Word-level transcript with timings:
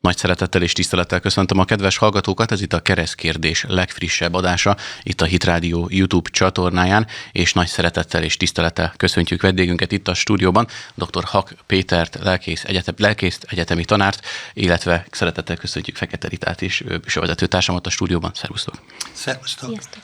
Nagy 0.00 0.16
szeretettel 0.16 0.62
és 0.62 0.72
tisztelettel 0.72 1.20
köszöntöm 1.20 1.58
a 1.58 1.64
kedves 1.64 1.96
hallgatókat, 1.96 2.52
ez 2.52 2.60
itt 2.60 2.72
a 2.72 2.80
Keresztkérdés 2.80 3.64
legfrissebb 3.68 4.34
adása, 4.34 4.76
itt 5.02 5.20
a 5.20 5.24
Hit 5.24 5.44
Radio 5.44 5.86
YouTube 5.88 6.30
csatornáján, 6.30 7.06
és 7.32 7.52
nagy 7.52 7.66
szeretettel 7.66 8.22
és 8.22 8.36
tisztelettel 8.36 8.92
köszöntjük 8.96 9.42
vendégünket 9.42 9.92
itt 9.92 10.08
a 10.08 10.14
stúdióban, 10.14 10.66
dr. 10.94 11.24
Hak 11.24 11.54
Pétert, 11.66 12.18
lelkész, 12.22 12.64
egyetem, 12.64 12.94
lelkész 12.98 13.38
egyetemi 13.46 13.84
tanárt, 13.84 14.26
illetve 14.52 15.06
szeretettel 15.10 15.56
köszöntjük 15.56 15.96
Fekete 15.96 16.28
Ritát 16.28 16.60
is, 16.60 16.82
és 17.04 17.16
a 17.16 17.20
vezetőtársamat 17.20 17.86
a 17.86 17.90
stúdióban. 17.90 18.30
Szervusztok! 18.34 18.74
Szervusztok! 19.12 19.70
Sziasztok! 19.70 20.02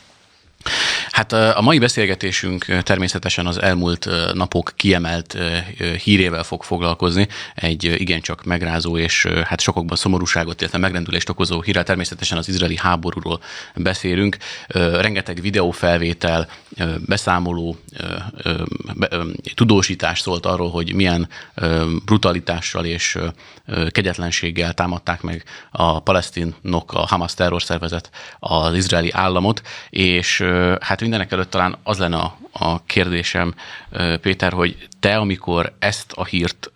Hát 1.17 1.33
a 1.33 1.61
mai 1.61 1.79
beszélgetésünk 1.79 2.65
természetesen 2.83 3.47
az 3.47 3.63
elmúlt 3.63 4.09
napok 4.33 4.73
kiemelt 4.77 5.37
hírével 6.03 6.43
fog 6.43 6.63
foglalkozni, 6.63 7.29
egy 7.55 7.85
igencsak 7.85 8.45
megrázó 8.45 8.99
és 8.99 9.27
hát 9.45 9.61
sokokban 9.61 9.97
szomorúságot, 9.97 10.61
illetve 10.61 10.79
megrendülést 10.79 11.29
okozó 11.29 11.61
hírrel. 11.61 11.85
Természetesen 11.85 12.39
az 12.39 12.49
izraeli 12.49 12.77
háborúról 12.77 13.41
beszélünk. 13.75 14.37
Rengeteg 15.01 15.41
videófelvétel, 15.41 16.49
beszámoló, 17.07 17.77
tudósítás 19.55 20.21
szólt 20.21 20.47
arról, 20.47 20.71
hogy 20.71 20.95
milyen 20.95 21.29
brutalitással 22.05 22.85
és 22.85 23.19
kegyetlenséggel 23.91 24.75
támadták 24.75 25.23
meg 25.23 25.45
a 25.71 26.01
palesztinok, 26.01 26.93
a 26.93 27.07
Hamas 27.07 27.35
terrorszervezet 27.35 28.11
az 28.39 28.75
izraeli 28.75 29.11
államot, 29.13 29.63
és 29.91 30.45
hát 30.81 31.05
mindenek 31.07 31.33
előtt 31.33 31.51
talán 31.51 31.77
az 31.83 31.99
lenne 31.99 32.17
a, 32.17 32.39
a 32.53 32.85
kérdésem, 32.85 33.55
Péter, 34.21 34.53
hogy 34.53 34.89
te, 35.01 35.17
amikor 35.17 35.73
ezt 35.79 36.13
a 36.13 36.25
hírt, 36.25 36.71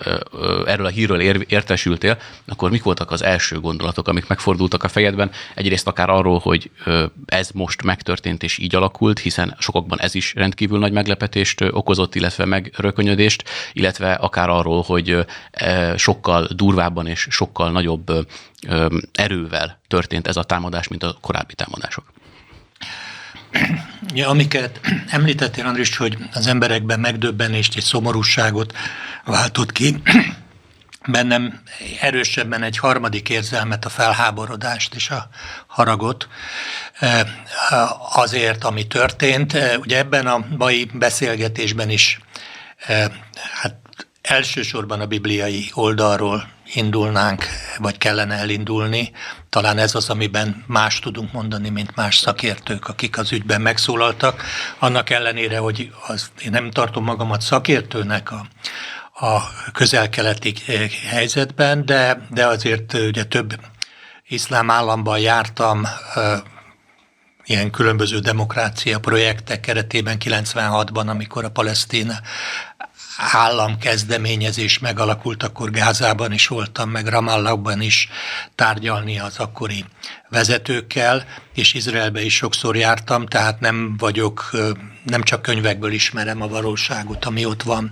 erről 0.67 0.87
a 0.87 0.89
hírről 0.89 1.21
értesültél, 1.21 2.19
akkor 2.47 2.71
mik 2.71 2.83
voltak 2.83 3.11
az 3.11 3.23
első 3.23 3.61
gondolatok, 3.61 4.09
amik 4.09 4.27
megfordultak 4.27 4.83
a 4.83 4.89
fejedben? 4.89 5.31
Egyrészt 5.55 5.87
akár 5.87 6.11
arról, 6.11 6.39
hogy 6.39 6.71
ez 7.27 7.51
most 7.51 7.83
megtörtént 7.83 8.43
és 8.43 8.59
így 8.59 8.75
alakult, 8.75 9.19
hiszen 9.19 9.57
sokakban 9.59 10.01
ez 10.01 10.15
is 10.15 10.35
rendkívül 10.35 10.79
nagy 10.79 10.93
meglepetést 10.93 11.61
okozott, 11.61 12.15
illetve 12.15 12.45
megrökönyödést, 12.45 13.45
illetve 13.73 14.13
akár 14.13 14.49
arról, 14.49 14.83
hogy 14.83 15.27
sokkal 15.97 16.49
durvábban 16.55 17.07
és 17.07 17.27
sokkal 17.31 17.71
nagyobb 17.71 18.27
erővel 19.13 19.81
történt 19.89 20.27
ez 20.27 20.37
a 20.37 20.45
támadás, 20.45 20.89
mint 20.89 21.03
a 21.03 21.17
korábbi 21.21 21.55
támadások. 21.55 22.05
Ja, 24.15 24.29
amiket 24.29 24.81
említettél, 25.09 25.67
Andris, 25.67 25.97
hogy 25.97 26.19
az 26.33 26.47
emberekben 26.47 27.01
megdöbbenést 27.01 27.77
és 27.77 27.85
szomorúságot 27.85 28.77
váltott 29.25 29.73
ki, 29.73 30.03
bennem 31.07 31.61
erősebben 32.01 32.63
egy 32.63 32.79
harmadik 32.79 33.29
érzelmet, 33.29 33.85
a 33.85 33.89
felháborodást 33.89 34.95
és 34.95 35.11
a 35.11 35.29
haragot 35.67 36.29
eh, 36.99 37.21
azért, 38.19 38.65
ami 38.65 38.87
történt. 38.87 39.55
Eh, 39.55 39.79
ugye 39.79 39.99
ebben 39.99 40.27
a 40.27 40.47
mai 40.57 40.91
beszélgetésben 40.93 41.91
is 41.91 42.21
eh, 42.87 43.11
hát 43.53 43.75
elsősorban 44.23 45.01
a 45.01 45.07
bibliai 45.07 45.71
oldalról 45.73 46.49
indulnánk, 46.75 47.45
vagy 47.79 47.99
kellene 47.99 48.35
elindulni. 48.35 49.13
Talán 49.49 49.79
ez 49.79 49.95
az, 49.95 50.11
amiben 50.11 50.65
más 50.67 50.99
tudunk 50.99 51.33
mondani, 51.33 51.69
mint 51.69 51.97
más 51.97 52.17
szakértők, 52.17 52.89
akik 52.89 53.19
az 53.19 53.33
ügyben 53.33 53.61
megszólaltak. 53.61 54.43
Annak 54.79 55.11
ellenére, 55.11 55.59
hogy 55.59 55.93
az, 56.07 56.31
én 56.43 56.51
nem 56.51 56.71
tartom 56.71 57.05
magamat 57.05 57.41
szakértőnek 57.41 58.31
a, 58.31 58.47
a 59.27 59.41
közel-keleti 59.73 60.55
helyzetben, 61.09 61.87
de, 61.87 62.27
de 62.31 62.47
azért 62.47 62.93
ugye 62.95 63.25
több 63.25 63.61
iszlám 64.29 64.71
államban 64.71 65.19
jártam, 65.19 65.87
ilyen 67.45 67.71
különböző 67.71 68.19
demokrácia 68.19 69.01
projektek 69.01 69.61
keretében 69.61 70.17
96-ban, 70.25 71.07
amikor 71.07 71.45
a 71.45 71.51
palesztin 71.51 72.13
államkezdeményezés 73.17 74.79
megalakult, 74.79 75.43
akkor 75.43 75.71
Gázában 75.71 76.33
is 76.33 76.47
voltam, 76.47 76.91
meg 76.91 77.07
Ramallahban 77.07 77.81
is 77.81 78.09
tárgyalni 78.55 79.19
az 79.19 79.39
akkori 79.39 79.85
vezetőkkel, 80.29 81.25
és 81.55 81.75
Izraelbe 81.75 82.23
is 82.23 82.35
sokszor 82.35 82.77
jártam, 82.77 83.27
tehát 83.27 83.61
nem 83.61 83.97
vagyok, 83.97 84.51
nem 85.05 85.23
csak 85.23 85.43
könyvekből 85.43 85.93
ismerem 85.93 86.43
a 86.43 86.49
valóságot, 86.49 87.25
ami 87.25 87.45
ott 87.45 87.63
van. 87.63 87.91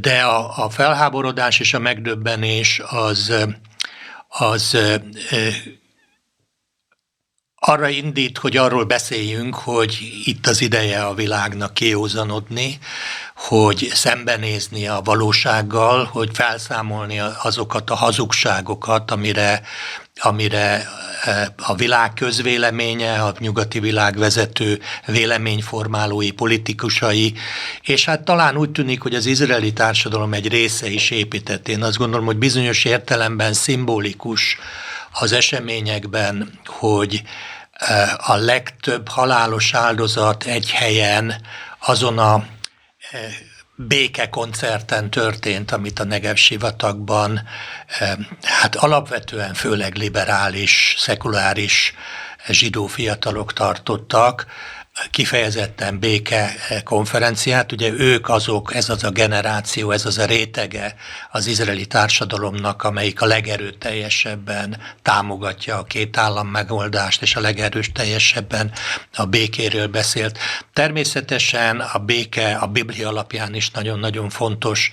De 0.00 0.20
a, 0.20 0.64
a 0.64 0.70
felháborodás 0.70 1.60
és 1.60 1.74
a 1.74 1.78
megdöbbenés 1.78 2.80
az, 2.84 3.32
az 4.28 4.76
arra 7.64 7.88
indít, 7.88 8.38
hogy 8.38 8.56
arról 8.56 8.84
beszéljünk, 8.84 9.54
hogy 9.54 9.98
itt 10.24 10.46
az 10.46 10.60
ideje 10.60 11.02
a 11.02 11.14
világnak 11.14 11.74
kiózanodni, 11.74 12.78
hogy 13.34 13.90
szembenézni 13.92 14.86
a 14.86 15.00
valósággal, 15.04 16.04
hogy 16.04 16.30
felszámolni 16.32 17.20
azokat 17.42 17.90
a 17.90 17.94
hazugságokat, 17.94 19.10
amire, 19.10 19.62
amire 20.20 20.88
eh, 21.24 21.46
a 21.56 21.74
világ 21.74 22.12
közvéleménye, 22.12 23.22
a 23.22 23.34
nyugati 23.38 23.80
világ 23.80 24.18
vezető 24.18 24.80
véleményformálói, 25.06 26.30
politikusai, 26.30 27.34
és 27.82 28.04
hát 28.04 28.24
talán 28.24 28.56
úgy 28.56 28.70
tűnik, 28.70 29.02
hogy 29.02 29.14
az 29.14 29.26
izraeli 29.26 29.72
társadalom 29.72 30.32
egy 30.32 30.48
része 30.48 30.88
is 30.88 31.10
épített. 31.10 31.68
Én 31.68 31.82
azt 31.82 31.96
gondolom, 31.96 32.26
hogy 32.26 32.38
bizonyos 32.38 32.84
értelemben 32.84 33.52
szimbolikus 33.52 34.58
az 35.12 35.32
eseményekben, 35.32 36.60
hogy 36.66 37.22
eh, 37.72 38.30
a 38.30 38.36
legtöbb 38.36 39.08
halálos 39.08 39.74
áldozat 39.74 40.44
egy 40.44 40.70
helyen 40.70 41.34
azon 41.78 42.18
a 42.18 42.44
békekoncerten 43.76 45.10
történt, 45.10 45.72
amit 45.72 45.98
a 45.98 46.04
Negev 46.04 46.34
sivatagban, 46.34 47.40
hát 48.42 48.76
alapvetően 48.76 49.54
főleg 49.54 49.94
liberális, 49.94 50.94
szekuláris 50.98 51.94
zsidó 52.48 52.86
fiatalok 52.86 53.52
tartottak, 53.52 54.46
kifejezetten 55.10 55.98
béke 55.98 56.54
konferenciát. 56.84 57.72
Ugye 57.72 57.92
ők 57.92 58.28
azok, 58.28 58.74
ez 58.74 58.88
az 58.88 59.04
a 59.04 59.10
generáció, 59.10 59.90
ez 59.90 60.06
az 60.06 60.18
a 60.18 60.24
rétege 60.24 60.94
az 61.30 61.46
izraeli 61.46 61.86
társadalomnak, 61.86 62.82
amelyik 62.82 63.20
a 63.20 63.26
legerőteljesebben 63.26 64.80
támogatja 65.02 65.78
a 65.78 65.84
két 65.84 66.16
állam 66.16 66.48
megoldást, 66.48 67.22
és 67.22 67.36
a 67.36 67.40
legerős 67.40 67.92
teljesebben 67.92 68.72
a 69.14 69.24
békéről 69.24 69.86
beszélt. 69.86 70.38
Természetesen 70.72 71.80
a 71.80 71.98
béke 71.98 72.54
a 72.54 72.66
Biblia 72.66 73.08
alapján 73.08 73.54
is 73.54 73.70
nagyon-nagyon 73.70 74.28
fontos 74.28 74.90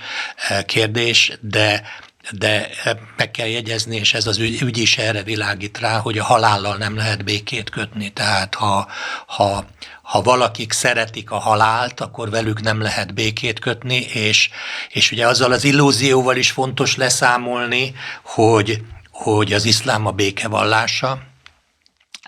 eh, 0.47 0.63
kérdés, 0.63 1.37
de 1.41 1.83
de 2.31 2.69
meg 3.17 3.31
kell 3.31 3.47
jegyezni, 3.47 3.95
és 3.95 4.13
ez 4.13 4.27
az 4.27 4.37
ügy, 4.37 4.61
ügy 4.61 4.77
is 4.77 4.97
erre 4.97 5.23
világít 5.23 5.77
rá, 5.77 5.97
hogy 5.97 6.17
a 6.17 6.23
halállal 6.23 6.77
nem 6.77 6.95
lehet 6.95 7.23
békét 7.23 7.69
kötni. 7.69 8.09
Tehát 8.13 8.55
ha, 8.55 8.87
ha, 9.25 9.65
ha 10.01 10.21
valakik 10.21 10.71
szeretik 10.71 11.31
a 11.31 11.37
halált, 11.37 11.99
akkor 11.99 12.29
velük 12.29 12.61
nem 12.61 12.81
lehet 12.81 13.13
békét 13.13 13.59
kötni, 13.59 13.95
és, 13.95 14.49
és 14.89 15.11
ugye 15.11 15.27
azzal 15.27 15.51
az 15.51 15.63
illúzióval 15.63 16.37
is 16.37 16.51
fontos 16.51 16.95
leszámolni, 16.95 17.95
hogy, 18.23 18.81
hogy 19.11 19.53
az 19.53 19.65
iszlám 19.65 20.05
a 20.05 20.11
békevallása, 20.11 21.27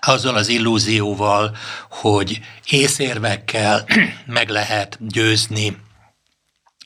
azzal 0.06 0.36
az 0.36 0.48
illúzióval, 0.48 1.56
hogy 1.90 2.40
észérvekkel 2.68 3.84
meg 4.26 4.48
lehet 4.48 4.98
győzni 5.00 5.76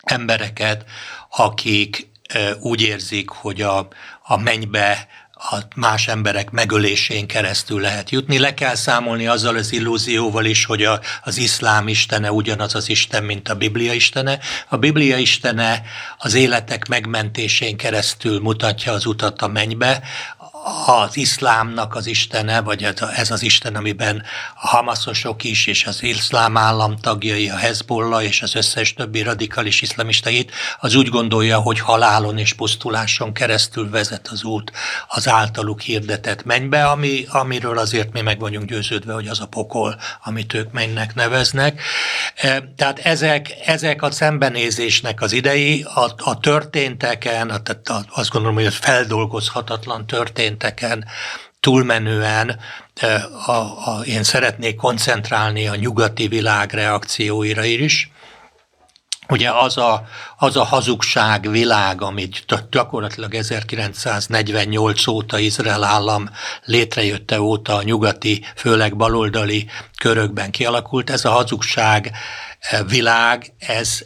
embereket, 0.03 0.85
akik 1.31 2.15
úgy 2.61 2.83
érzik, 2.83 3.29
hogy 3.29 3.63
a, 3.63 3.89
a 4.23 4.37
mennybe 4.37 5.09
a 5.39 5.57
más 5.75 6.09
emberek 6.09 6.51
megölésén 6.51 7.27
keresztül 7.27 7.81
lehet 7.81 8.11
jutni. 8.11 8.39
Le 8.39 8.55
kell 8.55 8.75
számolni 8.75 9.27
azzal 9.27 9.57
az 9.57 9.73
illúzióval 9.73 10.45
is, 10.45 10.65
hogy 10.65 10.83
a, 10.83 11.01
az 11.23 11.37
iszlám 11.37 11.89
istene 11.89 12.33
ugyanaz 12.33 12.75
az 12.75 12.89
isten, 12.89 13.25
mint 13.25 13.49
a 13.49 13.55
Biblia 13.55 13.93
istene. 13.93 14.39
A 14.69 14.77
Biblia 14.77 15.17
istene 15.17 15.83
az 16.19 16.35
életek 16.35 16.89
megmentésén 16.89 17.77
keresztül 17.77 18.41
mutatja 18.41 18.93
az 18.93 19.07
utat 19.07 19.43
a 19.43 19.49
mennybe, 19.49 20.03
az 20.87 21.17
iszlámnak 21.17 21.95
az 21.95 22.07
istene, 22.07 22.61
vagy 22.61 22.89
ez 23.17 23.31
az 23.31 23.43
isten, 23.43 23.75
amiben 23.75 24.23
a 24.55 24.67
hamaszosok 24.67 25.45
is, 25.45 25.67
és 25.67 25.85
az 25.87 26.03
iszlám 26.03 26.57
állam 26.57 26.97
tagjai, 26.97 27.51
a 27.51 27.57
Hezbollah 27.57 28.25
és 28.25 28.43
az 28.43 28.55
összes 28.55 28.95
többi 28.95 29.23
radikális 29.23 29.83
iszlamistait, 29.83 30.53
az 30.81 30.95
úgy 30.95 31.09
gondolja, 31.09 31.59
hogy 31.59 31.81
halálon 31.81 32.39
és 32.39 32.53
pusztuláson 32.53 33.33
keresztül 33.33 33.91
vezet 33.91 34.29
az 34.29 34.45
út 34.45 34.73
az 35.09 35.29
általuk 35.29 35.81
hirdetett 35.81 36.45
mennybe, 36.45 36.87
ami, 36.87 37.27
amiről 37.29 37.79
azért 37.79 38.13
mi 38.13 38.21
meg 38.21 38.39
vagyunk 38.39 38.69
győződve, 38.69 39.13
hogy 39.13 39.27
az 39.27 39.41
a 39.41 39.47
pokol, 39.47 39.97
amit 40.25 40.55
ők 40.55 40.73
mennek 40.73 41.15
neveznek. 41.15 41.83
E, 42.35 42.73
tehát 42.77 42.99
ezek, 42.99 43.55
ezek 43.67 44.03
a 44.03 44.11
szembenézésnek 44.11 45.21
az 45.21 45.33
idei, 45.33 45.83
a, 45.95 46.11
a 46.17 46.41
történteken, 46.41 47.51
a, 47.51 47.61
a, 47.85 48.01
azt 48.09 48.31
gondolom, 48.31 48.57
hogy 48.57 48.67
ez 48.67 48.77
feldolgozhatatlan 48.77 50.07
történteken 50.57 51.05
túlmenően 51.61 52.59
a, 53.47 53.51
a, 53.51 54.01
én 54.05 54.23
szeretnék 54.23 54.77
koncentrálni 54.77 55.69
a 55.69 55.75
nyugati 55.75 56.29
világ 56.29 56.73
reakcióira 56.73 57.65
is. 57.65 58.11
Ugye 59.29 59.51
az 59.51 59.79
a, 59.79 60.07
az 60.37 60.57
a 60.57 60.65
hazugság 60.65 61.51
világ, 61.51 62.03
amit 62.03 62.45
gyakorlatilag 62.71 63.35
1948 63.35 65.07
óta 65.07 65.39
Izrael 65.39 65.85
állam 65.85 66.31
létrejötte 66.65 67.41
óta 67.41 67.75
a 67.75 67.83
nyugati, 67.83 68.45
főleg 68.57 68.97
baloldali 68.97 69.67
körökben 69.99 70.51
kialakult, 70.51 71.11
ez 71.11 71.25
a 71.25 71.31
hazugság 71.31 72.13
világ, 72.89 73.53
ez, 73.59 74.03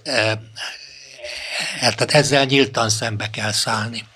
tehát 1.80 2.10
ezzel 2.12 2.44
nyíltan 2.44 2.88
szembe 2.88 3.30
kell 3.30 3.52
szállni. 3.52 4.09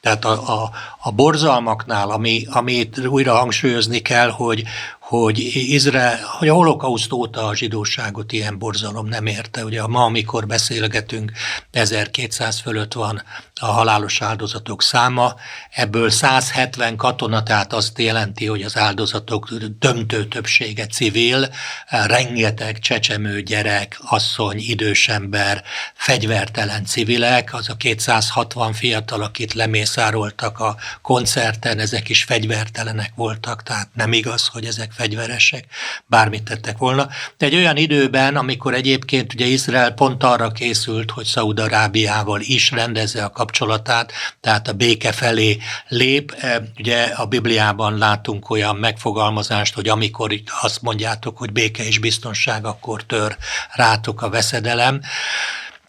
Tehát 0.00 0.24
a, 0.24 0.62
a, 0.62 0.70
a 0.98 1.12
borzalmaknál, 1.12 2.10
ami, 2.10 2.46
amit 2.50 3.06
újra 3.06 3.34
hangsúlyozni 3.34 3.98
kell, 3.98 4.30
hogy, 4.30 4.62
hogy 5.08 5.38
Izrael, 5.54 6.18
hogy 6.38 6.48
a 6.48 6.54
holokauszt 6.54 7.12
óta 7.12 7.46
a 7.46 7.54
zsidóságot 7.54 8.32
ilyen 8.32 8.58
borzalom 8.58 9.06
nem 9.06 9.26
érte. 9.26 9.64
Ugye 9.64 9.86
ma, 9.86 10.04
amikor 10.04 10.46
beszélgetünk, 10.46 11.32
1200 11.70 12.60
fölött 12.60 12.92
van 12.92 13.22
a 13.60 13.66
halálos 13.66 14.22
áldozatok 14.22 14.82
száma, 14.82 15.34
ebből 15.70 16.10
170 16.10 16.96
katona, 16.96 17.42
tehát 17.42 17.72
azt 17.72 17.98
jelenti, 17.98 18.46
hogy 18.46 18.62
az 18.62 18.76
áldozatok 18.76 19.50
döntő 19.78 20.26
többsége 20.26 20.86
civil, 20.86 21.48
rengeteg 21.88 22.78
csecsemő 22.78 23.42
gyerek, 23.42 23.98
asszony, 24.04 24.58
idős 24.58 25.08
ember, 25.08 25.62
fegyvertelen 25.94 26.84
civilek, 26.84 27.54
az 27.54 27.68
a 27.68 27.76
260 27.76 28.72
fiatal, 28.72 29.22
akit 29.22 29.52
lemészároltak 29.52 30.58
a 30.58 30.76
koncerten, 31.02 31.78
ezek 31.78 32.08
is 32.08 32.24
fegyvertelenek 32.24 33.12
voltak, 33.14 33.62
tehát 33.62 33.88
nem 33.94 34.12
igaz, 34.12 34.46
hogy 34.46 34.64
ezek 34.64 34.96
fegyveresek, 34.98 35.64
bármit 36.06 36.42
tettek 36.42 36.78
volna. 36.78 37.08
De 37.36 37.46
egy 37.46 37.54
olyan 37.54 37.76
időben, 37.76 38.36
amikor 38.36 38.74
egyébként 38.74 39.34
ugye 39.34 39.46
Izrael 39.46 39.90
pont 39.90 40.22
arra 40.22 40.50
készült, 40.50 41.10
hogy 41.10 41.24
Szaúd-Arábiával 41.24 42.40
is 42.40 42.70
rendezze 42.70 43.24
a 43.24 43.30
kapcsolatát, 43.30 44.12
tehát 44.40 44.68
a 44.68 44.72
béke 44.72 45.12
felé 45.12 45.58
lép. 45.88 46.34
E, 46.40 46.62
ugye 46.78 47.02
a 47.02 47.26
Bibliában 47.26 47.98
látunk 47.98 48.50
olyan 48.50 48.76
megfogalmazást, 48.76 49.74
hogy 49.74 49.88
amikor 49.88 50.32
itt 50.32 50.48
azt 50.60 50.82
mondjátok, 50.82 51.38
hogy 51.38 51.52
béke 51.52 51.84
és 51.86 51.98
biztonság, 51.98 52.64
akkor 52.64 53.02
tör 53.02 53.36
rátok 53.74 54.22
a 54.22 54.28
veszedelem. 54.28 55.00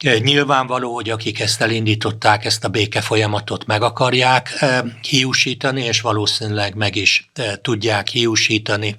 Nyilvánvaló, 0.03 0.93
hogy 0.93 1.09
akik 1.09 1.39
ezt 1.39 1.61
elindították, 1.61 2.45
ezt 2.45 2.63
a 2.63 2.67
béke 2.67 3.01
folyamatot 3.01 3.65
meg 3.65 3.81
akarják 3.81 4.65
hiúsítani, 5.01 5.83
és 5.83 6.01
valószínűleg 6.01 6.75
meg 6.75 6.95
is 6.95 7.29
tudják 7.61 8.07
hiúsítani. 8.07 8.95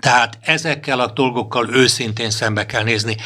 Tehát 0.00 0.38
ezekkel 0.40 1.00
a 1.00 1.12
dolgokkal 1.12 1.74
őszintén 1.74 2.30
szembe 2.30 2.66
kell 2.66 2.82
nézni. 2.82 3.16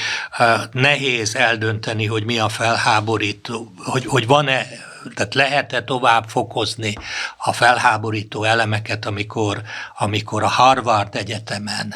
Nehéz 0.72 1.34
eldönteni, 1.34 2.06
hogy 2.06 2.24
mi 2.24 2.38
a 2.38 2.48
felháborító, 2.48 3.72
hogy, 3.76 4.06
hogy 4.06 4.26
van-e 4.26 4.66
tehát 5.14 5.34
lehet-e 5.34 5.82
tovább 5.84 6.28
fokozni 6.28 6.94
a 7.36 7.52
felháborító 7.52 8.44
elemeket, 8.44 9.06
amikor, 9.06 9.62
amikor 9.98 10.42
a 10.42 10.48
Harvard 10.48 11.14
Egyetemen 11.16 11.94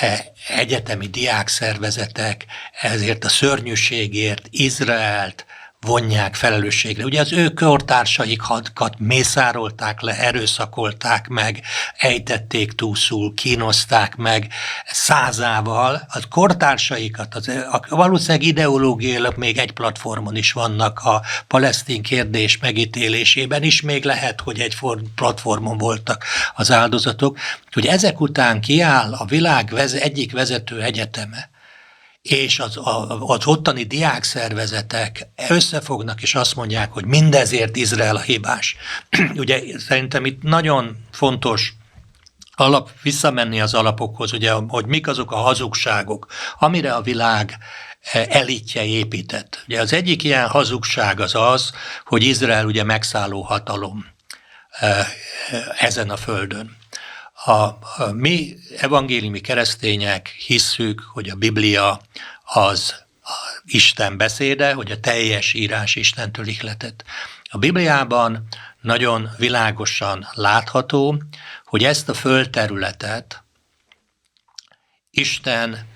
e, 0.00 0.32
egyetemi 0.48 1.06
diákszervezetek 1.06 2.44
ezért 2.80 3.24
a 3.24 3.28
szörnyűségért 3.28 4.46
Izraelt, 4.50 5.46
vonják 5.86 6.34
felelősségre. 6.34 7.04
Ugye 7.04 7.20
az 7.20 7.32
ő 7.32 7.48
kortársaikat 7.48 8.98
mészárolták 8.98 10.00
le, 10.00 10.18
erőszakolták 10.18 11.28
meg, 11.28 11.60
ejtették 11.96 12.72
túlszul, 12.72 13.34
kínozták 13.34 14.16
meg 14.16 14.48
százával. 14.86 16.06
A 16.08 16.20
kortársaikat, 16.30 17.34
az, 17.34 17.48
a, 17.48 17.80
valószínűleg 17.88 18.42
ideológiailag 18.42 19.36
még 19.36 19.58
egy 19.58 19.72
platformon 19.72 20.36
is 20.36 20.52
vannak 20.52 20.98
a 20.98 21.22
palesztin 21.46 22.02
kérdés 22.02 22.58
megítélésében 22.58 23.62
is, 23.62 23.80
még 23.80 24.04
lehet, 24.04 24.40
hogy 24.40 24.60
egy 24.60 24.76
platformon 25.14 25.78
voltak 25.78 26.24
az 26.54 26.70
áldozatok, 26.70 27.38
hogy 27.72 27.86
ezek 27.86 28.20
után 28.20 28.60
kiáll 28.60 29.12
a 29.12 29.24
világ 29.24 29.70
veze, 29.70 30.00
egyik 30.00 30.32
vezető 30.32 30.82
egyeteme, 30.82 31.50
és 32.28 32.58
az, 32.58 32.78
az 33.20 33.46
ottani 33.46 33.82
diákszervezetek 33.82 35.28
összefognak, 35.48 36.22
és 36.22 36.34
azt 36.34 36.54
mondják, 36.54 36.92
hogy 36.92 37.04
mindezért 37.04 37.76
Izrael 37.76 38.16
a 38.16 38.20
hibás. 38.20 38.76
ugye 39.36 39.62
szerintem 39.78 40.24
itt 40.24 40.42
nagyon 40.42 40.96
fontos 41.12 41.72
alap, 42.54 42.90
visszamenni 43.02 43.60
az 43.60 43.74
alapokhoz, 43.74 44.32
ugye, 44.32 44.52
hogy 44.52 44.86
mik 44.86 45.06
azok 45.06 45.32
a 45.32 45.36
hazugságok, 45.36 46.26
amire 46.58 46.94
a 46.94 47.02
világ 47.02 47.58
e, 48.12 48.26
elitje 48.28 48.84
épített. 48.84 49.64
Ugye 49.68 49.80
az 49.80 49.92
egyik 49.92 50.24
ilyen 50.24 50.48
hazugság 50.48 51.20
az 51.20 51.34
az, 51.34 51.72
hogy 52.04 52.22
Izrael 52.22 52.66
ugye 52.66 52.82
megszálló 52.82 53.42
hatalom 53.42 54.06
e, 54.70 54.86
e, 54.86 55.06
ezen 55.78 56.10
a 56.10 56.16
földön. 56.16 56.77
A, 57.48 57.78
mi 58.12 58.56
evangéliumi 58.78 59.40
keresztények 59.40 60.28
hisszük, 60.28 61.02
hogy 61.12 61.28
a 61.28 61.34
Biblia 61.34 62.00
az 62.44 62.94
Isten 63.64 64.16
beszéde, 64.16 64.72
hogy 64.72 64.90
a 64.90 65.00
teljes 65.00 65.52
írás 65.52 65.94
Istentől 65.96 66.46
ihletett. 66.46 67.04
A 67.50 67.58
Bibliában 67.58 68.48
nagyon 68.80 69.28
világosan 69.38 70.28
látható, 70.32 71.22
hogy 71.64 71.84
ezt 71.84 72.08
a 72.08 72.14
földterületet 72.14 73.42
Isten 75.10 75.86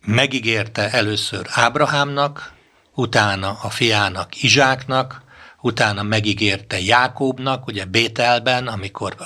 megígérte 0.00 0.90
először 0.90 1.46
Ábrahámnak, 1.50 2.52
utána 2.94 3.58
a 3.62 3.70
fiának 3.70 4.42
Izsáknak, 4.42 5.22
utána 5.62 6.02
megígérte 6.02 6.80
Jákóbnak, 6.80 7.66
ugye 7.66 7.84
Bételben, 7.84 8.66
amikor 8.66 9.16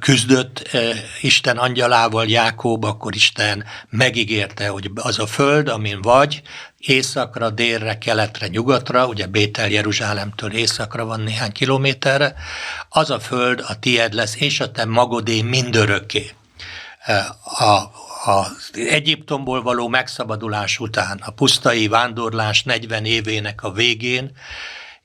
küzdött 0.00 0.76
Isten 1.20 1.56
angyalával 1.56 2.26
Jákób, 2.26 2.84
akkor 2.84 3.14
Isten 3.14 3.64
megígérte, 3.88 4.68
hogy 4.68 4.90
az 4.94 5.18
a 5.18 5.26
föld, 5.26 5.68
amin 5.68 6.00
vagy, 6.00 6.42
északra, 6.78 7.50
délre, 7.50 7.98
keletre, 7.98 8.46
nyugatra, 8.46 9.06
ugye 9.06 9.26
Bétel 9.26 9.68
Jeruzsálemtől 9.68 10.52
északra 10.52 11.04
van 11.04 11.20
néhány 11.20 11.52
kilométerre, 11.52 12.34
az 12.88 13.10
a 13.10 13.20
föld 13.20 13.64
a 13.68 13.78
tied 13.78 14.12
lesz, 14.12 14.36
és 14.36 14.60
a 14.60 14.70
te 14.70 14.84
magodé 14.84 15.42
mindörökké. 15.42 16.30
A, 17.42 18.04
az 18.30 18.70
Egyiptomból 18.88 19.62
való 19.62 19.88
megszabadulás 19.88 20.78
után, 20.78 21.20
a 21.24 21.30
pusztai 21.30 21.88
vándorlás 21.88 22.62
40 22.62 23.04
évének 23.04 23.62
a 23.62 23.72
végén 23.72 24.30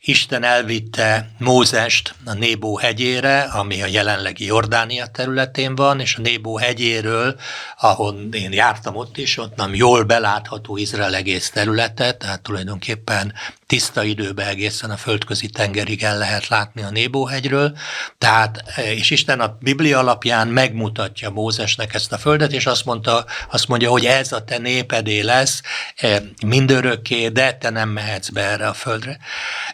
Isten 0.03 0.43
elvitte 0.43 1.29
Mózest 1.37 2.15
a 2.25 2.33
Nébó 2.33 2.77
hegyére, 2.77 3.41
ami 3.41 3.81
a 3.81 3.85
jelenlegi 3.85 4.45
Jordánia 4.45 5.05
területén 5.07 5.75
van, 5.75 5.99
és 5.99 6.15
a 6.15 6.21
Nébó 6.21 6.57
hegyéről, 6.57 7.39
ahol 7.79 8.27
én 8.31 8.51
jártam 8.51 8.95
ott 8.95 9.17
is, 9.17 9.37
ott 9.37 9.55
nem 9.55 9.75
jól 9.75 10.03
belátható 10.03 10.77
Izrael 10.77 11.15
egész 11.15 11.49
területe, 11.49 12.13
tehát 12.13 12.41
tulajdonképpen 12.41 13.33
tiszta 13.71 14.03
időben 14.03 14.47
egészen 14.47 14.91
a 14.91 14.97
földközi 14.97 15.49
tengerig 15.49 16.03
el 16.03 16.17
lehet 16.17 16.47
látni 16.47 16.81
a 16.81 16.89
Nébóhegyről, 16.89 17.77
tehát, 18.17 18.63
és 18.77 19.09
Isten 19.09 19.39
a 19.39 19.57
Biblia 19.59 19.99
alapján 19.99 20.47
megmutatja 20.47 21.29
Mózesnek 21.29 21.93
ezt 21.93 22.11
a 22.11 22.17
földet, 22.17 22.51
és 22.51 22.65
azt, 22.65 22.85
mondta, 22.85 23.25
azt 23.51 23.67
mondja, 23.67 23.89
hogy 23.89 24.05
ez 24.05 24.31
a 24.31 24.43
te 24.43 24.57
népedé 24.57 25.19
lesz 25.19 25.61
e, 25.95 26.21
mindörökké, 26.45 27.27
de 27.27 27.53
te 27.53 27.69
nem 27.69 27.89
mehetsz 27.89 28.29
be 28.29 28.41
erre 28.41 28.67
a 28.67 28.73
földre. 28.73 29.17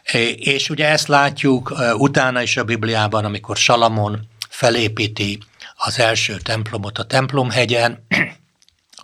E, 0.04 0.20
és 0.30 0.70
ugye 0.70 0.88
ezt 0.88 1.08
látjuk 1.08 1.74
e, 1.78 1.96
utána 1.96 2.42
is 2.42 2.58
a 2.58 2.64
Bibliában, 2.64 3.26
amikor 3.26 3.58
Salamon 3.58 4.28
felépíti 4.50 5.40
az 5.76 6.00
első 6.00 6.38
templomot 6.38 6.98
a 6.98 7.04
templomhegyen, 7.04 8.06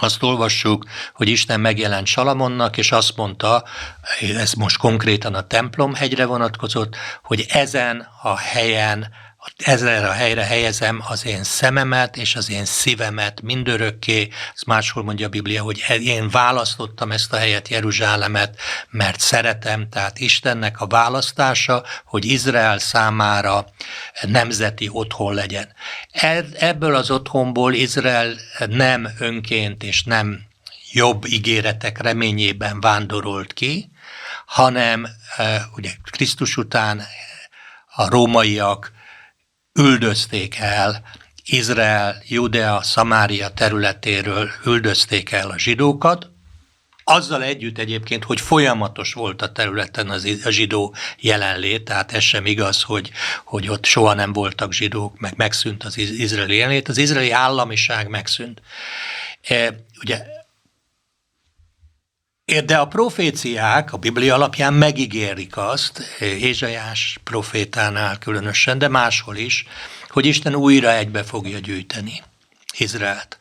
azt 0.04 0.24
olvassuk, 0.24 0.86
hogy 1.14 1.28
Isten 1.28 1.60
megjelent 1.60 2.08
Salamonnak, 2.08 2.78
és 2.78 2.92
azt 2.92 3.16
mondta, 3.16 3.64
ez 4.38 4.54
most 4.54 4.78
konkrétan 4.78 5.34
a 5.34 5.48
templomhegyre 5.48 6.26
vonatkozott, 6.26 6.96
hogy 7.24 7.46
ezen 7.50 8.08
a 8.22 8.38
helyen 8.38 9.08
ezzel 9.58 10.10
a 10.10 10.12
helyre 10.12 10.44
helyezem 10.44 11.04
az 11.08 11.26
én 11.26 11.44
szememet 11.44 12.18
és 12.18 12.36
az 12.36 12.50
én 12.50 12.66
szívemet 12.66 13.42
mindörökké. 13.42 14.28
Ez 14.56 14.62
máshol 14.66 15.04
mondja 15.04 15.26
a 15.26 15.30
Biblia, 15.30 15.64
hogy 15.64 15.84
én 16.02 16.30
választottam 16.30 17.12
ezt 17.12 17.34
a 17.34 17.38
helyet, 17.38 17.68
Jeruzsálemet, 17.68 18.60
mert 18.90 19.20
szeretem, 19.20 19.90
tehát 19.90 20.20
Istennek 20.20 20.82
a 20.82 20.88
választása, 20.88 21.84
hogy 22.06 22.26
Izrael 22.26 22.80
számára 22.80 23.66
nemzeti 24.22 24.90
otthon 24.92 25.34
legyen. 25.34 25.74
Ebből 26.60 26.96
az 26.96 27.12
otthonból 27.12 27.74
Izrael 27.74 28.36
nem 28.68 29.10
önként 29.20 29.84
és 29.84 30.04
nem 30.04 30.42
jobb 30.92 31.26
ígéretek 31.26 32.02
reményében 32.02 32.80
vándorolt 32.80 33.54
ki, 33.54 33.92
hanem 34.46 35.08
ugye 35.76 35.92
Krisztus 36.12 36.58
után 36.58 37.02
a 37.96 38.10
rómaiak 38.10 38.92
üldözték 39.80 40.58
el 40.58 41.04
Izrael, 41.46 42.22
Judea, 42.28 42.82
Samária 42.82 43.50
területéről 43.50 44.50
üldözték 44.66 45.32
el 45.32 45.50
a 45.50 45.58
zsidókat, 45.58 46.32
azzal 47.04 47.44
együtt 47.44 47.78
egyébként, 47.78 48.24
hogy 48.24 48.42
folyamatos 48.42 49.14
volt 49.14 49.42
a 49.42 49.52
területen 49.52 50.10
az, 50.10 50.42
a 50.44 50.50
zsidó 50.50 50.96
jelenlét, 51.20 51.84
tehát 51.84 52.12
ez 52.12 52.24
sem 52.24 52.46
igaz, 52.46 52.82
hogy, 52.82 53.12
hogy 53.46 53.70
ott 53.70 53.86
soha 53.86 54.14
nem 54.14 54.34
voltak 54.34 54.74
zsidók, 54.74 55.20
meg 55.20 55.34
megszűnt 55.36 55.84
az 55.84 55.98
izraeli 55.98 56.56
jelenlét, 56.56 56.88
az 56.88 56.98
izraeli 56.98 57.32
államiság 57.32 58.08
megszűnt. 58.08 58.62
E, 59.42 59.76
ugye 60.02 60.26
de 62.46 62.78
a 62.78 62.88
proféciák 62.88 63.94
a 63.94 63.98
Biblia 63.98 64.34
alapján 64.34 64.74
megígérik 64.74 65.58
azt, 65.58 66.02
Ézsajás 66.20 67.20
profétánál 67.24 68.18
különösen, 68.18 68.78
de 68.78 68.88
máshol 68.88 69.36
is, 69.36 69.66
hogy 70.10 70.26
Isten 70.26 70.56
újra 70.56 70.94
egybe 70.94 71.24
fogja 71.24 71.60
gyűjteni 71.60 72.22
Izraelt. 72.78 73.38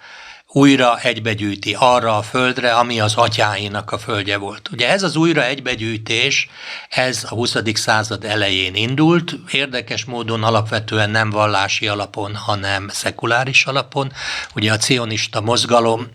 Újra 0.47 1.01
egybegyűjti 1.01 1.77
arra 1.79 2.17
a 2.17 2.23
földre, 2.23 2.75
ami 2.75 3.01
az 3.01 3.15
atyáinak 3.15 3.93
a 3.93 3.99
földje 3.99 4.37
volt. 4.37 4.69
Ugye 4.73 4.89
ez 4.89 5.03
az 5.03 5.17
újra 5.17 5.45
egybegyűjtés, 5.45 6.49
ez 6.89 7.25
a 7.25 7.35
20. 7.35 7.57
század 7.75 8.25
elején 8.25 8.75
indult, 8.75 9.35
érdekes 9.51 10.05
módon 10.05 10.43
alapvetően 10.43 11.11
nem 11.11 11.31
vallási 11.31 11.89
alapon, 11.89 12.35
hanem 12.35 12.89
szekuláris 12.89 13.65
alapon. 13.65 14.13
Ugye 14.55 14.73
a 14.73 14.77
cionista 14.77 15.41
mozgalom 15.41 16.11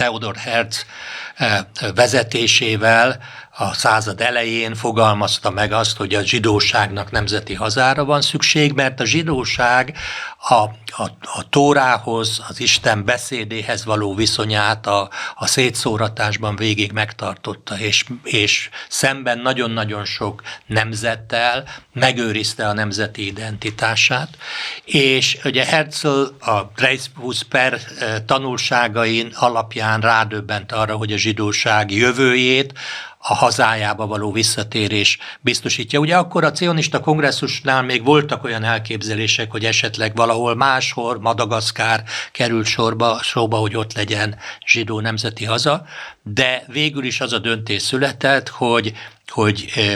Theodor 0.00 0.36
Herz 0.36 0.86
eh, 1.36 1.58
vezetésével 1.94 3.20
a 3.60 3.74
század 3.74 4.20
elején 4.20 4.74
fogalmazta 4.74 5.50
meg 5.50 5.72
azt, 5.72 5.96
hogy 5.96 6.14
a 6.14 6.24
zsidóságnak 6.24 7.10
nemzeti 7.10 7.54
hazára 7.54 8.04
van 8.04 8.20
szükség, 8.20 8.72
mert 8.72 9.00
a 9.00 9.04
zsidóság 9.04 9.96
a, 10.48 10.54
a, 11.02 11.10
a 11.20 11.48
Tórához, 11.48 12.42
az 12.48 12.60
Isten 12.60 13.04
beszédéhez 13.04 13.84
való 13.84 14.14
viszonyát 14.14 14.86
a, 14.86 15.10
a 15.34 15.46
szétszóratásban 15.46 16.56
végig 16.56 16.92
megtartotta, 16.92 17.78
és, 17.78 18.04
és 18.22 18.68
szemben 18.88 19.38
nagyon-nagyon 19.38 20.04
sok 20.04 20.42
nemzettel 20.66 21.64
megőrizte 21.92 22.68
a 22.68 22.72
nemzeti 22.72 23.26
identitását, 23.26 24.28
és 24.84 25.38
ugye 25.44 25.64
Herzl 25.64 26.22
a 26.40 26.62
Dreisbus 26.76 27.42
per 27.42 27.72
eh, 27.72 28.16
tanulságain 28.26 29.32
alapján 29.34 30.00
rádöbbent 30.00 30.72
arra, 30.72 30.96
hogy 30.96 31.12
a 31.12 31.16
zsidóság 31.16 31.90
jövőjét 31.90 32.72
a 33.22 33.34
hazájába 33.34 34.06
való 34.06 34.32
visszatérés 34.32 35.18
biztosítja. 35.40 35.98
Ugye 35.98 36.16
akkor 36.16 36.44
a 36.44 36.52
cionista 36.52 37.00
kongresszusnál 37.00 37.82
még 37.82 38.04
voltak 38.04 38.44
olyan 38.44 38.64
elképzelések, 38.64 39.50
hogy 39.50 39.64
esetleg 39.64 40.16
valahol 40.16 40.54
máshol, 40.54 41.20
Madagaszkár 41.20 42.04
került 42.32 42.66
sorba, 42.66 43.18
sorba, 43.22 43.56
hogy 43.56 43.76
ott 43.76 43.92
legyen 43.92 44.36
zsidó 44.66 45.00
nemzeti 45.00 45.44
haza, 45.44 45.84
de 46.22 46.64
végül 46.66 47.04
is 47.04 47.20
az 47.20 47.32
a 47.32 47.38
döntés 47.38 47.82
született, 47.82 48.48
hogy, 48.48 48.92
hogy 49.26 49.72
eh, 49.74 49.94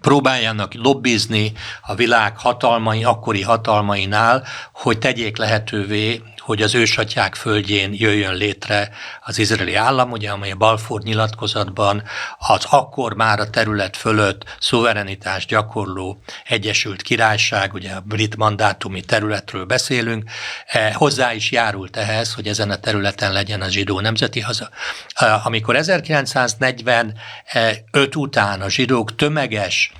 próbáljanak 0.00 0.74
lobbizni 0.74 1.52
a 1.82 1.94
világ 1.94 2.38
hatalmai, 2.38 3.04
akkori 3.04 3.42
hatalmainál, 3.42 4.44
hogy 4.72 4.98
tegyék 4.98 5.36
lehetővé 5.36 6.22
hogy 6.48 6.62
az 6.62 6.74
ősatyák 6.74 7.34
földjén 7.34 7.90
jöjjön 7.94 8.34
létre 8.34 8.90
az 9.20 9.38
izraeli 9.38 9.74
állam, 9.74 10.10
ugye, 10.10 10.30
amely 10.30 10.50
a 10.50 10.56
Balfour 10.56 11.02
nyilatkozatban 11.02 12.02
az 12.38 12.66
akkor 12.70 13.14
már 13.14 13.40
a 13.40 13.50
terület 13.50 13.96
fölött 13.96 14.56
szuverenitás 14.60 15.46
gyakorló 15.46 16.22
Egyesült 16.44 17.02
Királyság, 17.02 17.74
ugye 17.74 17.92
a 17.92 18.00
brit 18.00 18.36
mandátumi 18.36 19.00
területről 19.00 19.64
beszélünk, 19.64 20.30
eh, 20.66 20.92
hozzá 20.92 21.32
is 21.32 21.50
járult 21.50 21.96
ehhez, 21.96 22.34
hogy 22.34 22.46
ezen 22.46 22.70
a 22.70 22.76
területen 22.76 23.32
legyen 23.32 23.60
a 23.60 23.68
zsidó 23.68 24.00
nemzeti 24.00 24.40
haza. 24.40 24.70
Eh, 25.14 25.46
amikor 25.46 25.76
1945 25.76 28.16
után 28.16 28.60
a 28.60 28.68
zsidók 28.68 29.16
tömeges 29.16 29.92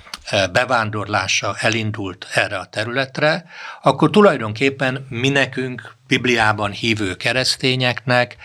bevándorlása 0.51 1.55
elindult 1.59 2.27
erre 2.33 2.57
a 2.57 2.65
területre, 2.65 3.45
akkor 3.81 4.09
tulajdonképpen 4.09 5.05
mi 5.09 5.29
nekünk, 5.29 5.97
Bibliában 6.09 6.71
hívő 6.71 7.15
keresztényeknek 7.15 8.37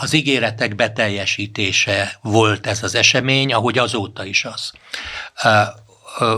az 0.00 0.12
ígéretek 0.12 0.74
beteljesítése 0.74 2.18
volt 2.22 2.66
ez 2.66 2.82
az 2.82 2.94
esemény, 2.94 3.52
ahogy 3.52 3.78
azóta 3.78 4.24
is 4.24 4.44
az. 4.44 4.72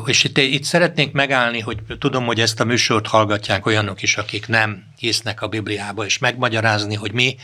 És 0.06 0.24
itt, 0.24 0.38
itt 0.38 0.64
szeretnék 0.64 1.12
megállni, 1.12 1.60
hogy 1.60 1.78
tudom, 1.98 2.26
hogy 2.26 2.40
ezt 2.40 2.60
a 2.60 2.64
műsort 2.64 3.06
hallgatják 3.06 3.66
olyanok 3.66 4.02
is, 4.02 4.16
akik 4.16 4.46
nem 4.46 4.84
hisznek 4.98 5.42
a 5.42 5.48
Bibliába, 5.48 6.04
és 6.04 6.18
megmagyarázni, 6.18 6.94
hogy 6.94 7.12
mi 7.12 7.36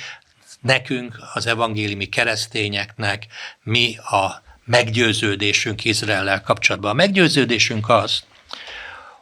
nekünk, 0.60 1.18
az 1.34 1.46
evangéliumi 1.46 2.06
keresztényeknek 2.06 3.26
mi 3.62 3.96
a 3.96 4.42
meggyőződésünk 4.64 5.84
Izraellel 5.84 6.40
kapcsolatban. 6.40 6.90
A 6.90 6.94
meggyőződésünk 6.94 7.88
az, 7.88 8.22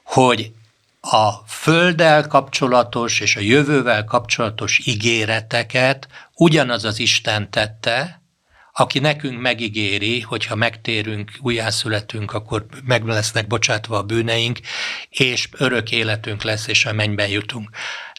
hogy 0.03 0.53
a 1.00 1.30
földdel 1.47 2.26
kapcsolatos 2.26 3.21
és 3.21 3.37
a 3.37 3.40
jövővel 3.40 4.04
kapcsolatos 4.04 4.80
ígéreteket 4.85 6.09
ugyanaz 6.35 6.85
az 6.85 6.99
Isten 6.99 7.50
tette, 7.50 8.23
aki 8.73 8.99
nekünk 8.99 9.40
megígéri, 9.40 10.21
hogyha 10.21 10.54
megtérünk, 10.54 11.30
újjászületünk, 11.40 12.33
akkor 12.33 12.66
meg 12.85 13.04
lesznek 13.04 13.47
bocsátva 13.47 13.97
a 13.97 14.02
bűneink, 14.02 14.59
és 15.09 15.49
örök 15.52 15.90
életünk 15.90 16.42
lesz, 16.42 16.66
és 16.66 16.87
a 16.87 16.92
mennyben 16.92 17.28
jutunk. 17.28 17.71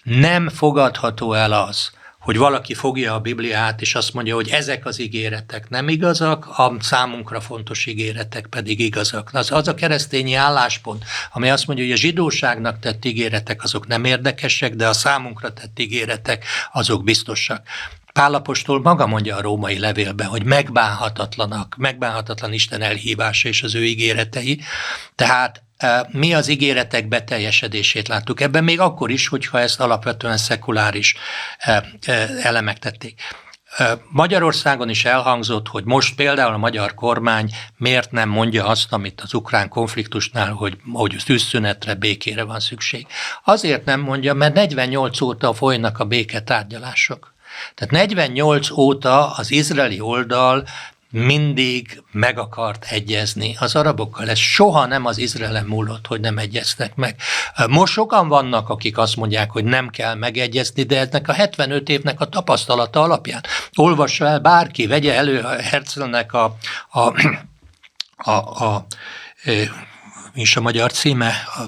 Nem 0.03 0.50
fogadható 0.50 1.33
el 1.33 1.51
az, 1.51 1.91
hogy 2.21 2.37
valaki 2.37 2.73
fogja 2.73 3.13
a 3.13 3.19
Bibliát, 3.19 3.81
és 3.81 3.95
azt 3.95 4.13
mondja, 4.13 4.35
hogy 4.35 4.49
ezek 4.49 4.85
az 4.85 4.99
ígéretek 4.99 5.69
nem 5.69 5.89
igazak, 5.89 6.47
a 6.47 6.75
számunkra 6.79 7.39
fontos 7.39 7.85
ígéretek 7.85 8.47
pedig 8.47 8.79
igazak. 8.79 9.29
Az, 9.33 9.51
az 9.51 9.67
a 9.67 9.73
keresztényi 9.73 10.33
álláspont, 10.33 11.05
ami 11.31 11.49
azt 11.49 11.67
mondja, 11.67 11.85
hogy 11.85 11.93
a 11.93 11.97
zsidóságnak 11.97 12.79
tett 12.79 13.05
ígéretek 13.05 13.63
azok 13.63 13.87
nem 13.87 14.03
érdekesek, 14.03 14.75
de 14.75 14.87
a 14.87 14.93
számunkra 14.93 15.53
tett 15.53 15.79
ígéretek 15.79 16.45
azok 16.71 17.03
biztosak. 17.03 17.67
Pálapostól 18.13 18.82
maga 18.82 19.08
mondja 19.08 19.36
a 19.36 19.41
római 19.41 19.80
levélben, 19.80 20.27
hogy 20.27 20.44
megbánhatatlanak, 20.44 21.75
megbánhatatlan 21.77 22.53
Isten 22.53 22.82
elhívása 22.82 23.48
és 23.48 23.63
az 23.63 23.75
ő 23.75 23.86
ígéretei. 23.86 24.62
Tehát 25.15 25.63
mi 26.12 26.34
az 26.34 26.48
ígéretek 26.48 27.08
beteljesedését 27.08 28.08
láttuk 28.08 28.41
ebben, 28.41 28.63
még 28.63 28.80
akkor 28.80 29.12
is, 29.12 29.27
hogyha 29.27 29.60
ezt 29.60 29.80
alapvetően 29.80 30.38
szekuláris 30.38 31.15
elemek 32.41 32.80
tették. 32.80 33.22
Magyarországon 34.10 34.89
is 34.89 35.06
elhangzott, 35.06 35.68
hogy 35.68 35.84
most 35.84 36.15
például 36.15 36.53
a 36.53 36.58
magyar 36.58 36.94
kormány 36.94 37.51
miért 37.77 38.12
nem 38.12 38.30
mondja 38.30 38.65
azt, 38.65 38.94
amit 38.94 39.22
az 39.22 39.34
ukrán 39.34 39.70
konfliktusnál, 39.70 40.51
hogy, 40.51 40.77
hogy 40.94 41.15
tűzszünetre, 41.25 41.96
békére 41.96 42.44
van 42.44 42.60
szükség. 42.60 43.08
Azért 43.44 43.86
nem 43.86 44.00
mondja, 44.00 44.34
mert 44.34 44.53
48 44.53 45.22
óta 45.22 45.53
folynak 45.53 46.00
a 46.00 46.06
béketárgyalások. 46.06 47.34
Tehát 47.74 47.94
48 47.94 48.70
óta 48.70 49.32
az 49.32 49.51
izraeli 49.51 50.00
oldal 50.00 50.68
mindig 51.12 52.03
meg 52.12 52.39
akart 52.39 52.86
egyezni 52.89 53.56
az 53.60 53.75
arabokkal. 53.75 54.30
Ez 54.30 54.38
soha 54.38 54.86
nem 54.86 55.06
az 55.06 55.18
Izraelen 55.18 55.65
múlott, 55.65 56.08
hogy 56.08 56.20
nem 56.20 56.38
egyeztek 56.38 56.96
meg. 56.96 57.15
Most 57.68 57.94
sokan 57.94 58.27
vannak, 58.27 58.70
akik 58.70 58.98
azt 58.98 59.15
mondják, 59.15 59.51
hogy 59.51 59.63
nem 59.63 59.89
kell 59.89 60.15
megegyezni, 60.15 60.84
de 60.84 61.00
ennek 61.00 61.27
a 61.27 61.34
75 61.34 61.89
évnek 61.89 62.20
a 62.20 62.25
tapasztalata 62.25 63.01
alapján. 63.01 63.44
Olvassa 63.75 64.27
el 64.27 64.39
bárki, 64.39 64.88
vegye 64.88 65.13
elő 65.13 65.41
Herzlnek 65.41 66.34
a, 66.34 66.56
a, 66.89 67.00
a, 68.18 68.32
a, 68.32 68.65
a 68.65 68.86
is 70.34 70.56
a 70.56 70.62
magyar 70.62 70.91
címe? 70.91 71.34
A, 71.56 71.62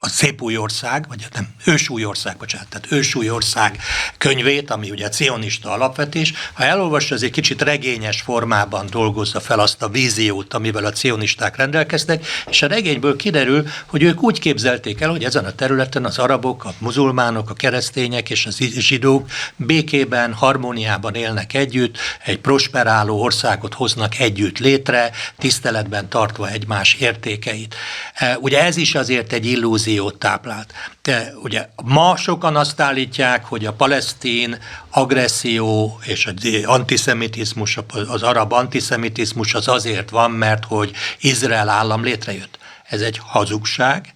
a 0.00 0.08
Szép 0.08 0.42
új 0.42 0.56
ország, 0.56 1.04
vagy 1.08 1.26
nem, 1.32 1.48
Ősúj 1.64 2.04
ország, 2.04 2.36
bocsánat, 2.36 2.68
tehát 2.68 2.92
Ősúj 2.92 3.30
ország 3.30 3.78
könyvét, 4.18 4.70
ami 4.70 4.90
ugye 4.90 5.06
a 5.06 5.08
cionista 5.08 5.70
alapvetés, 5.70 6.32
ha 6.52 6.64
elolvassa, 6.64 7.14
az 7.14 7.22
egy 7.22 7.30
kicsit 7.30 7.62
regényes 7.62 8.20
formában 8.20 8.86
dolgozza 8.90 9.40
fel 9.40 9.58
azt 9.58 9.82
a 9.82 9.88
víziót, 9.88 10.54
amivel 10.54 10.84
a 10.84 10.92
cionisták 10.92 11.56
rendelkeznek, 11.56 12.26
és 12.50 12.62
a 12.62 12.66
regényből 12.66 13.16
kiderül, 13.16 13.66
hogy 13.86 14.02
ők 14.02 14.22
úgy 14.22 14.38
képzelték 14.38 15.00
el, 15.00 15.10
hogy 15.10 15.24
ezen 15.24 15.44
a 15.44 15.54
területen 15.54 16.04
az 16.04 16.18
arabok, 16.18 16.64
a 16.64 16.74
muzulmánok, 16.78 17.50
a 17.50 17.54
keresztények 17.54 18.30
és 18.30 18.46
a 18.46 18.50
zsidók 18.60 19.30
békében, 19.56 20.32
harmóniában 20.32 21.14
élnek 21.14 21.54
együtt, 21.54 21.98
egy 22.24 22.38
prosperáló 22.38 23.22
országot 23.22 23.74
hoznak 23.74 24.18
együtt 24.18 24.58
létre, 24.58 25.10
tiszteletben 25.38 26.08
tartva 26.08 26.48
egymás 26.48 26.94
értékeit. 26.94 27.74
E, 28.14 28.38
ugye 28.40 28.64
ez 28.64 28.76
is 28.76 28.94
azért 28.94 29.32
egy 29.32 29.46
illúziót 29.86 30.18
táplált. 30.18 30.72
De 31.02 31.32
ugye 31.42 31.68
ma 31.84 32.16
sokan 32.16 32.56
azt 32.56 32.80
állítják, 32.80 33.44
hogy 33.44 33.66
a 33.66 33.72
palesztin 33.72 34.58
agresszió 34.90 36.00
és 36.04 36.26
az 36.26 36.64
antiszemitizmus, 36.64 37.78
az 38.08 38.22
arab 38.22 38.52
antiszemitizmus 38.52 39.54
az 39.54 39.68
azért 39.68 40.10
van, 40.10 40.30
mert 40.30 40.64
hogy 40.64 40.92
Izrael 41.20 41.68
állam 41.68 42.02
létrejött. 42.02 42.58
Ez 42.88 43.00
egy 43.00 43.20
hazugság, 43.24 44.12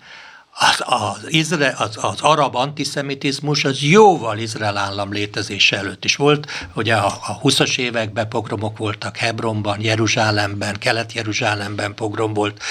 az, 0.62 0.82
az, 0.84 1.26
izrael, 1.28 1.74
az, 1.78 1.98
az 2.00 2.20
arab 2.20 2.54
antiszemitizmus 2.54 3.64
az 3.64 3.82
jóval 3.82 4.38
Izrael 4.38 4.76
állam 4.76 5.12
létezése 5.12 5.76
előtt 5.76 6.04
is 6.04 6.16
volt. 6.16 6.68
Ugye 6.74 6.94
a, 6.94 7.06
a 7.06 7.40
20-as 7.42 7.78
években 7.78 8.28
pogromok 8.28 8.78
voltak 8.78 9.16
Hebronban, 9.16 9.80
Jeruzsálemben, 9.80 10.78
Kelet-Jeruzsálemben 10.78 11.94
pogrom 11.94 12.32
volt. 12.32 12.62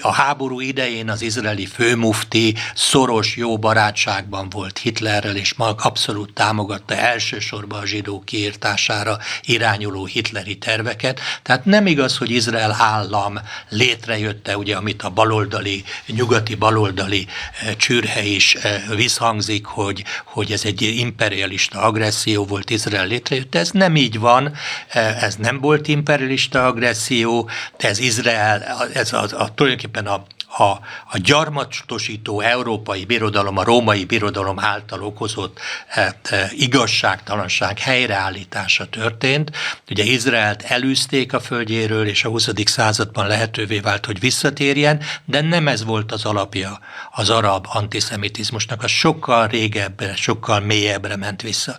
A 0.00 0.12
háború 0.12 0.60
idején 0.60 1.10
az 1.10 1.22
izraeli 1.22 1.66
főmufti 1.66 2.54
szoros 2.74 3.36
jó 3.36 3.58
barátságban 3.58 4.50
volt 4.50 4.78
Hitlerrel, 4.78 5.36
és 5.36 5.54
mag 5.54 5.80
abszolút 5.82 6.34
támogatta 6.34 6.94
elsősorban 6.94 7.80
a 7.80 7.86
zsidó 7.86 8.22
kiírtására 8.24 9.18
irányuló 9.42 10.04
hitleri 10.04 10.58
terveket. 10.58 11.20
Tehát 11.42 11.64
nem 11.64 11.86
igaz, 11.86 12.16
hogy 12.16 12.30
Izrael 12.30 12.76
állam 12.78 13.38
létrejötte, 13.68 14.56
ugye, 14.56 14.76
amit 14.76 15.02
a 15.02 15.10
baloldali, 15.10 15.84
nyugati 16.06 16.54
baloldali 16.54 17.00
baloldali 17.02 17.26
eh, 17.60 17.74
csürhe 17.74 18.22
is 18.22 18.54
eh, 18.54 18.82
visszhangzik, 18.96 19.64
hogy, 19.64 20.04
hogy 20.24 20.52
ez 20.52 20.64
egy 20.64 20.82
imperialista 20.82 21.80
agresszió 21.80 22.44
volt 22.44 22.70
Izrael 22.70 23.06
létrejött. 23.06 23.54
Ez 23.54 23.70
nem 23.70 23.96
így 23.96 24.18
van, 24.18 24.52
eh, 24.88 25.22
ez 25.22 25.36
nem 25.36 25.60
volt 25.60 25.88
imperialista 25.88 26.66
agresszió, 26.66 27.48
de 27.76 27.88
ez 27.88 27.98
Izrael, 27.98 28.62
ez 28.94 29.12
a, 29.12 29.22
a, 29.22 29.54
tulajdonképpen 29.54 30.06
a, 30.06 30.24
a, 30.56 30.70
a 31.10 31.18
gyarmatosító 31.22 32.40
európai 32.40 33.04
birodalom, 33.04 33.56
a 33.56 33.64
római 33.64 34.04
birodalom 34.04 34.58
által 34.58 35.02
okozott 35.02 35.60
e, 35.88 36.16
igazságtalanság 36.50 37.78
helyreállítása 37.78 38.88
történt. 38.88 39.50
Ugye 39.90 40.04
Izraelt 40.04 40.62
elűzték 40.62 41.32
a 41.32 41.40
földjéről, 41.40 42.06
és 42.06 42.24
a 42.24 42.28
20. 42.28 42.48
században 42.64 43.26
lehetővé 43.26 43.78
vált, 43.78 44.06
hogy 44.06 44.20
visszatérjen, 44.20 45.02
de 45.24 45.40
nem 45.40 45.68
ez 45.68 45.84
volt 45.84 46.12
az 46.12 46.24
alapja 46.24 46.80
az 47.10 47.30
arab 47.30 47.66
antiszemitizmusnak, 47.68 48.82
az 48.82 48.90
sokkal 48.90 49.46
régebbre, 49.46 50.14
sokkal 50.16 50.60
mélyebbre 50.60 51.16
ment 51.16 51.42
vissza. 51.42 51.76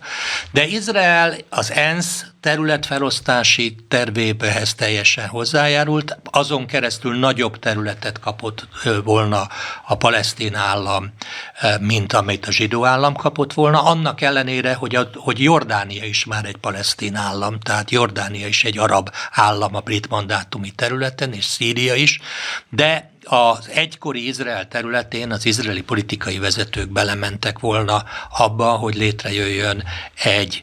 De 0.50 0.66
Izrael 0.66 1.36
az 1.48 1.72
ENSZ 1.72 2.26
területfelosztási 2.44 3.76
tervébehez 3.88 4.74
teljesen 4.74 5.26
hozzájárult, 5.26 6.18
azon 6.24 6.66
keresztül 6.66 7.18
nagyobb 7.18 7.58
területet 7.58 8.18
kapott 8.18 8.66
volna 9.04 9.48
a 9.86 9.96
palesztin 9.96 10.54
állam, 10.54 11.12
mint 11.80 12.12
amit 12.12 12.46
a 12.46 12.52
zsidó 12.52 12.84
állam 12.84 13.14
kapott 13.14 13.52
volna, 13.52 13.82
annak 13.82 14.20
ellenére, 14.20 14.74
hogy, 14.74 14.94
a, 14.94 15.08
hogy 15.14 15.42
Jordánia 15.42 16.04
is 16.04 16.24
már 16.24 16.44
egy 16.44 16.56
palesztin 16.56 17.14
állam, 17.14 17.60
tehát 17.60 17.90
Jordánia 17.90 18.46
is 18.46 18.64
egy 18.64 18.78
arab 18.78 19.10
állam 19.30 19.74
a 19.74 19.80
brit 19.80 20.08
mandátumi 20.08 20.70
területen, 20.70 21.32
és 21.32 21.44
Szíria 21.44 21.94
is, 21.94 22.20
de 22.70 23.10
az 23.24 23.68
egykori 23.68 24.26
Izrael 24.26 24.68
területén 24.68 25.30
az 25.30 25.46
izraeli 25.46 25.82
politikai 25.82 26.38
vezetők 26.38 26.88
belementek 26.88 27.58
volna 27.58 28.04
abba, 28.30 28.70
hogy 28.70 28.94
létrejöjjön 28.94 29.84
egy 30.14 30.62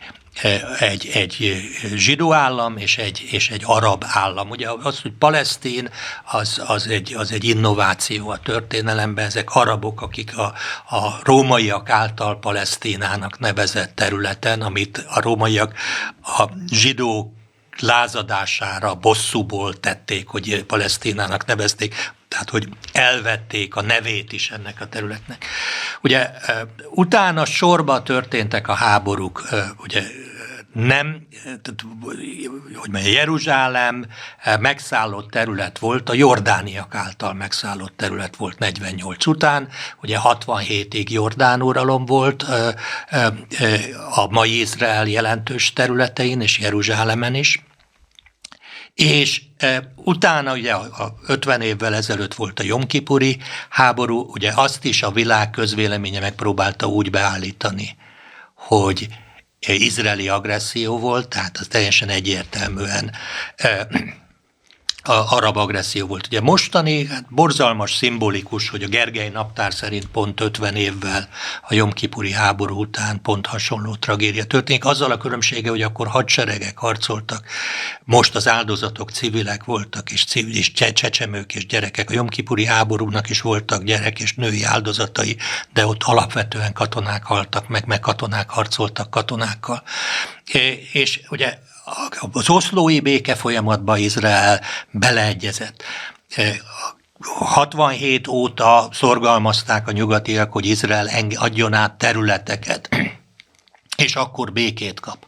egy, 0.79 1.09
egy 1.13 1.61
zsidó 1.95 2.33
állam 2.33 2.77
és 2.77 2.97
egy, 2.97 3.27
és 3.31 3.49
egy 3.49 3.61
arab 3.65 4.03
állam. 4.07 4.49
Ugye 4.49 4.69
az, 4.83 5.01
hogy 5.01 5.11
Palesztin, 5.11 5.89
az, 6.25 6.61
az, 6.65 6.87
egy, 6.87 7.13
az 7.13 7.31
egy 7.31 7.43
innováció 7.43 8.29
a 8.29 8.37
történelemben, 8.37 9.25
ezek 9.25 9.55
arabok, 9.55 10.01
akik 10.01 10.37
a, 10.37 10.53
a 10.95 11.19
rómaiak 11.23 11.89
által 11.89 12.39
Palesztinának 12.39 13.39
nevezett 13.39 13.95
területen, 13.95 14.61
amit 14.61 15.05
a 15.09 15.21
rómaiak 15.21 15.73
a 16.23 16.49
zsidó 16.69 17.33
lázadására, 17.79 18.95
bosszúból 18.95 19.79
tették, 19.79 20.27
hogy 20.27 20.63
Palesztinának 20.63 21.45
nevezték, 21.45 21.95
tehát 22.27 22.49
hogy 22.49 22.69
elvették 22.91 23.75
a 23.75 23.81
nevét 23.81 24.31
is 24.31 24.51
ennek 24.51 24.81
a 24.81 24.87
területnek. 24.87 25.45
Ugye 26.01 26.31
utána 26.89 27.45
sorba 27.45 28.03
történtek 28.03 28.67
a 28.67 28.73
háborúk, 28.73 29.43
ugye 29.77 30.03
nem, 30.73 31.27
hogy 32.75 32.89
mondja, 32.91 33.11
Jeruzsálem 33.11 34.05
megszállott 34.59 35.29
terület 35.29 35.79
volt, 35.79 36.09
a 36.09 36.13
Jordániak 36.13 36.95
által 36.95 37.33
megszállott 37.33 37.93
terület 37.95 38.35
volt 38.35 38.59
48 38.59 39.25
után, 39.25 39.67
ugye 40.01 40.17
67-ig 40.23 41.09
Jordán 41.09 41.61
uralom 41.61 42.05
volt 42.05 42.45
a 44.15 44.27
mai 44.29 44.59
Izrael 44.59 45.07
jelentős 45.07 45.73
területein 45.73 46.41
és 46.41 46.59
Jeruzsálemen 46.59 47.35
is, 47.35 47.63
és 48.93 49.41
utána 49.95 50.53
ugye 50.53 50.73
a 50.73 51.13
50 51.27 51.61
évvel 51.61 51.95
ezelőtt 51.95 52.33
volt 52.33 52.59
a 52.59 52.63
Jomkipuri 52.63 53.37
háború, 53.69 54.19
ugye 54.19 54.51
azt 54.55 54.85
is 54.85 55.03
a 55.03 55.11
világ 55.11 55.49
közvéleménye 55.49 56.19
megpróbálta 56.19 56.87
úgy 56.87 57.09
beállítani, 57.09 57.95
hogy 58.55 59.07
izraeli 59.67 60.29
agresszió 60.29 60.99
volt, 60.99 61.27
tehát 61.27 61.57
az 61.57 61.67
teljesen 61.67 62.09
egyértelműen 62.09 63.11
a 65.03 65.35
arab 65.35 65.57
agresszió 65.57 66.07
volt. 66.07 66.27
Ugye 66.27 66.41
mostani, 66.41 67.05
hát 67.05 67.25
borzalmas, 67.29 67.95
szimbolikus, 67.95 68.69
hogy 68.69 68.83
a 68.83 68.87
Gergely 68.87 69.29
naptár 69.29 69.73
szerint 69.73 70.07
pont 70.07 70.39
50 70.39 70.75
évvel 70.75 71.29
a 71.67 71.73
Jomkipuri 71.73 72.31
háború 72.31 72.79
után 72.79 73.21
pont 73.21 73.45
hasonló 73.45 73.95
tragédia 73.95 74.43
történik. 74.43 74.85
Azzal 74.85 75.11
a 75.11 75.17
különbsége, 75.17 75.69
hogy 75.69 75.81
akkor 75.81 76.07
hadseregek 76.07 76.77
harcoltak, 76.77 77.45
most 78.03 78.35
az 78.35 78.47
áldozatok 78.47 79.11
civilek 79.11 79.63
voltak, 79.63 80.11
és, 80.11 80.25
civil, 80.25 80.55
és 80.55 80.71
csecsemők 80.71 81.55
és 81.55 81.65
gyerekek. 81.65 82.09
A 82.09 82.13
Jomkipuri 82.13 82.65
háborúnak 82.65 83.29
is 83.29 83.41
voltak 83.41 83.83
gyerek 83.83 84.19
és 84.19 84.33
női 84.33 84.63
áldozatai, 84.63 85.37
de 85.73 85.85
ott 85.85 86.03
alapvetően 86.03 86.73
katonák 86.73 87.23
haltak 87.23 87.67
meg, 87.67 87.85
meg 87.85 87.99
katonák 87.99 88.49
harcoltak 88.49 89.09
katonákkal. 89.09 89.83
És 90.91 91.21
ugye 91.29 91.57
az 92.31 92.49
oszlói 92.49 92.99
béke 92.99 93.35
folyamatba 93.35 93.97
Izrael 93.97 94.61
beleegyezett. 94.91 95.83
67 97.21 98.27
óta 98.27 98.89
szorgalmazták 98.91 99.87
a 99.87 99.91
nyugatiak, 99.91 100.51
hogy 100.51 100.65
Izrael 100.65 101.09
adjon 101.35 101.73
át 101.73 101.97
területeket, 101.97 102.89
és 104.05 104.15
akkor 104.15 104.51
békét 104.51 104.99
kap. 104.99 105.25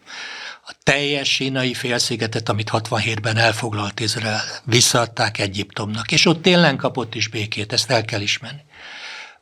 A 0.65 0.73
teljes 0.83 1.29
sínai 1.29 1.73
félszigetet, 1.73 2.49
amit 2.49 2.69
67-ben 2.73 3.37
elfoglalt 3.37 3.99
Izrael, 3.99 4.41
visszaadták 4.63 5.39
Egyiptomnak, 5.39 6.11
és 6.11 6.25
ott 6.25 6.41
tényleg 6.41 6.75
kapott 6.75 7.15
is 7.15 7.27
békét, 7.27 7.73
ezt 7.73 7.91
el 7.91 8.05
kell 8.05 8.21
ismerni. 8.21 8.61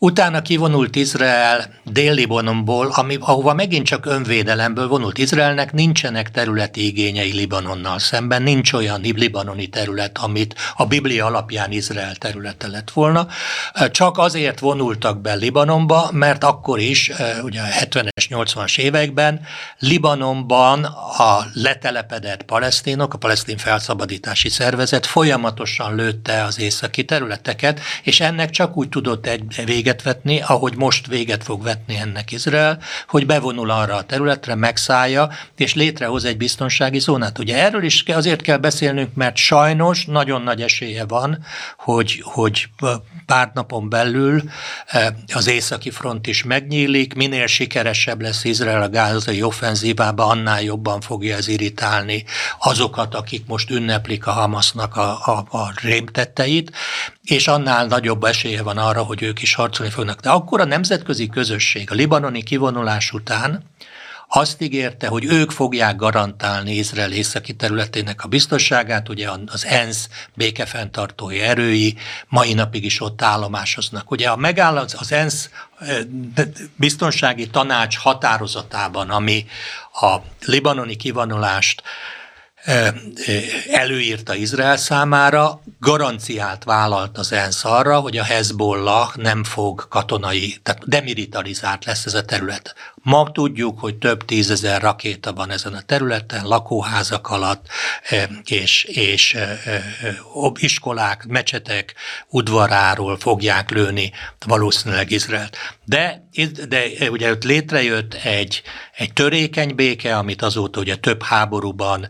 Utána 0.03 0.41
kivonult 0.41 0.95
Izrael 0.95 1.73
Dél-Libanonból, 1.83 2.91
ami, 2.91 3.17
ahova 3.19 3.53
megint 3.53 3.85
csak 3.85 4.05
önvédelemből 4.05 4.87
vonult 4.87 5.17
Izraelnek, 5.17 5.73
nincsenek 5.73 6.31
területi 6.31 6.85
igényei 6.85 7.31
Libanonnal 7.31 7.99
szemben, 7.99 8.41
nincs 8.41 8.73
olyan 8.73 9.01
libanoni 9.01 9.67
terület, 9.67 10.17
amit 10.17 10.55
a 10.75 10.85
Biblia 10.85 11.25
alapján 11.25 11.71
Izrael 11.71 12.15
területe 12.15 12.67
lett 12.67 12.91
volna. 12.91 13.27
Csak 13.91 14.17
azért 14.17 14.59
vonultak 14.59 15.21
be 15.21 15.33
Libanonba, 15.33 16.09
mert 16.11 16.43
akkor 16.43 16.79
is, 16.79 17.11
ugye 17.43 17.61
a 17.61 17.85
70-es, 17.85 18.25
80-as 18.29 18.77
években 18.77 19.41
Libanonban 19.79 20.83
a 21.17 21.45
letelepedett 21.53 22.43
palesztinok, 22.43 23.13
a 23.13 23.17
palesztin 23.17 23.57
felszabadítási 23.57 24.49
szervezet 24.49 25.05
folyamatosan 25.05 25.95
lőtte 25.95 26.43
az 26.43 26.59
északi 26.59 27.05
területeket, 27.05 27.79
és 28.03 28.19
ennek 28.19 28.49
csak 28.49 28.77
úgy 28.77 28.89
tudott 28.89 29.27
egy 29.27 29.65
vége 29.65 29.89
véget 29.91 30.03
vetni, 30.03 30.41
ahogy 30.41 30.75
most 30.75 31.07
véget 31.07 31.43
fog 31.43 31.63
vetni 31.63 31.95
ennek 31.95 32.31
Izrael, 32.31 32.79
hogy 33.07 33.25
bevonul 33.25 33.69
arra 33.69 33.95
a 33.95 34.03
területre, 34.03 34.55
megszállja, 34.55 35.29
és 35.55 35.73
létrehoz 35.73 36.25
egy 36.25 36.37
biztonsági 36.37 36.99
zónát. 36.99 37.39
Ugye 37.39 37.63
erről 37.63 37.83
is 37.83 38.03
azért 38.07 38.41
kell 38.41 38.57
beszélnünk, 38.57 39.13
mert 39.13 39.35
sajnos 39.35 40.05
nagyon 40.05 40.41
nagy 40.41 40.61
esélye 40.61 41.05
van, 41.05 41.45
hogy, 41.77 42.21
hogy 42.23 42.69
pár 43.25 43.51
napon 43.53 43.89
belül 43.89 44.43
az 45.33 45.47
északi 45.47 45.89
front 45.89 46.27
is 46.27 46.43
megnyílik, 46.43 47.13
minél 47.13 47.47
sikeresebb 47.47 48.21
lesz 48.21 48.43
Izrael 48.43 48.81
a 48.81 48.89
gázai 48.89 49.43
offenzívába, 49.43 50.25
annál 50.25 50.61
jobban 50.61 51.01
fogja 51.01 51.35
ez 51.35 51.47
irritálni 51.47 52.23
azokat, 52.59 53.15
akik 53.15 53.45
most 53.47 53.69
ünneplik 53.69 54.27
a 54.27 54.31
Hamasnak 54.31 54.95
a, 54.95 55.09
a, 55.25 55.57
a 55.57 55.73
rémtetteit, 55.81 56.71
és 57.23 57.47
annál 57.47 57.85
nagyobb 57.85 58.23
esélye 58.23 58.63
van 58.63 58.77
arra, 58.77 59.03
hogy 59.03 59.21
ők 59.21 59.41
is 59.41 59.53
harcolni 59.53 59.91
fognak. 59.91 60.19
De 60.19 60.29
akkor 60.29 60.59
a 60.59 60.65
nemzetközi 60.65 61.27
közösség 61.27 61.91
a 61.91 61.93
libanoni 61.93 62.43
kivonulás 62.43 63.11
után 63.11 63.63
azt 64.33 64.61
ígérte, 64.61 65.07
hogy 65.07 65.25
ők 65.25 65.51
fogják 65.51 65.95
garantálni 65.95 66.75
Izrael 66.75 67.11
északi 67.11 67.53
területének 67.53 68.23
a 68.23 68.27
biztonságát, 68.27 69.09
ugye 69.09 69.29
az 69.45 69.65
ENSZ 69.65 70.09
békefenntartói 70.33 71.39
erői 71.39 71.97
mai 72.27 72.53
napig 72.53 72.85
is 72.85 73.01
ott 73.01 73.21
állomásoznak. 73.21 74.11
Ugye 74.11 74.29
a 74.29 74.35
megáll 74.35 74.77
az 74.77 75.11
ENSZ 75.11 75.49
biztonsági 76.75 77.49
tanács 77.49 77.97
határozatában, 77.97 79.09
ami 79.09 79.45
a 79.93 80.15
libanoni 80.45 80.95
kivonulást 80.95 81.83
előírta 83.71 84.35
Izrael 84.35 84.77
számára, 84.77 85.61
garanciát 85.79 86.63
vállalt 86.63 87.17
az 87.17 87.31
ENSZ 87.31 87.65
arra, 87.65 87.99
hogy 87.99 88.17
a 88.17 88.23
Hezbollah 88.23 89.15
nem 89.15 89.43
fog 89.43 89.87
katonai, 89.87 90.59
tehát 90.63 90.87
demilitarizált 90.87 91.85
lesz 91.85 92.05
ez 92.05 92.13
a 92.13 92.25
terület. 92.25 92.75
Ma 93.03 93.31
tudjuk, 93.31 93.79
hogy 93.79 93.95
több 93.95 94.25
tízezer 94.25 94.81
rakéta 94.81 95.33
van 95.33 95.51
ezen 95.51 95.73
a 95.73 95.81
területen, 95.81 96.45
lakóházak 96.45 97.29
alatt, 97.29 97.65
és, 98.45 98.83
és 98.83 99.37
iskolák, 100.59 101.25
mecsetek 101.25 101.93
udvaráról 102.29 103.17
fogják 103.17 103.69
lőni 103.69 104.11
valószínűleg 104.45 105.11
Izraelt. 105.11 105.57
De, 105.85 106.29
de 106.69 107.09
ugye 107.09 107.31
ott 107.31 107.43
létrejött 107.43 108.13
egy, 108.13 108.61
egy 108.97 109.13
törékeny 109.13 109.75
béke, 109.75 110.17
amit 110.17 110.41
azóta 110.41 110.79
ugye 110.79 110.95
több 110.95 111.23
háborúban 111.23 112.07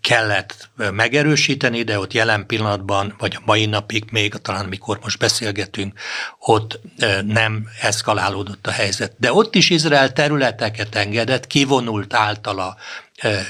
kellett 0.00 0.70
megerősíteni, 0.76 1.82
de 1.82 1.98
ott 1.98 2.12
jelen 2.12 2.46
pillanatban, 2.46 3.14
vagy 3.18 3.36
a 3.36 3.42
mai 3.44 3.66
napig 3.66 4.04
még, 4.10 4.34
talán 4.34 4.66
mikor 4.66 4.98
most 5.02 5.18
beszélgetünk, 5.18 5.98
ott 6.38 6.80
nem 7.26 7.68
eszkalálódott 7.80 8.66
a 8.66 8.70
helyzet. 8.70 9.14
De 9.18 9.31
ott 9.32 9.54
is 9.54 9.70
Izrael 9.70 10.12
területeket 10.12 10.94
engedett, 10.94 11.46
kivonult 11.46 12.14
általa 12.14 12.76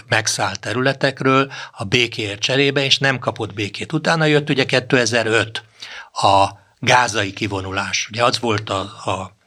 megszállt 0.08 0.60
területekről 0.60 1.52
a 1.72 1.84
békéért 1.84 2.40
cserébe, 2.40 2.84
és 2.84 2.98
nem 2.98 3.18
kapott 3.18 3.54
békét. 3.54 3.92
Utána 3.92 4.24
jött 4.24 4.50
ugye 4.50 4.64
2005 4.64 5.62
a 6.12 6.48
gázai 6.78 7.32
kivonulás. 7.32 8.08
Ugye 8.10 8.24
az 8.24 8.40
volt 8.40 8.70
a, 8.70 8.80
a 8.80 9.40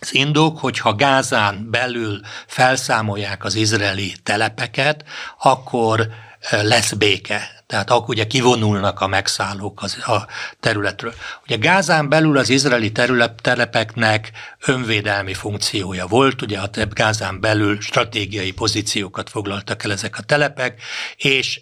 az 0.00 0.14
indok, 0.14 0.58
hogyha 0.58 0.94
Gázán 0.94 1.70
belül 1.70 2.20
felszámolják 2.46 3.44
az 3.44 3.54
izraeli 3.54 4.14
telepeket, 4.22 5.04
akkor 5.38 6.08
lesz 6.50 6.92
béke. 6.92 7.63
Tehát 7.66 7.90
akkor 7.90 8.08
ugye 8.08 8.26
kivonulnak 8.26 9.00
a 9.00 9.06
megszállók 9.06 9.82
az, 9.82 9.96
a 10.06 10.26
területről. 10.60 11.14
Ugye 11.42 11.56
Gázán 11.56 12.08
belül 12.08 12.38
az 12.38 12.48
izraeli 12.48 12.92
terület, 12.92 13.42
telepeknek 13.42 14.30
önvédelmi 14.66 15.34
funkciója 15.34 16.06
volt, 16.06 16.42
ugye 16.42 16.58
a 16.58 16.68
Gázán 16.90 17.40
belül 17.40 17.80
stratégiai 17.80 18.52
pozíciókat 18.52 19.30
foglaltak 19.30 19.84
el 19.84 19.92
ezek 19.92 20.18
a 20.18 20.22
telepek, 20.22 20.82
és 21.16 21.60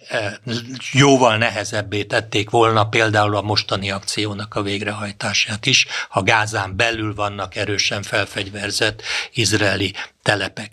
jóval 0.91 1.37
nehezebbé 1.37 2.03
tették 2.03 2.49
volna 2.49 2.87
például 2.87 3.35
a 3.35 3.41
mostani 3.41 3.91
akciónak 3.91 4.55
a 4.55 4.61
végrehajtását 4.61 5.65
is, 5.65 5.85
ha 6.09 6.21
Gázán 6.21 6.75
belül 6.75 7.15
vannak 7.15 7.55
erősen 7.55 8.01
felfegyverzett 8.01 9.01
izraeli 9.33 9.93
telepek. 10.21 10.71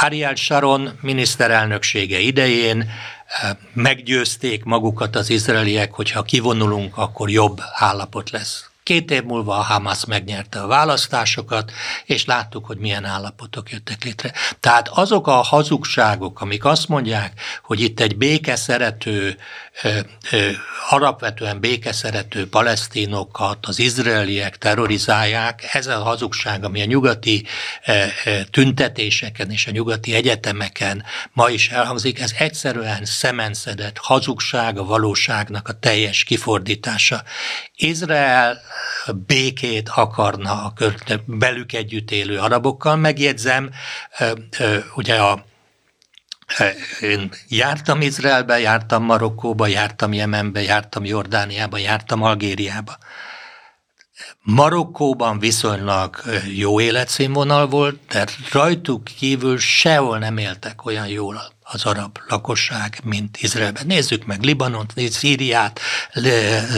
Ariel 0.00 0.34
Sharon 0.34 0.98
miniszterelnöksége 1.00 2.18
idején 2.18 2.90
meggyőzték 3.72 4.64
magukat 4.64 5.16
az 5.16 5.30
izraeliek, 5.30 5.92
hogy 5.92 6.10
ha 6.10 6.22
kivonulunk, 6.22 6.96
akkor 6.96 7.30
jobb 7.30 7.60
állapot 7.72 8.30
lesz. 8.30 8.66
Két 8.82 9.10
év 9.10 9.22
múlva 9.22 9.56
a 9.56 9.62
Hamas 9.62 10.04
megnyerte 10.04 10.60
a 10.60 10.66
választásokat, 10.66 11.72
és 12.04 12.24
láttuk, 12.24 12.66
hogy 12.66 12.78
milyen 12.78 13.04
állapotok 13.04 13.70
jöttek 13.70 14.04
létre. 14.04 14.32
Tehát 14.60 14.88
azok 14.88 15.26
a 15.26 15.32
hazugságok, 15.32 16.40
amik 16.40 16.64
azt 16.64 16.88
mondják, 16.88 17.40
hogy 17.62 17.80
itt 17.80 18.00
egy 18.00 18.16
békeszerető, 18.16 19.36
alapvetően 20.88 21.60
békeszerető 21.60 22.48
palesztinokat 22.48 23.66
az 23.66 23.78
izraeliek 23.78 24.58
terrorizálják, 24.58 25.68
ez 25.72 25.86
a 25.86 26.02
hazugság, 26.02 26.64
ami 26.64 26.82
a 26.82 26.84
nyugati 26.84 27.46
tüntetéseken 28.50 29.50
és 29.50 29.66
a 29.66 29.70
nyugati 29.70 30.14
egyetemeken 30.14 31.04
ma 31.32 31.50
is 31.50 31.68
elhangzik, 31.68 32.20
ez 32.20 32.32
egyszerűen 32.38 33.04
szemenszedett 33.04 33.98
hazugság 33.98 34.78
a 34.78 34.84
valóságnak 34.84 35.68
a 35.68 35.78
teljes 35.78 36.24
kifordítása. 36.24 37.22
Izrael 37.76 38.60
békét 39.26 39.88
akarna 39.88 40.52
a 40.52 40.72
belük 41.26 41.72
együtt 41.72 42.10
élő 42.10 42.38
arabokkal. 42.38 42.96
Megjegyzem, 42.96 43.70
ugye 44.94 45.14
a 45.14 45.44
én 47.00 47.30
jártam 47.48 48.00
Izraelbe, 48.00 48.60
jártam 48.60 49.02
Marokkóba, 49.02 49.66
jártam 49.66 50.12
Jemenbe, 50.12 50.62
jártam 50.62 51.04
Jordániába, 51.04 51.78
jártam 51.78 52.22
Algériába. 52.22 52.98
Marokkóban 54.42 55.38
viszonylag 55.38 56.16
jó 56.54 56.80
életszínvonal 56.80 57.66
volt, 57.66 58.00
de 58.08 58.26
rajtuk 58.52 59.04
kívül 59.04 59.58
sehol 59.58 60.18
nem 60.18 60.36
éltek 60.36 60.84
olyan 60.84 61.08
jól 61.08 61.36
az 61.72 61.84
arab 61.84 62.18
lakosság, 62.28 63.00
mint 63.04 63.36
Izraelben. 63.40 63.86
Nézzük 63.86 64.26
meg 64.26 64.42
Libanont, 64.42 64.92
Szíriát, 65.10 65.80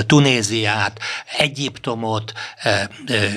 Tunéziát, 0.06 1.00
Egyiptomot, 1.38 2.32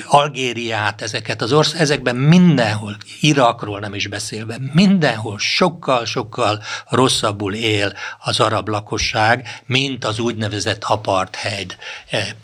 Algériát, 0.06 1.02
ezeket 1.02 1.42
az 1.42 1.52
ország, 1.52 1.80
ezekben 1.80 2.16
mindenhol, 2.16 2.96
Irakról 3.20 3.80
nem 3.80 3.94
is 3.94 4.06
beszélve, 4.06 4.56
mindenhol 4.72 5.38
sokkal-sokkal 5.38 6.62
rosszabbul 6.88 7.54
él 7.54 7.92
az 8.18 8.40
arab 8.40 8.68
lakosság, 8.68 9.62
mint 9.66 10.04
az 10.04 10.18
úgynevezett 10.18 10.84
apartheid 10.84 11.76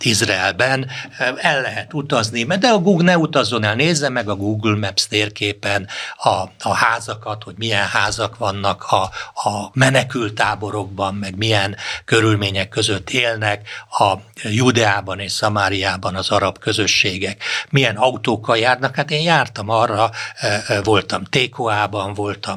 Izraelben. 0.00 0.90
El 1.36 1.60
lehet 1.60 1.94
utazni, 1.94 2.44
de 2.44 2.68
a 2.68 2.78
Google 2.78 3.04
ne 3.04 3.18
utazzon 3.18 3.64
el, 3.64 3.74
nézze 3.74 4.08
meg 4.08 4.28
a 4.28 4.36
Google 4.36 4.76
Maps 4.76 5.06
térképen 5.06 5.88
a, 6.16 6.42
a 6.58 6.74
házakat, 6.74 7.42
hogy 7.42 7.54
milyen 7.56 7.86
házak 7.86 8.38
vannak 8.38 8.82
a 8.82 9.03
a, 9.34 9.70
menekültáborokban, 9.72 11.14
meg 11.14 11.36
milyen 11.36 11.76
körülmények 12.04 12.68
között 12.68 13.10
élnek 13.10 13.68
a 13.90 14.14
Judeában 14.42 15.18
és 15.18 15.32
Szamáriában 15.32 16.14
az 16.14 16.30
arab 16.30 16.58
közösségek, 16.58 17.42
milyen 17.70 17.96
autókkal 17.96 18.56
járnak. 18.56 18.94
Hát 18.94 19.10
én 19.10 19.22
jártam 19.22 19.68
arra, 19.68 20.10
e, 20.36 20.62
e, 20.66 20.82
voltam 20.82 21.24
Tékoában, 21.24 22.14
voltam 22.14 22.56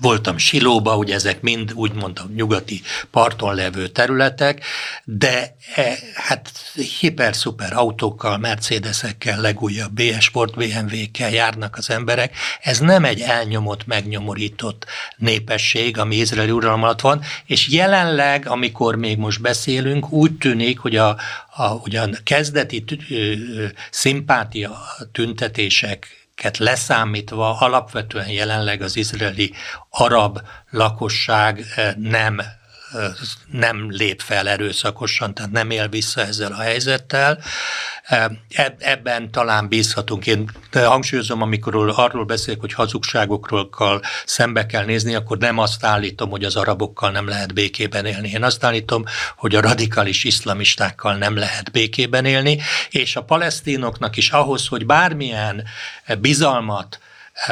Voltam 0.00 0.38
Silóba, 0.38 0.96
ugye 0.96 1.14
ezek 1.14 1.40
mind 1.40 1.72
úgy 1.74 1.92
mondtam 1.92 2.32
nyugati 2.34 2.82
parton 3.10 3.54
levő 3.54 3.88
területek, 3.88 4.64
de 5.04 5.56
e, 5.74 5.98
hát 6.14 6.50
hiper-szuper 7.00 7.72
autókkal, 7.72 8.38
Mercedesekkel, 8.38 9.40
legújabb 9.40 9.92
BS 9.92 10.24
Sport 10.24 10.54
BMW-kkel 10.54 11.30
járnak 11.30 11.76
az 11.76 11.90
emberek. 11.90 12.36
Ez 12.60 12.78
nem 12.78 13.04
egy 13.04 13.20
elnyomott, 13.20 13.86
megnyomorított 13.86 14.86
népesség, 15.16 15.98
ami 15.98 16.16
izraeli 16.16 16.50
uralom 16.50 16.82
alatt 16.82 17.00
van, 17.00 17.22
és 17.46 17.68
jelenleg, 17.68 18.48
amikor 18.48 18.96
még 18.96 19.18
most 19.18 19.40
beszélünk, 19.40 20.12
úgy 20.12 20.38
tűnik, 20.38 20.78
hogy 20.78 20.96
a, 20.96 21.16
a 21.56 21.72
ugyan 21.84 22.16
kezdeti 22.24 22.84
szimpátia 23.90 24.78
tüntetések 25.12 26.25
leszámítva 26.58 27.58
alapvetően 27.58 28.28
jelenleg 28.28 28.82
az 28.82 28.96
izraeli 28.96 29.54
arab 29.90 30.40
lakosság 30.70 31.64
eh, 31.76 31.94
nem 31.94 32.42
nem 33.50 33.90
lép 33.90 34.20
fel 34.20 34.48
erőszakosan, 34.48 35.34
tehát 35.34 35.50
nem 35.50 35.70
él 35.70 35.88
vissza 35.88 36.20
ezzel 36.20 36.52
a 36.52 36.60
helyzettel. 36.60 37.38
Ebben 38.78 39.30
talán 39.30 39.68
bízhatunk. 39.68 40.26
Én 40.26 40.50
hangsúlyozom, 40.72 41.42
amikor 41.42 41.92
arról 41.96 42.24
beszélek, 42.24 42.60
hogy 42.60 42.72
hazugságokról 42.72 44.00
szembe 44.24 44.66
kell 44.66 44.84
nézni, 44.84 45.14
akkor 45.14 45.38
nem 45.38 45.58
azt 45.58 45.84
állítom, 45.84 46.30
hogy 46.30 46.44
az 46.44 46.56
arabokkal 46.56 47.10
nem 47.10 47.28
lehet 47.28 47.54
békében 47.54 48.06
élni. 48.06 48.30
Én 48.30 48.42
azt 48.42 48.64
állítom, 48.64 49.04
hogy 49.36 49.54
a 49.54 49.60
radikális 49.60 50.24
iszlamistákkal 50.24 51.16
nem 51.16 51.36
lehet 51.36 51.72
békében 51.72 52.24
élni, 52.24 52.60
és 52.90 53.16
a 53.16 53.24
palesztinoknak 53.24 54.16
is 54.16 54.30
ahhoz, 54.30 54.66
hogy 54.66 54.86
bármilyen 54.86 55.64
bizalmat, 56.18 57.00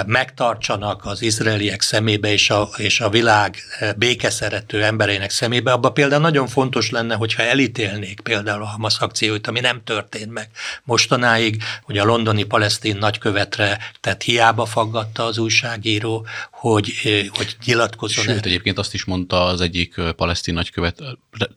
megtartsanak 0.06 1.04
az 1.04 1.22
izraeliek 1.22 1.80
szemébe 1.80 2.32
és 2.32 2.50
a, 2.50 2.68
és 2.76 3.00
a 3.00 3.08
világ 3.08 3.56
békeszerető 3.96 4.84
embereinek 4.84 5.30
szemébe, 5.30 5.72
abban 5.72 5.94
például 5.94 6.20
nagyon 6.20 6.46
fontos 6.46 6.90
lenne, 6.90 7.14
hogyha 7.14 7.42
elítélnék 7.42 8.20
például 8.20 8.62
a 8.62 8.66
Hamas 8.66 8.98
akcióit, 8.98 9.46
ami 9.46 9.60
nem 9.60 9.80
történt 9.84 10.32
meg 10.32 10.48
mostanáig, 10.84 11.62
hogy 11.82 11.98
a 11.98 12.04
londoni 12.04 12.44
palesztin 12.44 12.96
nagykövetre, 12.96 13.78
tehát 14.00 14.22
hiába 14.22 14.64
faggatta 14.64 15.24
az 15.24 15.38
újságíró, 15.38 16.26
hogy, 16.50 16.92
hogy 17.34 17.56
nyilatkozzon. 17.64 18.24
Sőt, 18.24 18.46
egyébként 18.46 18.78
azt 18.78 18.94
is 18.94 19.04
mondta 19.04 19.44
az 19.44 19.60
egyik 19.60 19.94
palesztin 20.16 20.54
nagykövet, 20.54 21.02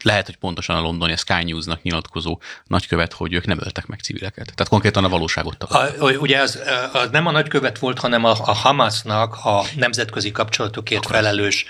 lehet, 0.04 0.26
hogy 0.26 0.36
pontosan 0.36 0.76
a 0.76 0.82
londoni 0.82 1.12
a 1.12 1.18
Sky 1.18 1.44
News-nak 1.44 1.82
nyilatkozó 1.82 2.42
nagykövet, 2.66 3.14
hogy 3.14 3.34
ők 3.34 3.46
nem 3.46 3.60
öltek 3.62 3.86
meg 3.86 4.00
civileket. 4.00 4.46
Tehát 4.46 4.68
konkrétan 4.68 5.04
a 5.04 5.10
valóságot 5.10 5.58
tagadták. 5.58 6.22
Ugye 6.22 6.40
az, 6.40 6.60
az 6.94 7.10
nem 7.12 7.28
a 7.28 7.32
nagykövet 7.32 7.80
volt, 7.80 8.00
hanem 8.00 8.17
a, 8.26 8.38
a 8.46 8.54
Hamasnak 8.54 9.46
a 9.46 9.64
nemzetközi 9.76 10.32
kapcsolatokért 10.32 11.06
Akkor 11.06 11.16
felelős 11.16 11.66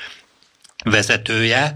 vezetője, 0.83 1.73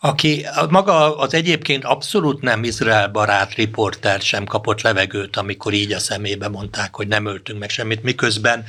aki 0.00 0.46
maga 0.68 1.16
az 1.16 1.34
egyébként 1.34 1.84
abszolút 1.84 2.40
nem 2.42 2.64
Izrael 2.64 3.08
barát 3.08 3.54
riporter 3.54 4.20
sem 4.20 4.44
kapott 4.44 4.80
levegőt, 4.80 5.36
amikor 5.36 5.72
így 5.72 5.92
a 5.92 5.98
szemébe 5.98 6.48
mondták, 6.48 6.94
hogy 6.94 7.08
nem 7.08 7.26
öltünk 7.26 7.58
meg 7.58 7.70
semmit, 7.70 8.02
miközben 8.02 8.64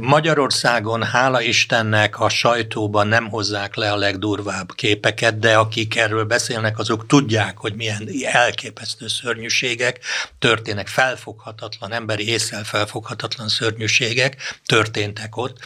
Magyarországon, 0.00 1.02
hála 1.02 1.40
Istennek, 1.40 2.20
a 2.20 2.28
sajtóban 2.28 3.06
nem 3.06 3.28
hozzák 3.28 3.74
le 3.74 3.92
a 3.92 3.96
legdurvább 3.96 4.74
képeket, 4.74 5.38
de 5.38 5.56
akik 5.56 5.96
erről 5.96 6.24
beszélnek, 6.24 6.78
azok 6.78 7.06
tudják, 7.06 7.58
hogy 7.58 7.74
milyen 7.74 8.08
elképesztő 8.24 9.08
szörnyűségek 9.08 10.00
történnek, 10.38 10.88
felfoghatatlan, 10.88 11.92
emberi 11.92 12.28
észre 12.28 12.64
felfoghatatlan 12.64 13.48
szörnyűségek 13.48 14.60
történtek 14.66 15.36
ott, 15.36 15.58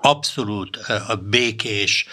abszolút 0.00 0.76
a 1.06 1.16
békés 1.16 2.06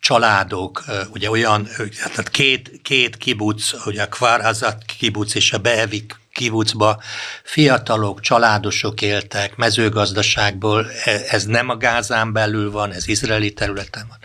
családok, 0.00 0.84
ugye 1.12 1.30
olyan, 1.30 1.68
tehát 1.98 2.28
két, 2.30 2.80
két 2.82 3.16
kibuc, 3.16 3.86
ugye 3.86 4.02
a 4.02 4.08
Kvarhazat 4.08 4.84
kibuc 4.98 5.34
és 5.34 5.52
a 5.52 5.58
Beevik 5.58 6.20
kibucba 6.42 7.02
fiatalok, 7.42 8.20
családosok 8.20 9.02
éltek 9.02 9.56
mezőgazdaságból, 9.56 10.86
e, 11.04 11.20
ez 11.28 11.44
nem 11.44 11.68
a 11.68 11.76
Gázán 11.76 12.32
belül 12.32 12.70
van, 12.70 12.92
ez 12.92 13.08
izraeli 13.08 13.52
területen 13.52 14.06
van. 14.08 14.18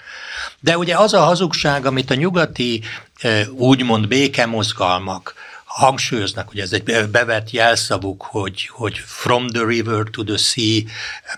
De 0.60 0.77
ugye 0.77 0.95
az 0.97 1.13
a 1.13 1.19
hazugság, 1.19 1.86
amit 1.86 2.12
a 2.12 2.15
nyugati 2.15 2.84
úgymond 3.51 4.08
békemozgalmak, 4.08 5.34
hangsúlyoznak, 5.65 6.47
hogy 6.47 6.60
ez 6.60 6.71
egy 6.71 7.10
bevett 7.10 7.51
jelszavuk, 7.51 8.21
hogy, 8.21 8.67
hogy 8.67 8.97
from 9.06 9.47
the 9.47 9.65
river 9.65 10.03
to 10.12 10.23
the 10.23 10.38
sea, 10.38 10.82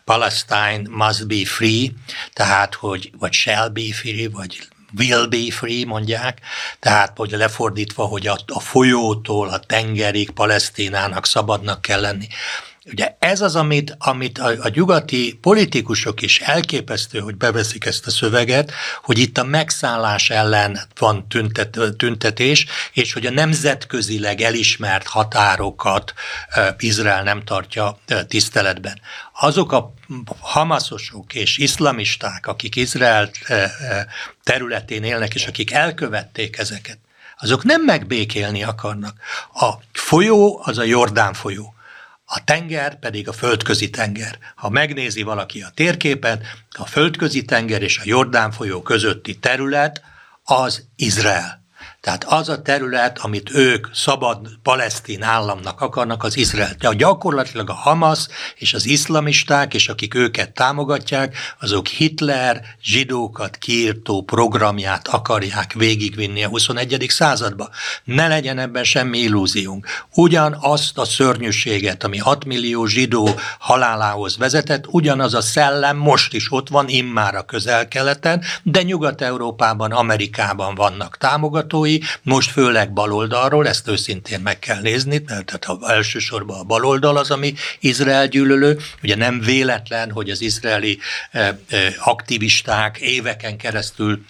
Palestine 0.06 0.82
must 0.90 1.28
be 1.28 1.46
free, 1.46 1.92
tehát 2.34 2.76
hogy 2.76 3.12
vagy 3.20 3.34
shall 3.34 3.70
be 3.70 3.94
free, 3.94 4.30
vagy 4.30 4.68
will 4.98 5.28
be 5.28 5.52
free, 5.52 5.86
mondják, 5.86 6.40
tehát 6.80 7.18
hogy 7.18 7.32
lefordítva, 7.32 8.04
hogy 8.04 8.28
a, 8.28 8.38
a 8.48 8.60
folyótól 8.60 9.50
a 9.50 9.60
tengerig 9.60 10.30
Palesztinának 10.30 11.26
szabadnak 11.26 11.82
kell 11.82 12.02
lenni. 12.02 12.28
Ugye 12.92 13.16
ez 13.20 13.42
az, 13.42 13.56
amit, 13.56 13.96
amit 13.98 14.38
a, 14.38 14.48
a 14.60 14.70
nyugati 14.74 15.38
politikusok 15.42 16.22
is 16.22 16.40
elképesztő, 16.40 17.20
hogy 17.20 17.36
beveszik 17.36 17.86
ezt 17.86 18.08
a 18.08 18.12
szöveget, 18.12 18.72
hogy 19.04 19.18
itt 19.18 19.38
a 19.38 19.44
megszállás 19.44 20.30
ellen 20.30 20.80
van 20.98 21.28
tüntet, 21.28 21.80
tüntetés, 21.98 22.66
és 22.94 23.14
hogy 23.14 23.26
a 23.26 23.32
nemzetközileg 23.32 24.42
elismert 24.42 25.08
határokat 25.08 26.14
Izrael 26.78 27.24
nem 27.24 27.44
tartja 27.44 28.00
tiszteletben. 28.28 29.02
Azok 29.40 29.72
a 29.72 29.94
hamaszosok 30.40 31.34
és 31.34 31.58
iszlamisták, 31.58 32.48
akik 32.48 32.76
Izrael 32.76 33.32
területén 34.44 35.04
élnek, 35.04 35.34
és 35.34 35.46
akik 35.46 35.72
elkövették 35.72 36.58
ezeket, 36.58 36.98
azok 37.38 37.64
nem 37.64 37.84
megbékélni 37.84 38.64
akarnak. 38.64 39.18
A 39.54 39.74
folyó 39.92 40.62
az 40.64 40.78
a 40.78 40.84
Jordán 40.84 41.34
folyó 41.34 41.74
a 42.32 42.44
tenger 42.44 43.00
pedig 43.00 43.28
a 43.28 43.34
földközi 43.34 43.90
tenger. 43.90 44.38
Ha 44.56 44.70
megnézi 44.70 45.22
valaki 45.22 45.62
a 45.62 45.72
térképen, 45.74 46.42
a 46.78 46.86
földközi 46.86 47.46
tenger 47.46 47.82
és 47.82 47.98
a 47.98 48.02
Jordán 48.06 48.52
folyó 48.52 48.82
közötti 48.82 49.40
terület 49.40 50.02
az 50.44 50.88
Izrael. 50.96 51.59
Tehát 52.02 52.24
az 52.24 52.50
a 52.50 52.62
terület, 52.62 53.20
amit 53.20 53.56
ők 53.56 53.88
szabad 53.94 54.48
palesztin 54.64 55.24
államnak 55.24 55.82
akarnak, 55.82 56.24
az 56.24 56.38
Izrael. 56.38 56.76
De 56.80 56.94
gyakorlatilag 56.94 57.70
a 57.70 57.74
Hamas 57.74 58.28
és 58.56 58.74
az 58.74 58.86
iszlamisták, 58.86 59.74
és 59.74 59.90
akik 59.90 60.16
őket 60.16 60.54
támogatják, 60.54 61.36
azok 61.60 61.88
Hitler 61.88 62.66
zsidókat 62.82 63.58
kiírtó 63.58 64.22
programját 64.22 65.08
akarják 65.08 65.74
végigvinni 65.74 66.44
a 66.44 66.48
21. 66.48 67.06
századba. 67.10 67.70
Ne 68.04 68.28
legyen 68.28 68.60
ebben 68.60 68.84
semmi 68.84 69.18
illúziónk. 69.18 69.88
Ugyanazt 70.14 70.98
a 70.98 71.06
szörnyűséget, 71.06 72.04
ami 72.04 72.18
6 72.18 72.46
millió 72.46 72.86
zsidó 72.86 73.30
halálához 73.60 74.38
vezetett, 74.38 74.86
ugyanaz 74.88 75.34
a 75.34 75.42
szellem 75.42 75.98
most 75.98 76.34
is 76.34 76.52
ott 76.52 76.70
van, 76.70 76.88
immár 76.88 77.36
a 77.36 77.44
közel-keleten, 77.44 78.44
de 78.64 78.82
Nyugat-Európában, 78.82 79.92
Amerikában 79.92 80.76
vannak 80.76 81.18
támogatói, 81.18 81.89
gyűlölői, 81.90 82.04
most 82.24 82.52
főleg 82.52 82.94
baloldalról, 82.94 83.68
ezt 83.68 83.88
őszintén 83.88 84.40
meg 84.40 84.60
kell 84.60 84.82
nézni, 84.82 85.24
tehát 85.24 85.68
elsősorban 85.82 86.60
a 86.60 86.64
baloldal 86.64 87.18
az, 87.18 87.32
ami 87.32 87.54
Izrael 87.80 88.28
gyűlölő. 88.28 88.78
Ugye 89.04 89.16
nem 89.16 89.40
véletlen, 89.40 90.12
hogy 90.12 90.30
az 90.30 90.42
izraeli 90.42 91.00
eh, 91.32 91.48
eh, 91.70 92.08
aktivisták 92.08 92.98
éveken 92.98 93.58
keresztül 93.58 94.22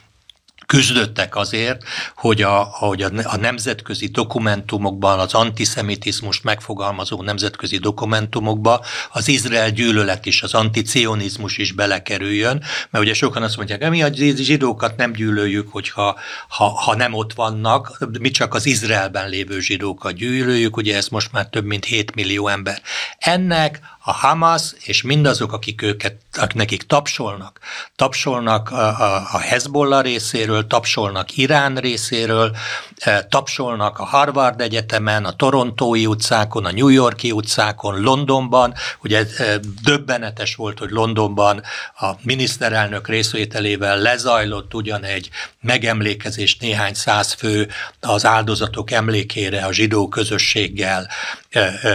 küzdöttek 0.69 1.35
azért, 1.35 1.83
hogy 2.15 2.41
a, 2.41 2.67
hogy 2.71 3.01
a, 3.01 3.37
nemzetközi 3.37 4.07
dokumentumokban, 4.07 5.19
az 5.19 5.33
antiszemitizmust 5.33 6.43
megfogalmazó 6.43 7.21
nemzetközi 7.21 7.77
dokumentumokba 7.77 8.85
az 9.11 9.27
Izrael 9.27 9.69
gyűlölet 9.69 10.25
is, 10.25 10.41
az 10.41 10.53
anticionizmus 10.53 11.57
is 11.57 11.71
belekerüljön, 11.71 12.63
mert 12.89 13.03
ugye 13.03 13.13
sokan 13.13 13.43
azt 13.43 13.57
mondják, 13.57 13.89
mi 13.89 14.03
a 14.03 14.09
zsidókat 14.35 14.97
nem 14.97 15.11
gyűlöljük, 15.11 15.71
hogyha 15.71 16.19
ha, 16.47 16.65
ha 16.65 16.95
nem 16.95 17.13
ott 17.13 17.33
vannak, 17.33 18.05
mi 18.19 18.31
csak 18.31 18.53
az 18.53 18.65
Izraelben 18.65 19.29
lévő 19.29 19.59
zsidókat 19.59 20.13
gyűlöljük, 20.13 20.77
ugye 20.77 20.95
ez 20.95 21.07
most 21.07 21.31
már 21.31 21.47
több 21.47 21.65
mint 21.65 21.85
7 21.85 22.15
millió 22.15 22.47
ember. 22.47 22.81
Ennek 23.17 23.79
a 24.09 24.11
Hamas 24.11 24.73
és 24.83 25.01
mindazok, 25.01 25.53
akik 25.53 25.81
őket, 25.81 26.15
akik 26.33 26.53
nekik 26.53 26.83
tapsolnak, 26.83 27.59
tapsolnak 27.95 28.71
a, 28.71 28.75
a, 28.75 29.27
a 29.31 29.37
Hezbollah 29.37 30.03
részéről, 30.03 30.67
tapsolnak 30.67 31.37
Irán 31.37 31.75
részéről, 31.75 32.55
e, 32.97 33.23
tapsolnak 33.23 33.99
a 33.99 34.05
Harvard 34.05 34.61
Egyetemen, 34.61 35.25
a 35.25 35.35
Torontói 35.35 36.05
utcákon, 36.05 36.65
a 36.65 36.71
New 36.71 36.87
Yorki 36.87 37.31
utcákon, 37.31 38.01
Londonban. 38.01 38.73
Ugye 39.03 39.25
e, 39.37 39.59
döbbenetes 39.83 40.55
volt, 40.55 40.79
hogy 40.79 40.89
Londonban 40.89 41.61
a 41.99 42.11
miniszterelnök 42.21 43.07
részvételével 43.07 43.97
lezajlott 43.97 44.73
ugyan 44.73 45.03
egy 45.03 45.29
megemlékezés 45.61 46.57
néhány 46.57 46.93
száz 46.93 47.33
fő 47.33 47.69
az 47.99 48.25
áldozatok 48.25 48.91
emlékére 48.91 49.65
a 49.65 49.73
zsidó 49.73 50.07
közösséggel 50.07 51.09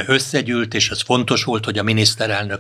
összegyűlt, 0.07 0.75
és 0.75 0.91
ez 0.91 1.03
fontos 1.03 1.45
volt, 1.45 1.65
hogy 1.65 1.79
a 1.79 1.83
miniszterelnök 1.83 2.04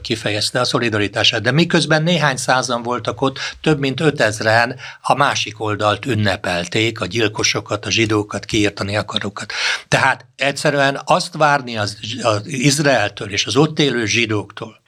kifejezte 0.00 0.60
a 0.60 0.64
szolidaritását, 0.64 1.42
de 1.42 1.50
miközben 1.50 2.02
néhány 2.02 2.36
százan 2.36 2.82
voltak 2.82 3.20
ott, 3.20 3.38
több 3.60 3.78
mint 3.78 4.00
ötezren 4.00 4.76
a 5.02 5.14
másik 5.14 5.60
oldalt 5.60 6.06
ünnepelték, 6.06 7.00
a 7.00 7.06
gyilkosokat, 7.06 7.86
a 7.86 7.90
zsidókat, 7.90 8.44
kiírtani 8.44 8.96
akarókat. 8.96 9.52
Tehát 9.88 10.26
egyszerűen 10.36 11.00
azt 11.04 11.36
várni 11.36 11.76
az, 11.76 11.98
az 12.22 12.46
Izraeltől 12.46 13.30
és 13.30 13.46
az 13.46 13.56
ott 13.56 13.78
élő 13.78 14.06
zsidóktól, 14.06 14.82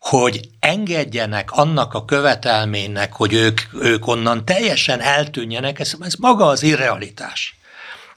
hogy 0.00 0.40
engedjenek 0.60 1.50
annak 1.50 1.94
a 1.94 2.04
követelménynek, 2.04 3.12
hogy 3.12 3.32
ők, 3.32 3.60
ők 3.80 4.06
onnan 4.06 4.44
teljesen 4.44 5.00
eltűnjenek, 5.00 5.80
ez, 5.80 5.92
ez 6.00 6.14
maga 6.14 6.46
az 6.46 6.62
irrealitás. 6.62 7.57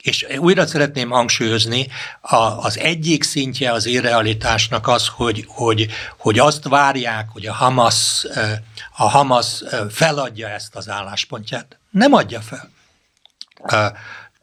És 0.01 0.27
újra 0.37 0.67
szeretném 0.67 1.09
hangsúlyozni, 1.09 1.87
a, 2.21 2.35
az 2.35 2.77
egyik 2.77 3.23
szintje 3.23 3.71
az 3.71 3.85
irrealitásnak 3.85 4.87
az, 4.87 5.07
hogy, 5.07 5.45
hogy, 5.47 5.87
hogy 6.17 6.39
azt 6.39 6.67
várják, 6.67 7.29
hogy 7.29 7.45
a 7.45 7.53
Hamas, 7.53 8.25
a 8.97 9.09
Hamas 9.09 9.63
feladja 9.89 10.47
ezt 10.47 10.75
az 10.75 10.89
álláspontját. 10.89 11.79
Nem 11.89 12.13
adja 12.13 12.41
fel. 12.41 12.69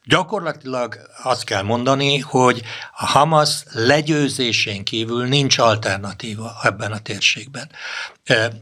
Gyakorlatilag 0.05 0.99
azt 1.23 1.45
kell 1.45 1.63
mondani, 1.63 2.19
hogy 2.19 2.63
a 2.97 3.07
Hamas 3.07 3.63
legyőzésén 3.73 4.85
kívül 4.85 5.27
nincs 5.27 5.59
alternatíva 5.59 6.57
ebben 6.63 6.93
a 6.93 6.99
térségben. 6.99 7.71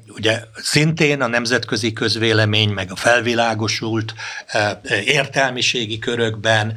Ugye 0.08 0.42
szintén 0.54 1.20
a 1.20 1.26
nemzetközi 1.26 1.92
közvélemény, 1.92 2.68
meg 2.68 2.90
a 2.90 2.96
felvilágosult 2.96 4.14
értelmiségi 5.04 5.98
körökben 5.98 6.76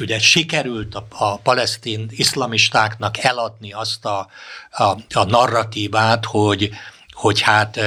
ugye 0.00 0.18
sikerült 0.18 0.94
a, 0.94 1.06
a 1.10 1.38
palesztin 1.38 2.06
iszlamistáknak 2.10 3.18
eladni 3.18 3.72
azt 3.72 4.04
a, 4.04 4.28
a, 4.70 4.84
a 5.12 5.24
narratívát, 5.24 6.24
hogy, 6.24 6.70
hogy 7.12 7.40
hát 7.40 7.80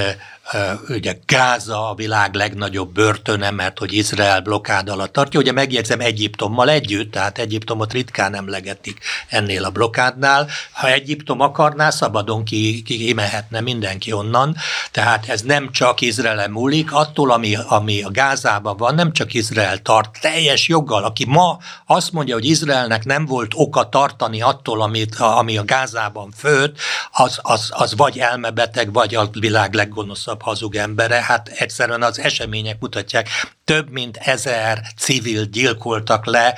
ugye 0.89 1.17
Gáza 1.25 1.89
a 1.89 1.95
világ 1.95 2.33
legnagyobb 2.33 2.93
börtöne, 2.93 3.51
mert 3.51 3.79
hogy 3.79 3.93
Izrael 3.93 4.41
blokkád 4.41 4.89
alatt 4.89 5.13
tartja. 5.13 5.39
Ugye 5.39 5.51
megjegyzem 5.51 5.99
Egyiptommal 5.99 6.69
együtt, 6.69 7.11
tehát 7.11 7.37
Egyiptomot 7.37 7.93
ritkán 7.93 8.35
emlegetik 8.35 8.99
ennél 9.27 9.63
a 9.63 9.69
blokkádnál. 9.69 10.47
Ha 10.71 10.87
Egyiptom 10.87 11.39
akarná, 11.39 11.89
szabadon 11.89 12.43
ki, 12.43 12.81
ki 12.81 13.13
mehetne 13.13 13.61
mindenki 13.61 14.11
onnan. 14.11 14.55
Tehát 14.91 15.29
ez 15.29 15.41
nem 15.41 15.71
csak 15.71 16.01
Izrael 16.01 16.47
múlik, 16.47 16.93
attól, 16.93 17.31
ami, 17.31 17.55
ami 17.67 18.01
a 18.01 18.11
Gázában 18.11 18.77
van, 18.77 18.95
nem 18.95 19.11
csak 19.11 19.33
Izrael 19.33 19.77
tart 19.77 20.19
teljes 20.21 20.67
joggal. 20.67 21.03
Aki 21.03 21.25
ma 21.25 21.57
azt 21.85 22.11
mondja, 22.11 22.33
hogy 22.33 22.45
Izraelnek 22.45 23.05
nem 23.05 23.25
volt 23.25 23.51
oka 23.55 23.89
tartani 23.89 24.41
attól, 24.41 24.81
amit, 24.81 25.15
ami 25.15 25.57
a 25.57 25.63
Gázában 25.63 26.31
főtt, 26.37 26.77
az, 27.11 27.39
az, 27.41 27.69
az 27.73 27.95
vagy 27.95 28.19
elmebeteg, 28.19 28.93
vagy 28.93 29.15
a 29.15 29.29
világ 29.31 29.73
leggonoszabb 29.73 30.32
hazug 30.41 30.75
embere, 30.75 31.21
hát 31.21 31.47
egyszerűen 31.47 32.03
az 32.03 32.19
események 32.19 32.79
mutatják, 32.79 33.29
több 33.63 33.89
mint 33.89 34.17
ezer 34.17 34.81
civil 34.97 35.45
gyilkoltak 35.45 36.25
le 36.25 36.55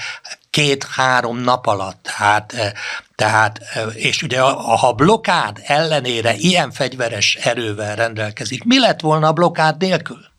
két-három 0.50 1.38
nap 1.38 1.66
alatt. 1.66 2.10
Tehát, 2.18 2.54
eh, 2.54 2.72
tehát, 3.16 3.60
eh, 3.74 3.96
és 3.96 4.22
ugye 4.22 4.40
ha 4.80 4.94
blokád 4.94 5.60
ellenére 5.64 6.36
ilyen 6.36 6.72
fegyveres 6.72 7.36
erővel 7.36 7.96
rendelkezik, 7.96 8.64
mi 8.64 8.80
lett 8.80 9.00
volna 9.00 9.28
a 9.28 9.34
blokád 9.34 9.78
nélkül? 9.78 10.34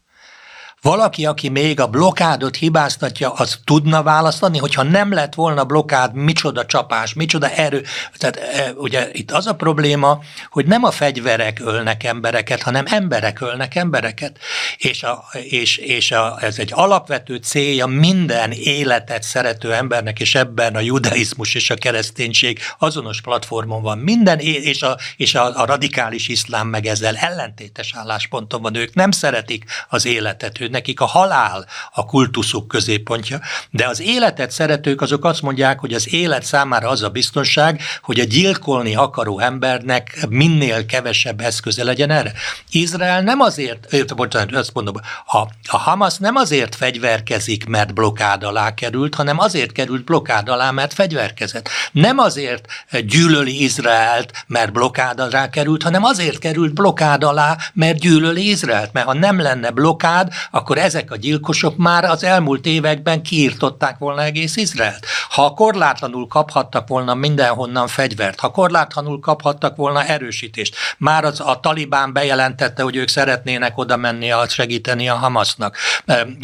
Valaki, 0.87 1.27
aki 1.27 1.49
még 1.49 1.81
a 1.81 1.87
blokádot 1.87 2.57
hibáztatja, 2.57 3.33
az 3.33 3.59
tudna 3.65 4.03
választani, 4.03 4.59
hogyha 4.59 4.83
nem 4.83 5.13
lett 5.13 5.35
volna 5.35 5.65
blokád, 5.65 6.15
micsoda 6.15 6.67
csapás, 6.67 7.15
micsoda 7.15 7.49
erő. 7.49 7.83
Tehát 8.17 8.37
e, 8.37 8.73
ugye 8.77 9.09
itt 9.13 9.31
az 9.31 9.47
a 9.47 9.55
probléma, 9.55 10.19
hogy 10.51 10.67
nem 10.67 10.85
a 10.85 10.91
fegyverek 10.91 11.61
ölnek 11.61 12.05
embereket, 12.05 12.63
hanem 12.63 12.85
emberek 12.89 13.41
ölnek 13.41 13.75
embereket. 13.75 14.39
És, 14.77 15.03
a, 15.03 15.25
és, 15.33 15.77
és 15.77 16.11
a, 16.11 16.39
ez 16.41 16.59
egy 16.59 16.71
alapvető 16.75 17.37
célja 17.37 17.87
minden 17.87 18.51
életet 18.53 19.23
szerető 19.23 19.75
embernek, 19.75 20.21
és 20.21 20.35
ebben 20.35 20.75
a 20.75 20.81
judaizmus 20.81 21.55
és 21.55 21.71
a 21.71 21.75
kereszténység 21.75 22.59
azonos 22.79 23.21
platformon 23.21 23.83
van. 23.83 23.99
Minden, 23.99 24.39
és 24.39 24.83
a, 24.83 24.97
és 25.17 25.35
a, 25.35 25.61
a 25.61 25.65
radikális 25.65 26.29
iszlám 26.29 26.69
meg 26.69 26.87
ezzel 26.87 27.17
ellentétes 27.17 27.95
állásponton 27.95 28.63
van. 28.63 28.75
Ők 28.75 28.95
nem 28.95 29.11
szeretik 29.11 29.65
az 29.89 30.07
életet, 30.07 30.61
ők 30.61 30.75
nekik 30.77 31.01
a 31.01 31.07
halál 31.07 31.67
a 31.93 32.05
kultuszuk 32.05 32.69
középpontja, 32.69 33.41
de 33.71 33.87
az 33.87 34.01
életet 34.01 34.51
szeretők 34.51 35.01
azok 35.01 35.25
azt 35.25 35.43
mondják, 35.43 35.81
hogy 35.81 35.93
az 35.93 36.13
élet 36.13 36.45
számára 36.45 36.89
az 36.89 37.03
a 37.03 37.09
biztonság, 37.09 37.81
hogy 38.03 38.21
a 38.21 38.25
gyilkolni 38.25 38.95
akaró 38.95 39.39
embernek 39.39 40.27
minél 40.29 40.87
kevesebb 40.87 41.41
eszköze 41.41 41.85
legyen 41.85 42.11
erre. 42.11 42.33
Izrael 42.71 43.23
nem 43.23 43.41
azért, 43.41 44.15
bocsánat, 44.15 44.55
azt 44.55 44.75
mondom, 44.75 44.95
a, 45.27 45.39
a 45.69 45.77
Hamas 45.77 46.17
nem 46.17 46.37
azért 46.37 46.75
fegyverkezik, 46.75 47.67
mert 47.67 47.95
blokád 47.95 48.43
alá 48.43 48.75
került, 48.75 49.15
hanem 49.15 49.39
azért 49.39 49.73
került 49.73 50.05
blokád 50.05 50.49
alá, 50.49 50.71
mert 50.71 50.95
fegyverkezett. 50.95 51.69
Nem 51.93 52.19
azért 52.19 52.67
gyűlöli 53.07 53.63
Izraelt, 53.63 54.45
mert 54.47 54.73
blokád 54.73 55.21
alá 55.21 55.49
került, 55.49 55.83
hanem 55.83 56.05
azért 56.05 56.39
került 56.39 56.75
blokád 56.75 57.25
alá, 57.25 57.57
mert 57.73 57.99
gyűlöli 57.99 58.49
Izraelt. 58.49 58.93
Mert 58.93 59.07
ha 59.07 59.15
nem 59.15 59.41
lenne 59.41 59.71
blokád, 59.71 60.33
akkor 60.51 60.66
ezek 60.75 61.11
a 61.11 61.17
gyilkosok 61.17 61.77
már 61.77 62.05
az 62.05 62.25
elmúlt 62.25 62.67
években 62.67 63.23
kiirtották 63.23 63.99
volna 63.99 64.23
egész 64.23 64.57
Izraelt. 64.57 65.07
Ha 65.31 65.51
korlátlanul 65.51 66.27
kaphattak 66.27 66.89
volna 66.89 67.15
mindenhonnan 67.15 67.87
fegyvert, 67.87 68.41
ha 68.41 68.51
korlátlanul 68.51 69.21
kaphattak 69.21 69.77
volna 69.77 70.05
erősítést, 70.05 70.77
már 70.99 71.25
az 71.25 71.41
a 71.41 71.61
Talibán 71.61 72.13
bejelentette, 72.13 72.83
hogy 72.83 72.97
ők 72.97 73.09
szeretnének 73.09 73.79
oda 73.79 73.97
menni, 73.97 74.31
segíteni 74.49 75.09
a 75.09 75.15
Hamasnak. 75.15 75.77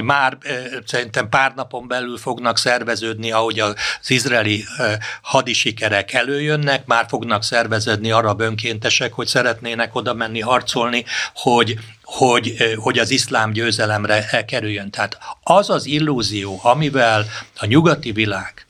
Már 0.04 0.38
szerintem 0.86 1.28
pár 1.28 1.52
napon 1.56 1.88
belül 1.88 2.18
fognak 2.18 2.58
szerveződni, 2.58 3.32
ahogy 3.32 3.60
az 3.60 3.74
izraeli 4.06 4.64
hadisikerek 5.22 6.12
előjönnek, 6.12 6.86
már 6.86 7.06
fognak 7.08 7.44
szerveződni 7.44 8.10
arab 8.10 8.40
önkéntesek, 8.40 9.12
hogy 9.12 9.26
szeretnének 9.26 9.94
oda 9.94 10.14
menni 10.14 10.40
harcolni, 10.40 11.04
hogy 11.34 11.78
hogy, 12.12 12.56
hogy 12.76 12.98
az 12.98 13.10
iszlám 13.10 13.52
győzelemre 13.52 14.44
kerüljön. 14.46 14.90
Tehát 14.90 15.18
az 15.42 15.70
az 15.70 15.86
illúzió, 15.86 16.60
amivel 16.62 17.26
a 17.58 17.66
nyugati 17.66 18.12
világ 18.12 18.66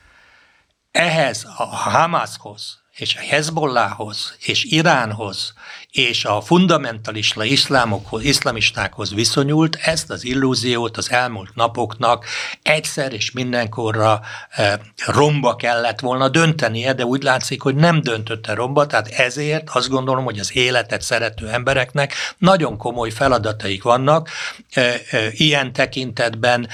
ehhez 0.90 1.44
a 1.56 1.64
Hamashoz 1.64 2.81
és 2.96 3.16
a 3.16 3.20
Hezbollahhoz 3.20 4.36
és 4.40 4.64
Iránhoz 4.64 5.52
és 5.90 6.24
a 6.24 6.40
fundamentalista 6.40 7.44
iszlámokhoz, 7.44 8.24
iszlamistákhoz 8.24 9.14
viszonyult, 9.14 9.76
ezt 9.76 10.10
az 10.10 10.24
illúziót 10.24 10.96
az 10.96 11.10
elmúlt 11.10 11.54
napoknak 11.54 12.24
egyszer 12.62 13.12
és 13.12 13.30
mindenkorra 13.30 14.20
e, 14.50 14.80
romba 15.06 15.56
kellett 15.56 16.00
volna 16.00 16.28
döntenie, 16.28 16.92
de 16.92 17.04
úgy 17.04 17.22
látszik, 17.22 17.62
hogy 17.62 17.74
nem 17.74 18.00
döntötte 18.00 18.54
romba, 18.54 18.86
tehát 18.86 19.08
ezért 19.08 19.70
azt 19.70 19.88
gondolom, 19.88 20.24
hogy 20.24 20.38
az 20.38 20.56
életet 20.56 21.02
szerető 21.02 21.48
embereknek 21.48 22.14
nagyon 22.38 22.76
komoly 22.76 23.10
feladataik 23.10 23.82
vannak. 23.82 24.28
E, 24.70 24.80
e, 24.80 25.28
ilyen 25.32 25.72
tekintetben 25.72 26.68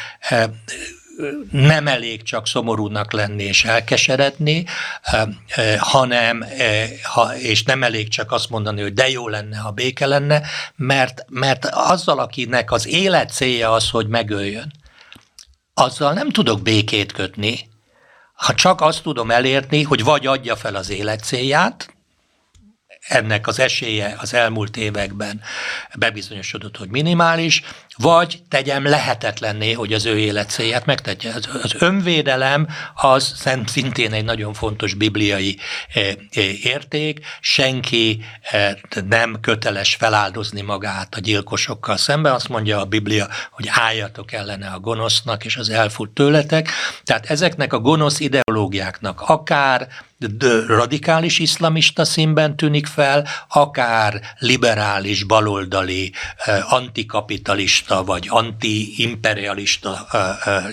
nem 1.50 1.87
elég 1.87 2.22
csak 2.22 2.46
szomorúnak 2.46 3.12
lenni 3.12 3.42
és 3.42 3.64
elkeseredni, 3.64 4.64
hanem, 5.78 6.44
és 7.38 7.62
nem 7.62 7.83
elég 7.83 8.09
csak 8.09 8.33
azt 8.33 8.50
mondani, 8.50 8.83
hogy 8.83 8.92
de 8.92 9.09
jó 9.09 9.28
lenne, 9.28 9.57
ha 9.57 9.70
béke 9.70 10.07
lenne, 10.07 10.42
mert, 10.76 11.24
mert 11.28 11.64
azzal, 11.64 12.18
akinek 12.18 12.72
az 12.72 12.87
élet 12.87 13.31
célja 13.31 13.72
az, 13.72 13.90
hogy 13.90 14.09
megöljön, 14.09 14.72
azzal 15.74 16.12
nem 16.12 16.31
tudok 16.31 16.62
békét 16.62 17.12
kötni, 17.12 17.68
ha 18.35 18.54
csak 18.54 18.81
azt 18.81 19.02
tudom 19.02 19.31
elérni, 19.31 19.83
hogy 19.83 20.04
vagy 20.04 20.26
adja 20.26 20.57
fel 20.57 20.74
az 20.74 20.90
élet 20.90 21.24
célját, 21.24 21.96
ennek 23.08 23.46
az 23.46 23.58
esélye 23.58 24.16
az 24.18 24.34
elmúlt 24.34 24.76
években 24.76 25.40
bebizonyosodott, 25.94 26.76
hogy 26.76 26.88
minimális, 26.88 27.62
vagy 27.96 28.42
tegyem 28.48 28.84
lehetetlenné, 28.84 29.72
hogy 29.72 29.92
az 29.92 30.06
ő 30.06 30.18
életcélját 30.18 30.86
megtegye. 30.86 31.32
Az 31.62 31.74
önvédelem 31.78 32.68
az 32.94 33.34
szintén 33.66 34.12
egy 34.12 34.24
nagyon 34.24 34.52
fontos 34.52 34.94
bibliai 34.94 35.58
eh, 35.92 36.08
eh, 36.30 36.64
érték. 36.64 37.26
Senki 37.40 38.24
eh, 38.42 38.74
nem 39.08 39.40
köteles 39.40 39.94
feláldozni 39.94 40.60
magát 40.60 41.14
a 41.14 41.20
gyilkosokkal 41.20 41.96
szemben. 41.96 42.32
Azt 42.32 42.48
mondja 42.48 42.80
a 42.80 42.84
Biblia, 42.84 43.28
hogy 43.50 43.66
álljatok 43.70 44.32
ellene 44.32 44.68
a 44.68 44.80
gonosznak, 44.80 45.44
és 45.44 45.56
az 45.56 45.70
elfut 45.70 46.10
tőletek. 46.10 46.68
Tehát 47.04 47.30
ezeknek 47.30 47.72
a 47.72 47.78
gonosz 47.78 48.20
ideológiáknak 48.20 49.20
akár 49.20 49.88
radikális 50.66 51.38
iszlamista 51.38 52.04
színben 52.04 52.57
tűnik 52.57 52.87
fel, 52.87 53.26
akár 53.48 54.20
liberális, 54.38 55.24
baloldali, 55.24 56.12
antikapitalista 56.68 58.04
vagy 58.04 58.26
anti-imperialista 58.28 60.07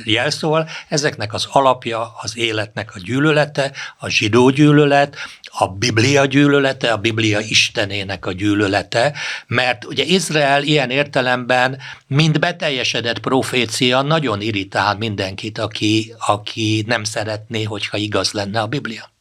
jelszóval. 0.03 0.69
Ezeknek 0.88 1.34
az 1.34 1.47
alapja 1.51 2.13
az 2.21 2.38
életnek 2.38 2.95
a 2.95 2.99
gyűlölete, 2.99 3.71
a 3.97 4.10
zsidó 4.10 4.49
gyűlölet, 4.49 5.15
a 5.58 5.67
Biblia 5.67 6.25
gyűlölete, 6.25 6.91
a 6.91 6.97
Biblia 6.97 7.39
istenének 7.39 8.25
a 8.25 8.31
gyűlölete, 8.31 9.13
mert 9.47 9.86
ugye 9.86 10.03
Izrael 10.03 10.63
ilyen 10.63 10.89
értelemben, 10.89 11.77
mind 12.08 12.39
beteljesedett 12.39 13.19
profécia, 13.19 14.01
nagyon 14.01 14.41
irritál 14.41 14.95
mindenkit, 14.95 15.58
aki, 15.58 16.13
aki 16.27 16.84
nem 16.88 17.03
szeretné, 17.03 17.63
hogyha 17.63 17.97
igaz 17.97 18.31
lenne 18.31 18.62
a 18.62 18.67
Biblia. 18.67 19.13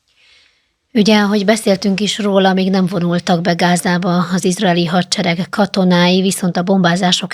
Ugye, 0.96 1.18
ahogy 1.18 1.44
beszéltünk 1.44 2.00
is 2.00 2.18
róla, 2.18 2.52
még 2.52 2.70
nem 2.70 2.86
vonultak 2.86 3.40
be 3.40 3.52
Gázába 3.52 4.26
az 4.32 4.44
izraeli 4.44 4.86
hadsereg 4.86 5.46
katonái, 5.50 6.20
viszont 6.20 6.56
a 6.56 6.62
bombázások 6.62 7.32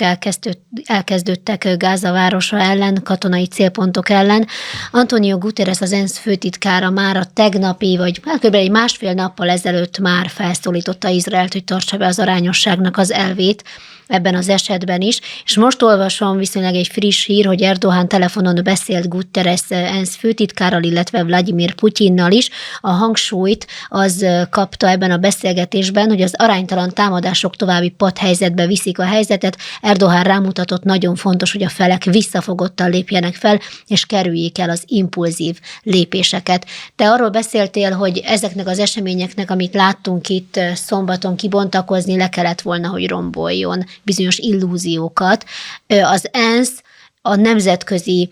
elkezdődtek 0.85 1.75
Gáza 1.77 2.11
városa 2.11 2.59
ellen, 2.59 3.01
katonai 3.03 3.47
célpontok 3.47 4.09
ellen. 4.09 4.47
Antonio 4.91 5.37
Guterres, 5.37 5.81
az 5.81 5.91
ENSZ 5.91 6.17
főtitkára 6.17 6.89
már 6.89 7.17
a 7.17 7.25
tegnapi, 7.33 7.97
vagy 7.97 8.21
hát 8.25 8.39
kb. 8.39 8.53
egy 8.53 8.71
másfél 8.71 9.13
nappal 9.13 9.49
ezelőtt 9.49 9.99
már 9.99 10.29
felszólította 10.29 11.09
Izraelt, 11.09 11.53
hogy 11.53 11.63
tartsa 11.63 11.97
be 11.97 12.05
az 12.05 12.19
arányosságnak 12.19 12.97
az 12.97 13.11
elvét, 13.11 13.63
ebben 14.11 14.35
az 14.35 14.49
esetben 14.49 15.01
is. 15.01 15.19
És 15.45 15.57
most 15.57 15.81
olvasom 15.81 16.37
viszonylag 16.37 16.75
egy 16.75 16.87
friss 16.87 17.25
hír, 17.25 17.45
hogy 17.45 17.61
Erdogan 17.61 18.07
telefonon 18.07 18.59
beszélt 18.63 19.09
Guterres 19.09 19.61
ENSZ 19.69 20.15
főtitkárral, 20.15 20.83
illetve 20.83 21.23
Vladimir 21.23 21.73
Putyinnal 21.73 22.31
is. 22.31 22.49
A 22.81 22.89
hangsúlyt 22.89 23.67
az 23.87 24.25
kapta 24.49 24.89
ebben 24.89 25.11
a 25.11 25.17
beszélgetésben, 25.17 26.09
hogy 26.09 26.21
az 26.21 26.33
aránytalan 26.37 26.89
támadások 26.93 27.55
további 27.55 27.89
padhelyzetbe 27.89 28.67
viszik 28.67 28.99
a 28.99 29.03
helyzetet. 29.03 29.57
Erdogan 29.81 30.23
rámutatott, 30.23 30.83
nagyon 30.83 31.15
fontos, 31.15 31.51
hogy 31.51 31.63
a 31.63 31.69
felek 31.69 32.03
visszafogottan 32.03 32.89
lépjenek 32.89 33.35
fel, 33.35 33.59
és 33.87 34.05
kerüljék 34.05 34.59
el 34.59 34.69
az 34.69 34.83
impulzív 34.87 35.59
lépéseket. 35.83 36.65
Te 36.95 37.09
arról 37.09 37.29
beszéltél, 37.29 37.91
hogy 37.91 38.21
ezeknek 38.25 38.67
az 38.67 38.79
eseményeknek, 38.79 39.51
amit 39.51 39.73
láttunk 39.73 40.29
itt 40.29 40.59
szombaton 40.73 41.35
kibontakozni, 41.35 42.17
le 42.17 42.29
kellett 42.29 42.61
volna, 42.61 42.87
hogy 42.87 43.07
romboljon 43.07 43.85
bizonyos 44.03 44.37
illúziókat. 44.37 45.45
Az 45.87 46.29
ENSZ, 46.31 46.83
a 47.21 47.35
nemzetközi 47.35 48.29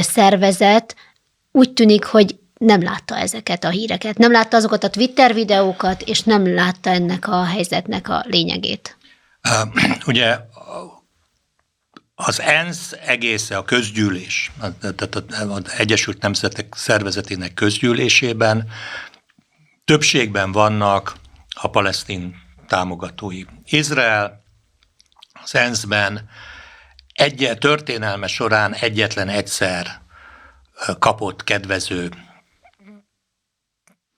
szervezet 0.00 0.96
úgy 1.52 1.72
tűnik, 1.72 2.04
hogy 2.04 2.36
nem 2.58 2.82
látta 2.82 3.16
ezeket 3.16 3.64
a 3.64 3.68
híreket, 3.68 4.18
nem 4.18 4.32
látta 4.32 4.56
azokat 4.56 4.84
a 4.84 4.90
Twitter 4.90 5.34
videókat, 5.34 6.02
és 6.02 6.22
nem 6.22 6.54
látta 6.54 6.90
ennek 6.90 7.28
a 7.28 7.44
helyzetnek 7.44 8.08
a 8.08 8.24
lényegét. 8.26 8.96
Ugye 10.06 10.38
az 12.14 12.40
ENSZ 12.40 12.96
egésze 13.06 13.56
a 13.56 13.64
közgyűlés, 13.64 14.52
tehát 14.80 15.14
az 15.14 15.72
Egyesült 15.76 16.22
Nemzetek 16.22 16.74
Szervezetének 16.76 17.54
közgyűlésében 17.54 18.68
többségben 19.84 20.52
vannak 20.52 21.16
a 21.54 21.70
palesztin 21.70 22.34
támogatói. 22.66 23.42
Izrael 23.64 24.41
az 25.42 25.54
ENSZ-ben 25.54 26.28
egy 27.12 27.56
történelme 27.58 28.26
során 28.26 28.74
egyetlen 28.74 29.28
egyszer 29.28 30.00
kapott 30.98 31.44
kedvező 31.44 32.10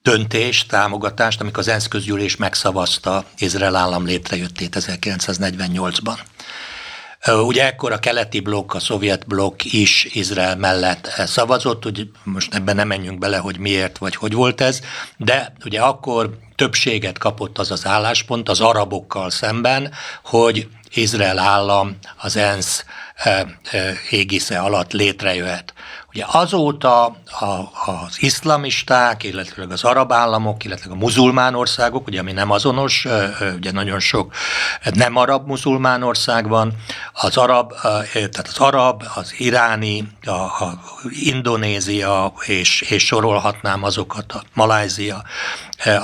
döntést, 0.03 0.69
támogatást, 0.69 1.41
amikor 1.41 1.59
az 1.59 1.69
ENSZ 1.69 1.89
közgyűlés 1.89 2.37
megszavazta 2.37 3.25
Izrael 3.37 3.77
állam 3.77 4.05
létrejöttét 4.05 4.77
1948-ban. 4.81 6.19
Ugye 7.27 7.65
ekkor 7.65 7.93
a 7.93 7.99
keleti 7.99 8.41
blokk, 8.41 8.75
a 8.75 8.81
szovjet 8.81 9.27
blokk 9.27 9.63
is 9.63 10.05
Izrael 10.05 10.57
mellett 10.57 11.07
szavazott, 11.27 11.87
úgy 11.87 12.11
most 12.23 12.55
ebben 12.55 12.77
nem 12.77 12.89
menjünk 12.89 13.19
bele, 13.19 13.37
hogy 13.37 13.59
miért 13.59 13.99
vagy 13.99 14.17
hogy 14.17 14.33
volt 14.33 14.61
ez, 14.61 14.81
de 15.17 15.53
ugye 15.65 15.81
akkor 15.81 16.39
többséget 16.55 17.19
kapott 17.19 17.59
az 17.59 17.71
az 17.71 17.87
álláspont 17.87 18.49
az 18.49 18.61
arabokkal 18.61 19.31
szemben, 19.31 19.93
hogy 20.25 20.69
Izrael 20.95 21.39
állam 21.39 21.97
az 22.17 22.37
ENSZ 22.37 22.85
égisze 24.11 24.59
alatt 24.59 24.93
létrejöhet. 24.93 25.73
Ugye 26.09 26.25
azóta 26.27 27.05
a, 27.05 27.71
az 27.87 28.17
iszlamisták, 28.23 29.23
illetve 29.23 29.67
az 29.69 29.85
arab 29.85 30.13
államok, 30.13 30.65
illetve 30.65 30.91
a 30.91 30.95
muzulmán 30.95 31.55
országok, 31.55 32.07
ugye 32.07 32.21
ami 32.21 32.33
nem 32.33 32.51
azonos, 32.51 33.07
ugye 33.57 33.73
nagyon 33.73 34.01
sok 34.01 34.35
nem 34.95 35.17
arab 35.17 35.47
muzulmán 35.47 36.03
ország 36.03 36.49
van, 36.49 36.73
az 37.13 37.37
arab, 37.37 37.73
tehát 38.13 38.49
az 38.49 38.59
arab, 38.59 39.03
az 39.15 39.35
iráni, 39.39 40.09
a, 40.25 40.31
a 40.31 40.81
Indonézia, 41.11 42.33
és, 42.47 42.81
és 42.81 43.07
sorolhatnám 43.07 43.83
azokat, 43.83 44.33
a 44.33 44.43
Malázia, 44.53 45.23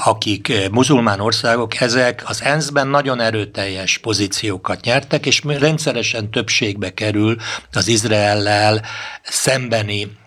akik 0.04 0.52
muzulmán 0.70 1.20
országok, 1.20 1.80
ezek 1.80 2.22
az 2.26 2.42
ENSZ-ben 2.42 2.88
nagyon 2.88 3.20
erőteljes 3.20 3.98
pozíciókat 3.98 4.79
nyertek, 4.82 5.26
és 5.26 5.42
rendszeresen 5.44 6.30
többségbe 6.30 6.94
kerül 6.94 7.36
az 7.72 7.88
Izraellel 7.88 8.84
szembeni 9.22 10.18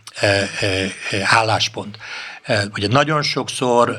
álláspont. 1.24 1.98
Ugye 2.74 2.88
nagyon 2.88 3.22
sokszor 3.22 3.98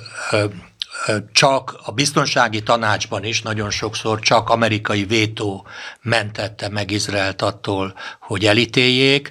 csak 1.32 1.80
a 1.84 1.92
biztonsági 1.92 2.62
tanácsban 2.62 3.24
is 3.24 3.42
nagyon 3.42 3.70
sokszor 3.70 4.20
csak 4.20 4.48
amerikai 4.48 5.04
vétó 5.04 5.66
mentette 6.02 6.68
meg 6.68 6.90
Izraelt 6.90 7.42
attól, 7.42 7.94
hogy 8.20 8.46
elítéljék. 8.46 9.30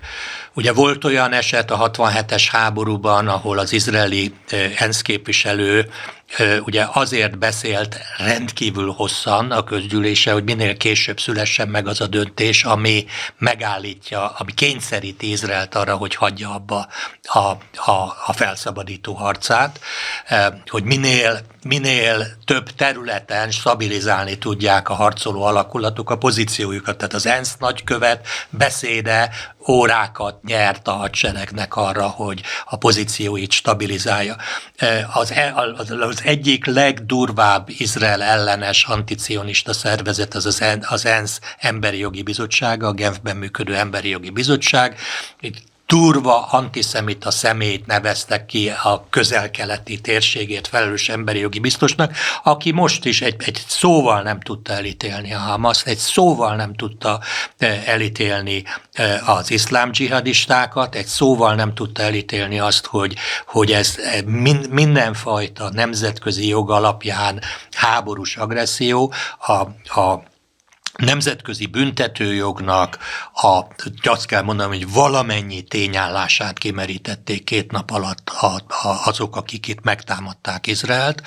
Ugye 0.54 0.74
volt 0.74 1.04
olyan 1.04 1.34
eset 1.34 1.72
a 1.72 1.92
67-es 1.92 2.44
háborúban, 2.52 3.28
ahol 3.28 3.60
az 3.60 3.74
izraeli 3.74 4.34
ENSZ 4.78 5.02
képviselő 5.02 5.90
ugye 6.66 6.86
azért 6.94 7.38
beszélt 7.38 7.98
rendkívül 8.18 8.92
hosszan 8.92 9.52
a 9.52 9.64
közgyűlése, 9.64 10.32
hogy 10.32 10.44
minél 10.44 10.78
később 10.78 11.20
szülessen 11.20 11.68
meg 11.68 11.88
az 11.88 12.02
a 12.02 12.08
döntés, 12.08 12.64
ami 12.64 13.06
megállítja, 13.38 14.28
ami 14.30 14.54
kényszeríti 14.54 15.30
Izraelt 15.30 15.76
arra, 15.76 15.96
hogy 15.96 16.16
hagyja 16.16 16.54
abba 16.54 16.88
a, 17.24 17.40
a, 17.92 18.16
a 18.26 18.34
felszabadító 18.34 19.14
harcát, 19.14 19.80
hogy 20.68 20.84
minél, 20.84 21.40
minél 21.64 22.26
több 22.46 22.70
területen 22.70 23.52
stabilizálni 23.52 24.38
tudják 24.38 24.90
a 24.90 24.94
harcoló 24.94 25.44
alakulatok 25.44 26.10
a 26.10 26.18
pozíciójukat. 26.18 26.98
Tehát 26.98 27.14
az 27.14 27.26
ENSZ 27.26 27.56
nagykövet 27.60 28.28
beszéde 28.50 29.30
órákat 29.68 30.44
nyert 30.44 30.88
a 30.88 30.92
hadseregnek 30.92 31.76
arra, 31.76 32.08
hogy 32.08 32.42
a 32.66 32.76
pozícióit 32.76 33.52
stabilizálja. 33.52 34.36
Az, 35.14 35.32
e, 35.32 35.54
az, 35.78 35.92
az 35.92 36.22
egyik 36.24 36.66
legdurvább 36.66 37.70
Izrael 37.70 38.22
ellenes 38.22 38.84
anticionista 38.86 39.74
szervezet 39.74 40.34
az, 40.34 40.62
az 40.82 41.06
ENSZ 41.06 41.40
Emberi 41.58 41.98
Jogi 41.98 42.22
Bizottsága, 42.22 42.88
a 42.88 42.94
Genfben 42.94 43.38
működő 43.38 43.76
Emberi 43.76 44.10
Jogi 44.10 44.30
Bizottság. 44.30 45.00
Itt 45.40 45.72
durva 45.94 46.46
antiszemita 46.46 47.32
szemét 47.32 47.86
neveztek 47.86 48.46
ki 48.46 48.70
a 48.84 49.06
közel-keleti 49.10 50.02
térségét 50.02 50.68
felelős 50.68 51.10
emberi 51.10 51.40
jogi 51.40 51.60
biztosnak, 51.60 52.16
aki 52.44 52.72
most 52.72 53.06
is 53.06 53.22
egy, 53.22 53.36
egy 53.46 53.64
szóval 53.68 54.22
nem 54.22 54.40
tudta 54.40 54.74
elítélni 54.74 55.34
a 55.34 55.38
Hamas, 55.38 55.86
egy 55.86 55.98
szóval 55.98 56.56
nem 56.56 56.74
tudta 56.76 57.20
eh, 57.58 57.88
elítélni 57.88 58.64
eh, 58.92 59.30
az 59.30 59.52
iszlám 59.52 59.92
dzsihadistákat, 59.92 60.96
egy 60.96 61.06
szóval 61.06 61.56
nem 61.56 61.74
tudta 61.74 62.02
elítélni 62.02 62.60
azt, 62.60 62.86
hogy, 62.86 63.16
hogy 63.48 63.72
ez 63.72 63.96
eh, 63.98 64.22
mindenfajta 64.70 65.70
nemzetközi 65.70 66.48
jog 66.48 66.72
alapján 66.72 67.42
háborús 67.72 68.38
agresszió, 68.38 69.14
a, 69.40 69.54
a 70.02 70.24
nemzetközi 70.98 71.66
büntetőjognak 71.66 72.98
a, 73.34 73.62
azt 74.04 74.26
kell 74.26 74.42
mondanom, 74.42 74.72
hogy 74.72 74.92
valamennyi 74.92 75.62
tényállását 75.62 76.58
kimerítették 76.58 77.44
két 77.44 77.72
nap 77.72 77.92
alatt 77.92 78.30
a, 78.30 78.46
a, 78.68 79.02
azok, 79.06 79.36
akik 79.36 79.68
itt 79.68 79.82
megtámadták 79.82 80.68
Izraelt, 80.68 81.22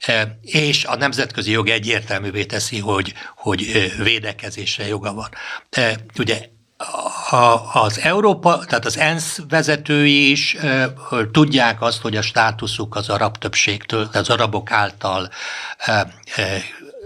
e, 0.00 0.38
és 0.42 0.84
a 0.84 0.96
nemzetközi 0.96 1.50
jog 1.50 1.68
egyértelművé 1.68 2.44
teszi, 2.44 2.78
hogy, 2.78 3.12
hogy 3.36 3.62
e, 3.62 4.02
védekezésre 4.02 4.86
joga 4.86 5.12
van. 5.12 5.28
E, 5.70 5.96
ugye 6.18 6.48
a, 7.30 7.80
az 7.80 7.98
Európa, 7.98 8.64
tehát 8.64 8.84
az 8.84 8.98
ENSZ 8.98 9.40
vezetői 9.48 10.30
is 10.30 10.54
e, 10.54 10.92
tudják 11.32 11.82
azt, 11.82 12.00
hogy 12.00 12.16
a 12.16 12.22
státuszuk 12.22 12.96
az 12.96 13.08
arab 13.08 13.38
többségtől, 13.38 14.08
az 14.12 14.30
arabok 14.30 14.70
által 14.70 15.30
e, 15.78 15.92
e, 15.92 16.62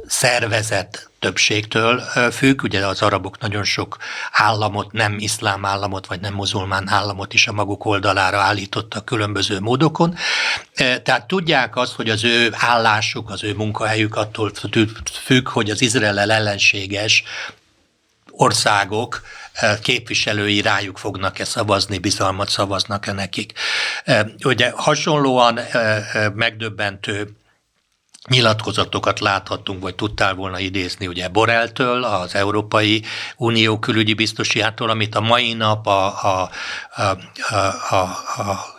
szervezett 0.06 1.10
többségtől 1.26 2.00
függ, 2.32 2.62
ugye 2.62 2.86
az 2.86 3.02
arabok 3.02 3.38
nagyon 3.38 3.64
sok 3.64 3.96
államot, 4.32 4.92
nem 4.92 5.16
iszlám 5.18 5.64
államot, 5.64 6.06
vagy 6.06 6.20
nem 6.20 6.34
muzulmán 6.34 6.88
államot 6.88 7.34
is 7.34 7.46
a 7.46 7.52
maguk 7.52 7.84
oldalára 7.84 8.38
állítottak 8.38 9.04
különböző 9.04 9.60
módokon. 9.60 10.14
Tehát 11.02 11.26
tudják 11.26 11.76
azt, 11.76 11.92
hogy 11.92 12.10
az 12.10 12.24
ő 12.24 12.50
állásuk, 12.52 13.30
az 13.30 13.44
ő 13.44 13.54
munkahelyük 13.54 14.16
attól 14.16 14.52
függ, 15.24 15.48
hogy 15.48 15.70
az 15.70 15.82
Izrael 15.82 16.30
ellenséges 16.30 17.22
országok 18.30 19.22
képviselői 19.82 20.60
rájuk 20.60 20.98
fognak-e 20.98 21.44
szavazni, 21.44 21.98
bizalmat 21.98 22.48
szavaznak-e 22.48 23.12
nekik. 23.12 23.52
Ugye 24.44 24.72
hasonlóan 24.76 25.60
megdöbbentő 26.34 27.36
nyilatkozatokat 28.28 29.20
láthattunk, 29.20 29.82
vagy 29.82 29.94
tudtál 29.94 30.34
volna 30.34 30.58
idézni 30.58 31.06
ugye 31.06 31.28
Boreltől, 31.28 32.04
az 32.04 32.34
Európai 32.34 33.02
Unió 33.36 33.78
külügyi 33.78 34.14
biztosiától, 34.14 34.90
amit 34.90 35.14
a 35.14 35.20
mai 35.20 35.52
nap 35.52 35.86
a, 35.86 36.06
a, 36.06 36.50
a, 36.96 37.16
a, 37.90 37.96
a, 38.36 38.75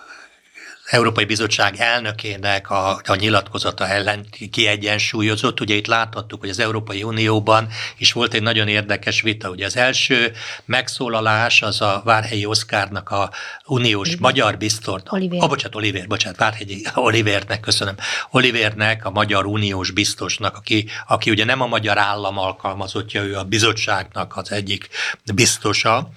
Európai 0.88 1.26
Bizottság 1.26 1.76
elnökének 1.78 2.70
a, 2.70 3.02
a 3.06 3.16
nyilatkozata 3.16 3.88
ellen 3.88 4.26
kiegyensúlyozott. 4.52 5.60
Ugye 5.60 5.76
itt 5.76 5.88
láthattuk, 5.88 6.40
hogy 6.40 6.50
az 6.50 6.60
Európai 6.60 7.04
Unióban 7.04 7.68
is 7.98 8.12
volt 8.12 8.34
egy 8.34 8.42
nagyon 8.42 8.68
érdekes 8.68 9.22
vita. 9.22 9.50
Ugye 9.50 9.66
az 9.66 9.78
első 9.78 10.32
megszólalás 10.66 11.62
az 11.62 11.82
a 11.82 12.02
Várhelyi 12.06 12.46
Oszkárnak 12.46 13.10
a 13.10 13.32
uniós 13.66 14.08
Oliver. 14.08 14.22
magyar 14.22 14.58
biztos, 14.58 15.02
Oliver. 15.08 15.42
Oh, 15.42 15.48
bocsánat, 15.48 15.76
Oliver, 15.76 16.08
bocsánat, 16.08 16.38
Várhelyi 16.38 16.86
Olivernek, 16.94 17.60
köszönöm. 17.60 17.96
Olivernek, 18.32 19.06
a 19.06 19.10
magyar 19.10 19.46
uniós 19.46 19.92
biztosnak, 19.92 20.56
aki, 20.56 20.86
aki 21.08 21.30
ugye 21.30 21.46
nem 21.46 21.62
a 21.62 21.68
magyar 21.68 21.98
állam 21.98 22.38
alkalmazottja, 22.38 23.24
ő 23.24 23.38
a 23.38 23.44
bizottságnak 23.44 24.38
az 24.38 24.52
egyik 24.52 24.90
biztosa. 25.34 26.10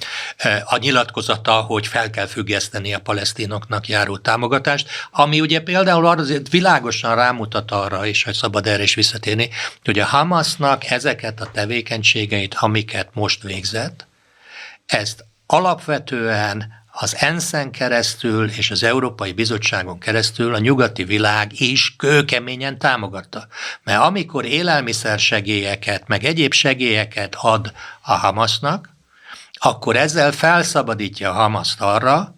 A 0.64 0.76
nyilatkozata, 0.76 1.52
hogy 1.52 1.86
fel 1.86 2.10
kell 2.10 2.26
függeszteni 2.26 2.94
a 2.94 2.98
palesztinoknak 2.98 3.88
járó 3.88 4.16
támogatást, 4.16 4.58
támogatást, 4.60 4.88
ami 5.10 5.40
ugye 5.40 5.60
például 5.60 6.06
azért 6.06 6.48
világosan 6.48 7.14
rámutat 7.14 7.70
arra, 7.70 8.06
és 8.06 8.24
hogy 8.24 8.34
szabad 8.34 8.66
erre 8.66 8.82
is 8.82 8.94
visszatérni, 8.94 9.48
hogy 9.84 9.98
a 9.98 10.04
Hamasnak 10.04 10.90
ezeket 10.90 11.40
a 11.40 11.50
tevékenységeit, 11.52 12.54
amiket 12.58 13.08
most 13.12 13.42
végzett, 13.42 14.06
ezt 14.86 15.24
alapvetően 15.46 16.78
az 16.92 17.16
ensz 17.18 17.52
keresztül 17.70 18.50
és 18.50 18.70
az 18.70 18.82
Európai 18.82 19.32
Bizottságon 19.32 19.98
keresztül 19.98 20.54
a 20.54 20.58
nyugati 20.58 21.04
világ 21.04 21.60
is 21.60 21.94
kőkeményen 21.96 22.78
támogatta. 22.78 23.46
Mert 23.84 24.02
amikor 24.02 24.44
élelmiszersegélyeket, 24.44 26.08
meg 26.08 26.24
egyéb 26.24 26.52
segélyeket 26.52 27.34
ad 27.38 27.72
a 28.02 28.12
Hamasnak, 28.12 28.88
akkor 29.52 29.96
ezzel 29.96 30.32
felszabadítja 30.32 31.30
a 31.30 31.34
Hamaszt 31.34 31.80
arra, 31.80 32.34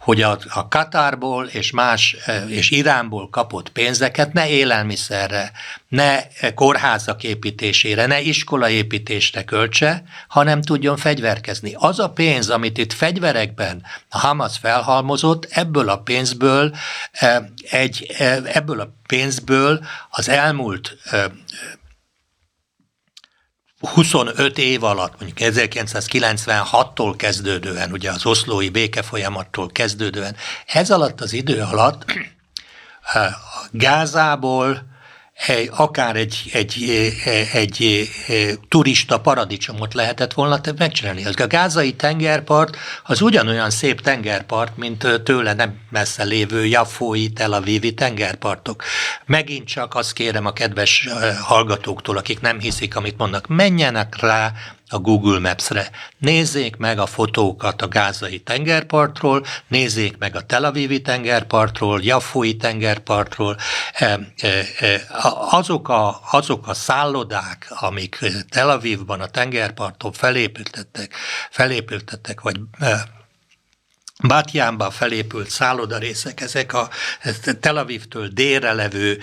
hogy 0.00 0.22
a, 0.22 0.38
a 0.48 0.68
Katárból 0.68 1.46
és 1.46 1.70
más, 1.70 2.16
e, 2.26 2.44
és 2.48 2.70
Iránból 2.70 3.28
kapott 3.30 3.68
pénzeket 3.68 4.32
ne 4.32 4.48
élelmiszerre, 4.48 5.52
ne 5.88 6.18
kórházak 6.54 7.22
építésére, 7.22 8.06
ne 8.06 8.20
iskolaépítésre 8.20 9.44
költse, 9.44 10.02
hanem 10.28 10.62
tudjon 10.62 10.96
fegyverkezni. 10.96 11.74
Az 11.76 11.98
a 11.98 12.10
pénz, 12.10 12.50
amit 12.50 12.78
itt 12.78 12.92
fegyverekben 12.92 13.82
a 14.08 14.18
Hamas 14.18 14.58
felhalmozott, 14.58 15.48
ebből 15.50 15.88
a 15.88 15.98
pénzből 15.98 16.76
e, 17.12 17.50
egy, 17.70 18.14
e, 18.18 18.40
ebből 18.44 18.80
a 18.80 18.94
pénzből 19.06 19.84
az 20.10 20.28
elmúlt 20.28 20.96
25 23.80 24.58
év 24.58 24.84
alatt, 24.84 25.20
mondjuk 25.20 25.52
1996-tól 25.52 27.14
kezdődően, 27.16 27.92
ugye 27.92 28.10
az 28.10 28.26
oszlói 28.26 28.68
béke 28.68 29.02
folyamattól 29.02 29.68
kezdődően, 29.68 30.36
ez 30.66 30.90
alatt 30.90 31.20
az 31.20 31.32
idő 31.32 31.60
alatt 31.60 32.04
Gázából 33.70 34.89
egy, 35.46 35.70
akár 35.72 36.16
egy, 36.16 36.50
egy, 36.52 36.76
egy, 37.24 37.48
egy, 37.52 38.08
egy 38.26 38.58
turista 38.68 39.20
paradicsomot 39.20 39.94
lehetett 39.94 40.32
volna 40.32 40.60
megcsinálni. 40.78 41.24
A 41.24 41.46
gázai 41.46 41.92
tengerpart 41.92 42.76
az 43.04 43.20
ugyanolyan 43.20 43.70
szép 43.70 44.00
tengerpart, 44.00 44.76
mint 44.76 45.22
tőle 45.24 45.52
nem 45.52 45.78
messze 45.90 46.24
lévő 46.24 46.66
Jaffói, 46.66 47.28
Tel 47.28 47.52
Avivi 47.52 47.94
tengerpartok. 47.94 48.82
Megint 49.26 49.66
csak 49.66 49.94
azt 49.94 50.12
kérem 50.12 50.46
a 50.46 50.52
kedves 50.52 51.08
hallgatóktól, 51.42 52.16
akik 52.16 52.40
nem 52.40 52.58
hiszik, 52.58 52.96
amit 52.96 53.18
mondnak, 53.18 53.46
menjenek 53.46 54.20
rá 54.20 54.52
a 54.90 54.98
Google 54.98 55.38
Maps-re. 55.38 55.90
Nézzék 56.18 56.76
meg 56.76 56.98
a 56.98 57.06
fotókat 57.06 57.82
a 57.82 57.88
gázai 57.88 58.38
tengerpartról, 58.38 59.46
nézzék 59.68 60.18
meg 60.18 60.36
a 60.36 60.46
Tel 60.46 60.64
Avivi 60.64 61.00
tengerpartról, 61.00 62.00
Jaffói 62.02 62.56
tengerpartról. 62.56 63.56
E, 63.92 64.18
e, 64.40 64.48
e, 64.78 65.00
azok 65.50 65.88
a, 65.88 66.20
azok 66.30 66.68
a 66.68 66.74
szállodák, 66.74 67.66
amik 67.68 68.18
Tel 68.48 68.70
Avivban 68.70 69.20
a 69.20 69.26
tengerparton 69.26 70.12
felépültettek, 70.12 71.14
felépültettek 71.50 72.40
vagy 72.40 72.56
Bátjánba 74.22 74.90
felépült 74.90 75.50
szállodarészek, 75.50 76.40
ezek 76.40 76.72
a 76.72 76.88
Tel 77.60 77.76
Avivtől 77.76 78.28
délre 78.28 78.72
levő 78.72 79.18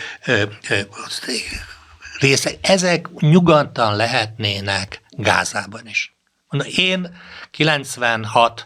részek, 2.20 2.58
ezek 2.62 3.10
nyugodtan 3.20 3.96
lehetnének 3.96 5.02
Gázában 5.18 5.88
is. 5.88 6.16
Én 6.76 7.18
96 7.52 8.66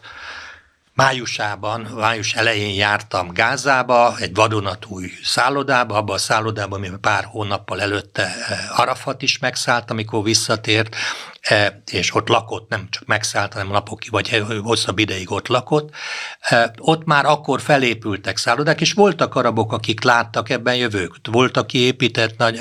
májusában, 0.94 1.80
május 1.80 2.34
elején 2.34 2.74
jártam 2.74 3.32
Gázába, 3.32 4.14
egy 4.18 4.34
vadonatúj 4.34 5.10
szállodába, 5.22 5.96
abban 5.96 6.14
a 6.14 6.18
szállodában, 6.18 6.78
amiben 6.78 7.00
pár 7.00 7.24
hónappal 7.24 7.80
előtte 7.80 8.22
eh, 8.22 8.80
Arafat 8.80 9.22
is 9.22 9.38
megszállt, 9.38 9.90
amikor 9.90 10.22
visszatért, 10.22 10.96
eh, 11.40 11.66
és 11.90 12.14
ott 12.14 12.28
lakott, 12.28 12.68
nem 12.68 12.86
csak 12.90 13.06
megszállt, 13.06 13.52
hanem 13.52 13.68
napokig, 13.68 14.10
vagy 14.10 14.44
hosszabb 14.62 14.98
ideig 14.98 15.30
ott 15.30 15.48
lakott. 15.48 15.94
Eh, 16.40 16.70
ott 16.78 17.04
már 17.04 17.24
akkor 17.24 17.60
felépültek 17.60 18.36
szállodák, 18.36 18.80
és 18.80 18.92
voltak 18.92 19.34
arabok, 19.34 19.72
akik 19.72 20.02
láttak 20.02 20.50
ebben 20.50 20.74
jövők. 20.74 21.14
Volt, 21.30 21.56
aki 21.56 21.78
épített, 21.78 22.36
nagy, 22.36 22.60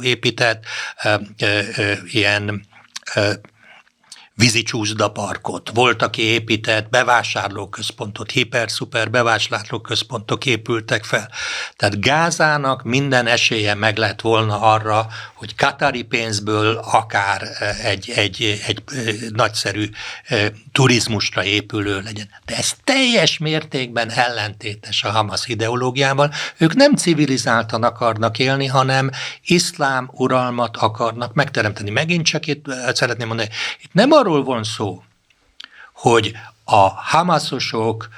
épített 0.00 0.64
ilyen 2.04 2.67
uh, 3.16 3.36
vízicsúszdaparkot, 4.38 5.70
volt, 5.74 6.02
aki 6.02 6.22
épített 6.22 6.88
bevásárlóközpontot, 6.88 8.30
hiper-szuper 8.30 9.10
bevásárlóközpontok 9.10 10.46
épültek 10.46 11.04
fel. 11.04 11.30
Tehát 11.76 12.00
Gázának 12.00 12.82
minden 12.82 13.26
esélye 13.26 13.74
meg 13.74 13.96
lett 13.96 14.20
volna 14.20 14.60
arra, 14.60 15.06
hogy 15.34 15.54
katari 15.54 16.02
pénzből 16.02 16.76
akár 16.76 17.42
egy, 17.82 18.12
egy, 18.14 18.62
egy 18.66 18.82
nagyszerű 19.32 19.88
turizmusra 20.72 21.44
épülő 21.44 22.00
legyen. 22.00 22.28
De 22.44 22.56
ez 22.56 22.72
teljes 22.84 23.38
mértékben 23.38 24.10
ellentétes 24.10 25.04
a 25.04 25.10
Hamas 25.10 25.46
ideológiával. 25.46 26.32
Ők 26.56 26.74
nem 26.74 26.94
civilizáltan 26.94 27.82
akarnak 27.82 28.38
élni, 28.38 28.66
hanem 28.66 29.10
iszlám 29.42 30.10
uralmat 30.12 30.76
akarnak 30.76 31.34
megteremteni. 31.34 31.90
Megint 31.90 32.26
csak 32.26 32.46
itt 32.46 32.64
szeretném 32.92 33.26
mondani, 33.26 33.48
itt 33.82 33.92
nem 33.92 34.10
arról 34.12 34.27
arról 34.28 34.44
van 34.44 34.64
szó, 34.64 35.02
hogy 35.92 36.32
a 36.64 36.88
Hamaszosok 36.88 38.08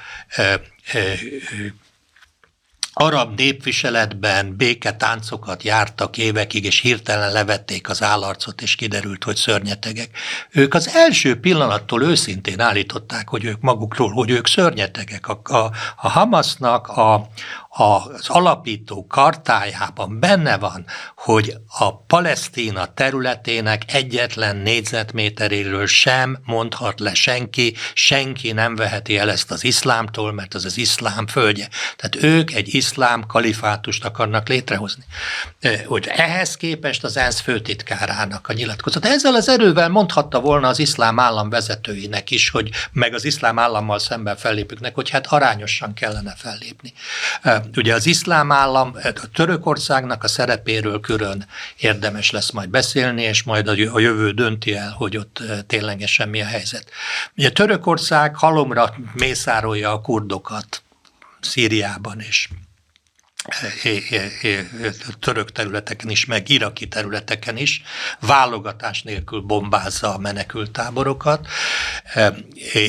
arab 2.93 3.37
népviseletben 3.37 4.55
béketáncokat 4.55 5.63
jártak 5.63 6.17
évekig, 6.17 6.65
és 6.65 6.79
hirtelen 6.79 7.31
levették 7.31 7.89
az 7.89 8.03
állarcot, 8.03 8.61
és 8.61 8.75
kiderült, 8.75 9.23
hogy 9.23 9.35
szörnyetegek. 9.35 10.17
Ők 10.49 10.73
az 10.73 10.87
első 10.87 11.39
pillanattól 11.39 12.03
őszintén 12.03 12.59
állították, 12.59 13.29
hogy 13.29 13.43
ők 13.43 13.61
magukról, 13.61 14.11
hogy 14.11 14.29
ők 14.29 14.47
szörnyetegek. 14.47 15.27
A, 15.27 15.41
a, 15.43 15.71
a 15.95 16.09
Hamasnak 16.09 16.87
a, 16.87 17.27
az 17.73 18.29
alapító 18.29 19.05
kartájában 19.07 20.19
benne 20.19 20.57
van, 20.57 20.85
hogy 21.15 21.53
a 21.67 21.97
Palesztina 21.97 22.93
területének 22.93 23.93
egyetlen 23.93 24.55
négyzetméteréről 24.55 25.87
sem 25.87 26.39
mondhat 26.45 26.99
le 26.99 27.13
senki, 27.13 27.75
senki 27.93 28.51
nem 28.51 28.75
veheti 28.75 29.17
el 29.17 29.31
ezt 29.31 29.51
az 29.51 29.63
iszlámtól, 29.63 30.33
mert 30.33 30.53
az 30.53 30.65
az 30.65 30.77
iszlám 30.77 31.27
földje. 31.27 31.69
Tehát 31.95 32.15
ők 32.23 32.53
egy 32.53 32.75
iszlám 32.75 33.25
kalifátust 33.27 34.05
akarnak 34.05 34.47
létrehozni. 34.47 35.03
Hogy 35.85 36.07
ehhez 36.07 36.57
képest 36.57 37.03
az 37.03 37.17
ENSZ 37.17 37.39
főtitkárának 37.39 38.47
a 38.47 38.53
nyilatkozat. 38.53 39.05
Ezzel 39.05 39.35
az 39.35 39.49
erővel 39.49 39.89
mondhatta 39.89 40.39
volna 40.39 40.67
az 40.67 40.79
iszlám 40.79 41.19
állam 41.19 41.49
vezetőinek 41.49 42.31
is, 42.31 42.49
hogy 42.49 42.69
meg 42.91 43.13
az 43.13 43.25
iszlám 43.25 43.59
állammal 43.59 43.99
szemben 43.99 44.37
fellépüknek, 44.37 44.95
hogy 44.95 45.09
hát 45.09 45.27
arányosan 45.27 45.93
kellene 45.93 46.33
fellépni. 46.37 46.93
Ugye 47.75 47.93
az 47.93 48.05
iszlám 48.05 48.51
állam, 48.51 48.95
a 49.03 49.29
Törökországnak 49.33 50.23
a 50.23 50.27
szerepéről 50.27 50.99
külön 50.99 51.45
érdemes 51.77 52.31
lesz 52.31 52.51
majd 52.51 52.69
beszélni, 52.69 53.21
és 53.21 53.43
majd 53.43 53.67
a 53.67 53.99
jövő 53.99 54.31
dönti 54.31 54.75
el, 54.75 54.91
hogy 54.91 55.17
ott 55.17 55.43
ténylegesen 55.67 56.29
mi 56.29 56.41
a 56.41 56.45
helyzet. 56.45 56.89
Ugye 57.37 57.49
Törökország 57.49 58.35
halomra 58.35 58.93
mészárolja 59.13 59.91
a 59.91 60.01
kurdokat 60.01 60.83
Szíriában 61.39 62.19
is. 62.19 62.49
Török 65.19 65.51
területeken 65.51 66.09
is, 66.09 66.25
meg 66.25 66.49
iraki 66.49 66.87
területeken 66.87 67.57
is, 67.57 67.81
válogatás 68.19 69.01
nélkül 69.01 69.39
bombázza 69.39 70.13
a 70.13 70.17
menekült 70.17 70.71
táborokat, 70.71 71.47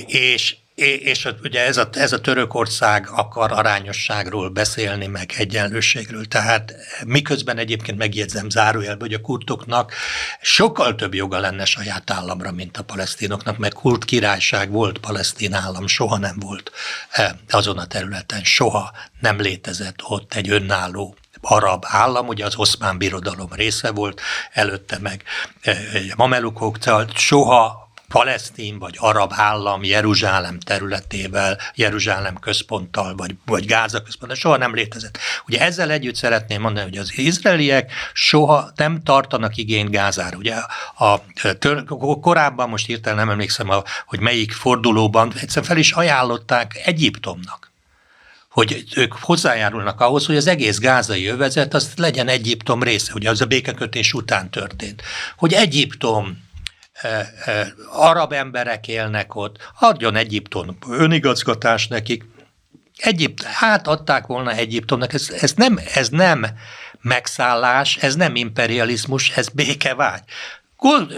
és 0.07 0.57
és 0.83 1.28
ugye 1.43 1.66
ez 1.66 1.76
a, 1.76 1.89
ez 1.93 2.12
a 2.12 2.20
Törökország 2.20 3.09
akar 3.11 3.53
arányosságról 3.53 4.49
beszélni, 4.49 5.07
meg 5.07 5.33
egyenlőségről. 5.37 6.24
Tehát 6.24 6.74
miközben 7.07 7.59
egyébként 7.59 7.99
megjegyzem 7.99 8.51
zárójelben, 8.51 9.09
hogy 9.09 9.14
a 9.14 9.20
kurtoknak 9.20 9.93
sokkal 10.41 10.95
több 10.95 11.14
joga 11.14 11.39
lenne 11.39 11.64
saját 11.64 12.11
államra, 12.11 12.53
mint 12.53 12.76
a 12.76 12.83
palesztinoknak, 12.83 13.59
mert 13.59 13.74
kurt 13.74 14.05
királyság 14.05 14.70
volt, 14.70 14.99
palesztin 14.99 15.55
állam 15.55 15.87
soha 15.87 16.18
nem 16.18 16.37
volt 16.39 16.70
azon 17.51 17.78
a 17.78 17.87
területen, 17.87 18.45
soha 18.45 18.93
nem 19.20 19.41
létezett 19.41 19.97
ott 20.03 20.35
egy 20.35 20.51
önálló 20.51 21.16
arab 21.41 21.85
állam, 21.87 22.28
ugye 22.28 22.45
az 22.45 22.57
oszmán 22.57 22.99
birodalom 22.99 23.53
része 23.53 23.91
volt, 23.91 24.20
előtte 24.53 24.99
meg 24.99 25.22
mamelukok, 26.16 26.76
soha 27.14 27.82
palesztin 28.13 28.79
vagy 28.79 28.95
arab 28.99 29.33
állam 29.35 29.85
Jeruzsálem 29.85 30.59
területével, 30.59 31.59
Jeruzsálem 31.75 32.39
központtal, 32.39 33.15
vagy, 33.15 33.35
vagy 33.47 33.67
Gáza 33.67 34.03
központtal 34.03 34.39
soha 34.39 34.57
nem 34.57 34.75
létezett. 34.75 35.19
Ugye 35.47 35.61
ezzel 35.61 35.91
együtt 35.91 36.15
szeretném 36.15 36.61
mondani, 36.61 36.89
hogy 36.89 36.99
az 36.99 37.19
izraeliek 37.19 37.93
soha 38.13 38.71
nem 38.77 39.03
tartanak 39.03 39.57
igényt 39.57 39.91
Gázára. 39.91 40.37
Ugye 40.37 40.55
a, 40.99 41.17
tör, 41.59 41.85
korábban, 42.21 42.69
most 42.69 42.87
hirtelen 42.87 43.19
nem 43.19 43.31
emlékszem, 43.31 43.71
a, 43.71 43.83
hogy 44.07 44.21
melyik 44.21 44.53
fordulóban 44.53 45.33
egyszer 45.41 45.65
fel 45.65 45.77
is 45.77 45.93
ajánlották 45.93 46.81
Egyiptomnak 46.85 47.71
hogy 48.49 48.85
ők 48.97 49.13
hozzájárulnak 49.13 50.01
ahhoz, 50.01 50.27
hogy 50.27 50.37
az 50.37 50.47
egész 50.47 50.79
gázai 50.79 51.27
övezet 51.27 51.75
az 51.75 51.93
legyen 51.97 52.29
Egyiptom 52.29 52.83
része, 52.83 53.13
ugye 53.15 53.31
az 53.31 53.41
a 53.41 53.47
békekötés 53.47 54.13
után 54.13 54.51
történt. 54.51 55.03
Hogy 55.37 55.53
Egyiptom 55.53 56.51
arab 57.92 58.32
emberek 58.32 58.88
élnek 58.88 59.34
ott, 59.34 59.57
adjon 59.78 60.16
Egyiptom 60.16 60.76
önigazgatás 60.88 61.88
nekik. 61.88 62.24
Egyipt, 62.96 63.42
hát 63.42 63.86
adták 63.86 64.26
volna 64.26 64.53
Egyiptomnak, 64.53 65.12
ez, 65.12 65.30
ez, 65.40 65.53
nem, 65.53 65.78
ez 65.94 66.09
nem 66.09 66.46
megszállás, 67.00 67.96
ez 67.96 68.14
nem 68.14 68.36
imperializmus, 68.36 69.30
ez 69.30 69.48
békevágy. 69.48 70.22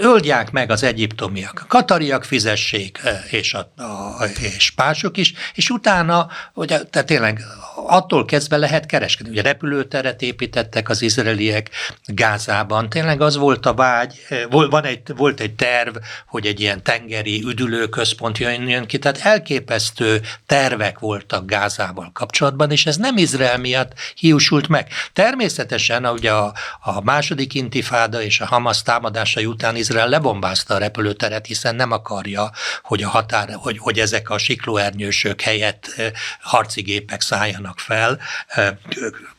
Öldják 0.00 0.50
meg 0.50 0.70
az 0.70 0.82
egyiptomiak, 0.82 1.60
a 1.62 1.66
katariak 1.66 2.24
fizessék, 2.24 3.00
és, 3.30 3.54
a, 3.54 3.58
a, 3.58 4.24
és 4.40 4.72
mások 4.76 5.16
is, 5.16 5.32
és 5.54 5.70
utána, 5.70 6.28
ugye, 6.54 6.82
tehát 6.82 7.08
tényleg 7.08 7.40
attól 7.74 8.24
kezdve 8.24 8.56
lehet 8.56 8.86
kereskedni. 8.86 9.32
Ugye 9.32 9.42
repülőteret 9.42 10.22
építettek 10.22 10.88
az 10.88 11.02
izraeliek 11.02 11.70
Gázában. 12.06 12.88
Tényleg 12.88 13.20
az 13.20 13.36
volt 13.36 13.66
a 13.66 13.74
vágy, 13.74 14.26
van 14.50 14.84
egy, 14.84 15.00
volt 15.16 15.40
egy 15.40 15.54
terv, 15.54 15.96
hogy 16.26 16.46
egy 16.46 16.60
ilyen 16.60 16.82
tengeri 16.82 17.42
üdülőközpont 17.46 18.38
jön 18.38 18.86
ki, 18.86 18.98
tehát 18.98 19.18
elképesztő 19.18 20.20
tervek 20.46 20.98
voltak 20.98 21.46
Gázával 21.46 22.10
kapcsolatban, 22.12 22.70
és 22.70 22.86
ez 22.86 22.96
nem 22.96 23.16
Izrael 23.16 23.58
miatt 23.58 23.92
hiúsult 24.14 24.68
meg. 24.68 24.88
Természetesen 25.12 26.06
ugye 26.06 26.32
a, 26.32 26.52
a 26.80 27.00
második 27.02 27.54
intifáda 27.54 28.22
és 28.22 28.40
a 28.40 28.46
Hamas 28.46 28.82
támadásai 28.82 29.46
után 29.46 29.76
Izrael 29.76 30.08
lebombázta 30.08 30.74
a 30.74 30.78
repülőteret, 30.78 31.46
hiszen 31.46 31.74
nem 31.74 31.92
akarja, 31.92 32.50
hogy 32.82 33.02
a 33.02 33.08
határ, 33.08 33.48
hogy, 33.52 33.78
hogy 33.78 33.98
ezek 33.98 34.30
a 34.30 34.38
siklóernyősök 34.38 35.40
helyett 35.40 36.12
harci 36.40 36.82
gépek 36.82 37.20
szálljanak 37.64 37.78
fel 37.78 38.18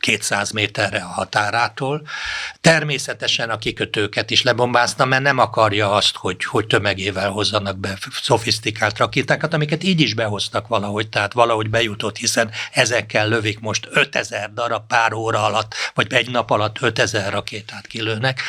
200 0.00 0.50
méterre 0.50 0.98
a 0.98 1.06
határától. 1.06 2.02
Természetesen 2.60 3.50
a 3.50 3.58
kikötőket 3.58 4.30
is 4.30 4.42
lebombázta, 4.42 5.04
mert 5.04 5.22
nem 5.22 5.38
akarja 5.38 5.92
azt, 5.92 6.16
hogy, 6.16 6.44
hogy 6.44 6.66
tömegével 6.66 7.30
hozzanak 7.30 7.78
be 7.78 7.98
szofisztikált 8.22 8.98
rakétákat, 8.98 9.54
amiket 9.54 9.84
így 9.84 10.00
is 10.00 10.14
behoztak 10.14 10.68
valahogy, 10.68 11.08
tehát 11.08 11.32
valahogy 11.32 11.70
bejutott, 11.70 12.16
hiszen 12.16 12.50
ezekkel 12.72 13.28
lövik 13.28 13.60
most 13.60 13.88
5000 13.90 14.52
darab 14.52 14.86
pár 14.86 15.12
óra 15.12 15.44
alatt, 15.44 15.74
vagy 15.94 16.12
egy 16.12 16.30
nap 16.30 16.50
alatt 16.50 16.76
5000 16.80 17.32
rakétát 17.32 17.86
kilőnek. 17.86 18.40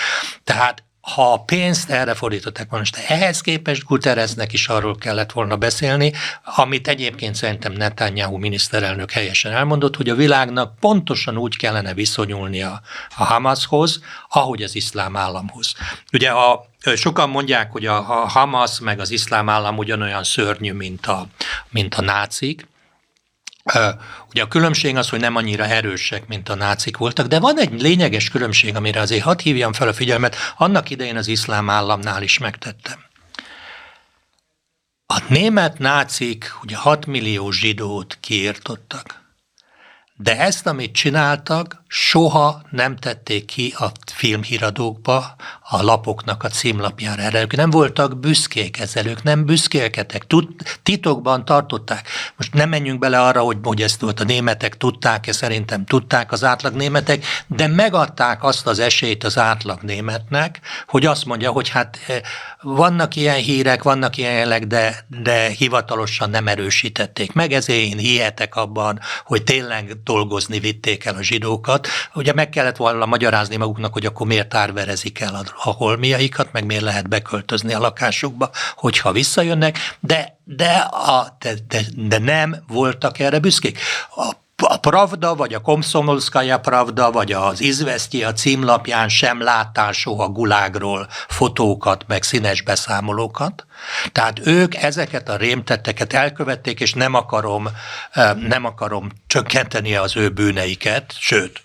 Tehát 0.43 0.86
ha 1.13 1.33
a 1.33 1.37
pénzt 1.37 1.89
erre 1.89 2.13
fordították 2.13 2.69
volna, 2.69 2.85
és 2.91 2.99
ehhez 3.07 3.41
képest 3.41 3.83
Guterresnek 3.83 4.53
is 4.53 4.67
arról 4.67 4.95
kellett 4.95 5.31
volna 5.31 5.57
beszélni, 5.57 6.13
amit 6.43 6.87
egyébként 6.87 7.35
szerintem 7.35 7.71
Netanyahu 7.71 8.37
miniszterelnök 8.37 9.11
helyesen 9.11 9.51
elmondott, 9.51 9.95
hogy 9.95 10.09
a 10.09 10.15
világnak 10.15 10.79
pontosan 10.79 11.37
úgy 11.37 11.57
kellene 11.57 11.93
viszonyulnia 11.93 12.81
a 13.17 13.23
Hamashoz, 13.23 14.01
ahogy 14.29 14.63
az 14.63 14.75
iszlám 14.75 15.15
államhoz. 15.15 15.73
Ugye 16.13 16.29
a 16.29 16.65
Sokan 16.95 17.29
mondják, 17.29 17.71
hogy 17.71 17.85
a 17.85 18.01
Hamas 18.27 18.79
meg 18.79 18.99
az 18.99 19.11
iszlám 19.11 19.49
állam 19.49 19.77
ugyanolyan 19.77 20.23
szörnyű, 20.23 20.73
mint 20.73 21.05
a, 21.05 21.27
mint 21.69 21.95
a 21.95 22.01
nácik, 22.01 22.67
Ugye 24.29 24.43
a 24.43 24.47
különbség 24.47 24.95
az, 24.95 25.09
hogy 25.09 25.19
nem 25.19 25.35
annyira 25.35 25.65
erősek, 25.65 26.27
mint 26.27 26.49
a 26.49 26.55
nácik 26.55 26.97
voltak, 26.97 27.27
de 27.27 27.39
van 27.39 27.59
egy 27.59 27.81
lényeges 27.81 28.29
különbség, 28.29 28.75
amire 28.75 28.99
azért 28.99 29.23
hadd 29.23 29.41
hívjam 29.41 29.73
fel 29.73 29.87
a 29.87 29.93
figyelmet, 29.93 30.35
annak 30.57 30.89
idején 30.89 31.17
az 31.17 31.27
iszlám 31.27 31.69
államnál 31.69 32.21
is 32.21 32.37
megtettem. 32.37 33.05
A 35.05 35.21
német 35.29 35.77
nácik 35.77 36.51
ugye 36.63 36.75
6 36.75 37.05
millió 37.05 37.51
zsidót 37.51 38.17
kiirtottak. 38.21 39.25
De 40.15 40.39
ezt, 40.39 40.67
amit 40.67 40.95
csináltak, 40.95 41.83
soha 41.87 42.61
nem 42.69 42.95
tették 42.95 43.45
ki 43.45 43.73
a 43.77 43.91
filmhíradókba, 44.13 45.35
a 45.69 45.81
lapoknak 45.81 46.43
a 46.43 46.47
címlapjára. 46.47 47.21
Erre 47.21 47.41
ők 47.41 47.55
nem 47.55 47.69
voltak 47.69 48.19
büszkék 48.19 48.79
ezzel, 48.79 49.05
ők 49.05 49.23
nem 49.23 49.45
büszkélkedtek, 49.45 50.25
titokban 50.83 51.45
tartották. 51.45 52.07
Most 52.37 52.53
nem 52.53 52.69
menjünk 52.69 52.99
bele 52.99 53.21
arra, 53.21 53.41
hogy, 53.41 53.57
hogy 53.63 53.81
ezt 53.81 54.01
volt 54.01 54.19
a 54.19 54.23
németek 54.23 54.77
tudták-e, 54.77 55.31
szerintem 55.31 55.85
tudták 55.85 56.31
az 56.31 56.43
átlag 56.43 56.73
németek, 56.73 57.25
de 57.47 57.67
megadták 57.67 58.43
azt 58.43 58.67
az 58.67 58.79
esélyt 58.79 59.23
az 59.23 59.37
átlag 59.37 59.81
németnek, 59.81 60.59
hogy 60.87 61.05
azt 61.05 61.25
mondja, 61.25 61.51
hogy 61.51 61.69
hát 61.69 61.99
eh, 62.07 62.21
vannak 62.61 63.15
ilyen 63.15 63.37
hírek, 63.37 63.83
vannak 63.83 64.17
ilyen 64.17 64.33
jelek, 64.33 64.65
de, 64.65 65.05
de 65.21 65.47
hivatalosan 65.47 66.29
nem 66.29 66.47
erősítették 66.47 67.33
meg, 67.33 67.51
ezért 67.51 67.79
én 67.79 67.97
hihetek 67.97 68.55
abban, 68.55 68.99
hogy 69.25 69.43
tényleg 69.43 70.03
dolgozni 70.03 70.59
vitték 70.59 71.05
el 71.05 71.15
a 71.15 71.23
zsidókat. 71.23 71.76
Ugye 72.13 72.33
meg 72.33 72.49
kellett 72.49 72.75
volna 72.75 73.05
magyarázni 73.05 73.55
maguknak, 73.55 73.93
hogy 73.93 74.05
akkor 74.05 74.27
miért 74.27 74.49
tárverezik 74.49 75.19
el 75.19 75.43
a 75.63 75.69
holmiaikat, 75.69 76.51
meg 76.51 76.65
miért 76.65 76.83
lehet 76.83 77.09
beköltözni 77.09 77.73
a 77.73 77.79
lakásukba, 77.79 78.49
hogyha 78.75 79.11
visszajönnek, 79.11 79.77
de, 79.99 80.37
de, 80.43 80.71
a, 80.91 81.35
de, 81.39 81.53
de, 81.67 81.81
de 81.95 82.17
nem 82.17 82.63
voltak 82.67 83.19
erre 83.19 83.39
büszkék. 83.39 83.79
A 84.15 84.31
a 84.67 84.77
Pravda, 84.77 85.35
vagy 85.35 85.53
a 85.53 85.59
Komszomolszkaja 85.59 86.59
Pravda, 86.59 87.11
vagy 87.11 87.31
az 87.31 87.61
Izvesztyi 87.61 88.23
a 88.23 88.33
címlapján 88.33 89.09
sem 89.09 89.41
láttál 89.41 89.91
soha 89.91 90.27
gulágról 90.29 91.07
fotókat, 91.27 92.03
meg 92.07 92.23
színes 92.23 92.61
beszámolókat. 92.61 93.65
Tehát 94.11 94.47
ők 94.47 94.75
ezeket 94.75 95.29
a 95.29 95.35
rémtetteket 95.35 96.13
elkövették, 96.13 96.79
és 96.79 96.93
nem 96.93 97.13
akarom, 97.13 97.67
nem 98.47 98.65
akarom 98.65 99.09
csökkenteni 99.27 99.95
az 99.95 100.17
ő 100.17 100.29
bűneiket, 100.29 101.13
sőt, 101.19 101.61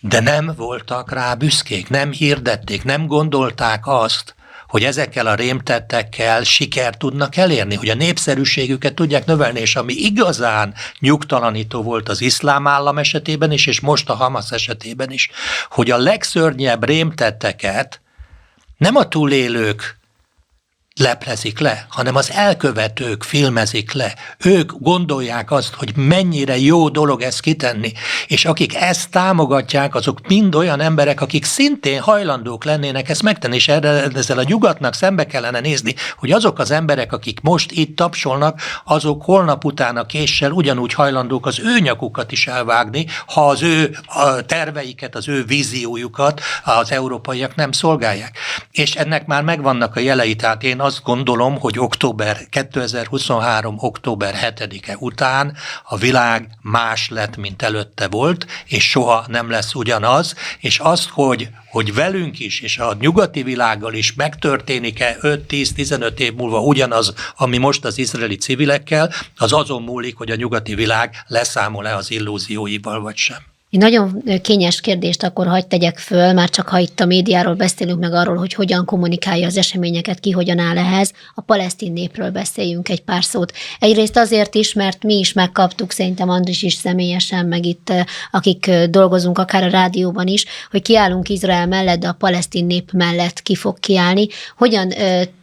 de 0.00 0.20
nem 0.20 0.52
voltak 0.56 1.12
rá 1.12 1.34
büszkék, 1.34 1.88
nem 1.88 2.12
hirdették, 2.12 2.84
nem 2.84 3.06
gondolták 3.06 3.86
azt, 3.86 4.34
hogy 4.72 4.84
ezekkel 4.84 5.26
a 5.26 5.34
rémtettekkel 5.34 6.42
sikert 6.42 6.98
tudnak 6.98 7.36
elérni, 7.36 7.74
hogy 7.74 7.88
a 7.88 7.94
népszerűségüket 7.94 8.94
tudják 8.94 9.26
növelni, 9.26 9.60
és 9.60 9.76
ami 9.76 9.92
igazán 9.92 10.74
nyugtalanító 10.98 11.82
volt 11.82 12.08
az 12.08 12.20
iszlám 12.20 12.66
állam 12.66 12.98
esetében 12.98 13.50
is, 13.50 13.66
és 13.66 13.80
most 13.80 14.08
a 14.08 14.14
Hamas 14.14 14.50
esetében 14.50 15.10
is, 15.10 15.30
hogy 15.70 15.90
a 15.90 15.96
legszörnyebb 15.96 16.84
rémtetteket 16.84 18.00
nem 18.76 18.96
a 18.96 19.08
túlélők 19.08 19.98
leplezik 20.96 21.58
le, 21.58 21.86
hanem 21.88 22.16
az 22.16 22.30
elkövetők 22.30 23.22
filmezik 23.22 23.92
le. 23.92 24.14
Ők 24.38 24.72
gondolják 24.78 25.50
azt, 25.50 25.74
hogy 25.74 25.92
mennyire 25.96 26.58
jó 26.58 26.88
dolog 26.88 27.22
ezt 27.22 27.40
kitenni, 27.40 27.92
és 28.26 28.44
akik 28.44 28.74
ezt 28.74 29.10
támogatják, 29.10 29.94
azok 29.94 30.26
mind 30.26 30.54
olyan 30.54 30.80
emberek, 30.80 31.20
akik 31.20 31.44
szintén 31.44 32.00
hajlandók 32.00 32.64
lennének 32.64 33.08
ezt 33.08 33.22
megtenni, 33.22 33.54
és 33.54 33.68
erre, 33.68 33.88
ezzel 34.14 34.38
a 34.38 34.42
nyugatnak 34.42 34.94
szembe 34.94 35.26
kellene 35.26 35.60
nézni, 35.60 35.94
hogy 36.16 36.30
azok 36.30 36.58
az 36.58 36.70
emberek, 36.70 37.12
akik 37.12 37.40
most 37.40 37.70
itt 37.70 37.96
tapsolnak, 37.96 38.60
azok 38.84 39.22
holnap 39.24 39.64
után 39.64 39.96
a 39.96 40.06
késsel 40.06 40.50
ugyanúgy 40.50 40.92
hajlandók 40.92 41.46
az 41.46 41.60
ő 41.60 41.78
nyakukat 41.78 42.32
is 42.32 42.46
elvágni, 42.46 43.06
ha 43.26 43.48
az 43.48 43.62
ő 43.62 43.96
terveiket, 44.46 45.14
az 45.14 45.28
ő 45.28 45.44
víziójukat 45.44 46.40
az 46.64 46.92
európaiak 46.92 47.54
nem 47.54 47.72
szolgálják. 47.72 48.38
És 48.72 48.94
ennek 48.94 49.26
már 49.26 49.42
megvannak 49.42 49.96
a 49.96 50.00
jelei, 50.00 50.36
tehát 50.36 50.62
én 50.62 50.80
azt 50.80 51.02
gondolom, 51.02 51.58
hogy 51.58 51.78
október 51.78 52.48
2023. 52.50 53.76
október 53.78 54.54
7-e 54.56 54.96
után 54.98 55.56
a 55.84 55.96
világ 55.96 56.48
más 56.62 57.08
lett, 57.08 57.36
mint 57.36 57.62
előtte 57.62 58.08
volt, 58.08 58.46
és 58.66 58.90
soha 58.90 59.24
nem 59.28 59.50
lesz 59.50 59.74
ugyanaz, 59.74 60.34
és 60.60 60.78
azt, 60.78 61.08
hogy 61.08 61.48
hogy 61.70 61.94
velünk 61.94 62.38
is, 62.38 62.60
és 62.60 62.78
a 62.78 62.96
nyugati 63.00 63.42
világgal 63.42 63.94
is 63.94 64.14
megtörténik-e 64.14 65.16
5-10-15 65.20 66.18
év 66.18 66.34
múlva 66.34 66.60
ugyanaz, 66.60 67.14
ami 67.36 67.58
most 67.58 67.84
az 67.84 67.98
izraeli 67.98 68.36
civilekkel, 68.36 69.12
az 69.36 69.52
azon 69.52 69.82
múlik, 69.82 70.16
hogy 70.16 70.30
a 70.30 70.36
nyugati 70.36 70.74
világ 70.74 71.24
leszámol-e 71.26 71.96
az 71.96 72.10
illúzióival, 72.10 73.00
vagy 73.00 73.16
sem. 73.16 73.51
Egy 73.72 73.78
nagyon 73.78 74.22
kényes 74.42 74.80
kérdést 74.80 75.22
akkor 75.22 75.46
hagyd 75.46 75.66
tegyek 75.66 75.98
föl, 75.98 76.32
már 76.32 76.50
csak 76.50 76.68
ha 76.68 76.78
itt 76.78 77.00
a 77.00 77.06
médiáról 77.06 77.54
beszélünk 77.54 77.98
meg 78.00 78.12
arról, 78.12 78.36
hogy 78.36 78.54
hogyan 78.54 78.84
kommunikálja 78.84 79.46
az 79.46 79.56
eseményeket, 79.56 80.20
ki 80.20 80.30
hogyan 80.30 80.58
áll 80.58 80.78
ehhez, 80.78 81.12
a 81.34 81.40
palesztin 81.40 81.92
népről 81.92 82.30
beszéljünk 82.30 82.88
egy 82.88 83.00
pár 83.00 83.24
szót. 83.24 83.52
Egyrészt 83.78 84.16
azért 84.16 84.54
is, 84.54 84.72
mert 84.72 85.02
mi 85.02 85.18
is 85.18 85.32
megkaptuk, 85.32 85.90
szerintem 85.92 86.28
Andris 86.28 86.62
is 86.62 86.74
személyesen, 86.74 87.46
meg 87.46 87.66
itt 87.66 87.92
akik 88.30 88.70
dolgozunk 88.70 89.38
akár 89.38 89.62
a 89.62 89.70
rádióban 89.70 90.26
is, 90.26 90.44
hogy 90.70 90.82
kiállunk 90.82 91.28
Izrael 91.28 91.66
mellett, 91.66 92.00
de 92.00 92.08
a 92.08 92.12
palesztin 92.12 92.66
nép 92.66 92.90
mellett 92.92 93.42
ki 93.42 93.54
fog 93.54 93.80
kiállni. 93.80 94.26
Hogyan 94.56 94.92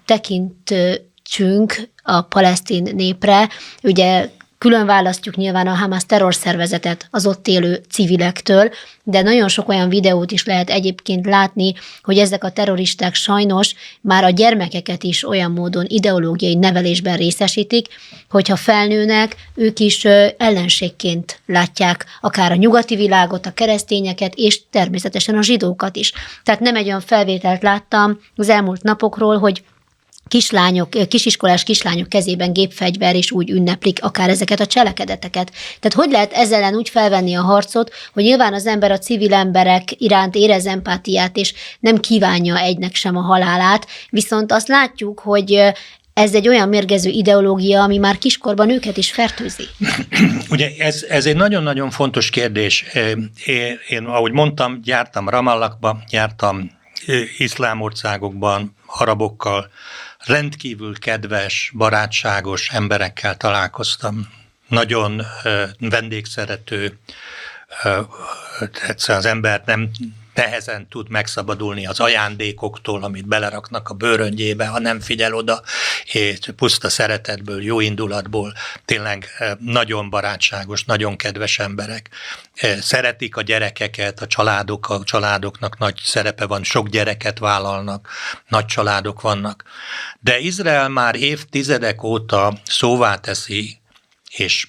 tekintünk 0.05 1.89
a 2.03 2.21
palesztin 2.21 2.89
népre, 2.95 3.49
ugye 3.83 4.29
Külön 4.59 4.85
választjuk 4.85 5.35
nyilván 5.35 5.67
a 5.67 5.75
Hamas 5.75 6.05
terrorszervezetet 6.05 7.07
az 7.11 7.25
ott 7.25 7.47
élő 7.47 7.81
civilektől, 7.89 8.71
de 9.03 9.21
nagyon 9.21 9.47
sok 9.47 9.69
olyan 9.69 9.89
videót 9.89 10.31
is 10.31 10.45
lehet 10.45 10.69
egyébként 10.69 11.25
látni, 11.25 11.73
hogy 12.03 12.17
ezek 12.17 12.43
a 12.43 12.51
terroristák 12.51 13.13
sajnos 13.15 13.73
már 14.01 14.23
a 14.23 14.29
gyermekeket 14.29 15.03
is 15.03 15.27
olyan 15.27 15.51
módon 15.51 15.85
ideológiai 15.87 16.55
nevelésben 16.55 17.17
részesítik, 17.17 17.87
hogyha 18.29 18.55
felnőnek, 18.55 19.35
ők 19.55 19.79
is 19.79 20.05
ellenségként 20.37 21.39
látják 21.45 22.05
akár 22.21 22.51
a 22.51 22.55
nyugati 22.55 22.95
világot, 22.95 23.45
a 23.45 23.53
keresztényeket, 23.53 24.33
és 24.35 24.61
természetesen 24.69 25.37
a 25.37 25.41
zsidókat 25.41 25.95
is. 25.95 26.13
Tehát 26.43 26.61
nem 26.61 26.75
egy 26.75 26.85
olyan 26.85 27.01
felvételt 27.01 27.61
láttam 27.61 28.19
az 28.35 28.49
elmúlt 28.49 28.83
napokról, 28.83 29.37
hogy 29.37 29.63
kislányok, 30.29 30.89
kisiskolás 31.07 31.63
kislányok 31.63 32.09
kezében 32.09 32.53
gépfegyver, 32.53 33.15
és 33.15 33.31
úgy 33.31 33.49
ünneplik 33.49 34.03
akár 34.03 34.29
ezeket 34.29 34.59
a 34.59 34.65
cselekedeteket. 34.65 35.51
Tehát 35.79 35.97
hogy 35.97 36.11
lehet 36.11 36.33
ezzel 36.33 36.59
ellen 36.59 36.75
úgy 36.75 36.89
felvenni 36.89 37.35
a 37.35 37.41
harcot, 37.41 37.93
hogy 38.13 38.23
nyilván 38.23 38.53
az 38.53 38.65
ember 38.65 38.91
a 38.91 38.97
civil 38.97 39.33
emberek 39.33 40.01
iránt 40.01 40.35
érez 40.35 40.65
empátiát, 40.65 41.37
és 41.37 41.53
nem 41.79 41.97
kívánja 41.97 42.57
egynek 42.57 42.95
sem 42.95 43.17
a 43.17 43.21
halálát, 43.21 43.87
viszont 44.09 44.51
azt 44.51 44.67
látjuk, 44.67 45.19
hogy 45.19 45.73
ez 46.13 46.35
egy 46.35 46.47
olyan 46.47 46.69
mérgező 46.69 47.09
ideológia, 47.09 47.83
ami 47.83 47.97
már 47.97 48.17
kiskorban 48.17 48.69
őket 48.69 48.97
is 48.97 49.11
fertőzi. 49.11 49.63
Ugye 50.49 50.69
ez, 50.77 51.05
ez 51.09 51.25
egy 51.25 51.35
nagyon-nagyon 51.35 51.89
fontos 51.89 52.29
kérdés. 52.29 52.85
Én, 53.45 53.79
én, 53.87 54.03
ahogy 54.03 54.31
mondtam, 54.31 54.79
jártam 54.83 55.29
Ramallakba, 55.29 55.99
jártam 56.11 56.69
iszlám 57.37 57.81
országokban, 57.81 58.75
arabokkal, 58.85 59.69
rendkívül 60.25 60.99
kedves, 60.99 61.71
barátságos 61.77 62.69
emberekkel 62.69 63.37
találkoztam. 63.37 64.29
Nagyon 64.67 65.21
vendégszerető, 65.79 66.99
egyszerűen 68.87 69.19
az 69.19 69.25
ember 69.25 69.61
nem 69.65 69.91
nehezen 70.33 70.87
tud 70.87 71.09
megszabadulni 71.09 71.85
az 71.85 71.99
ajándékoktól, 71.99 73.03
amit 73.03 73.27
beleraknak 73.27 73.89
a 73.89 73.93
bőröngyébe, 73.93 74.67
ha 74.67 74.79
nem 74.79 74.99
figyel 74.99 75.33
oda, 75.33 75.61
és 76.03 76.39
puszta 76.55 76.89
szeretetből, 76.89 77.63
jó 77.63 77.79
indulatból, 77.79 78.53
tényleg 78.85 79.27
nagyon 79.59 80.09
barátságos, 80.09 80.83
nagyon 80.83 81.15
kedves 81.15 81.59
emberek. 81.59 82.09
Szeretik 82.79 83.35
a 83.35 83.41
gyerekeket, 83.41 84.21
a 84.21 84.27
családok, 84.27 84.89
a 84.89 85.03
családoknak 85.03 85.77
nagy 85.77 85.99
szerepe 86.03 86.45
van, 86.45 86.63
sok 86.63 86.89
gyereket 86.89 87.39
vállalnak, 87.39 88.09
nagy 88.47 88.65
családok 88.65 89.21
vannak. 89.21 89.63
De 90.19 90.39
Izrael 90.39 90.89
már 90.89 91.15
évtizedek 91.15 92.03
óta 92.03 92.53
szóvá 92.63 93.15
teszi, 93.15 93.77
és 94.29 94.67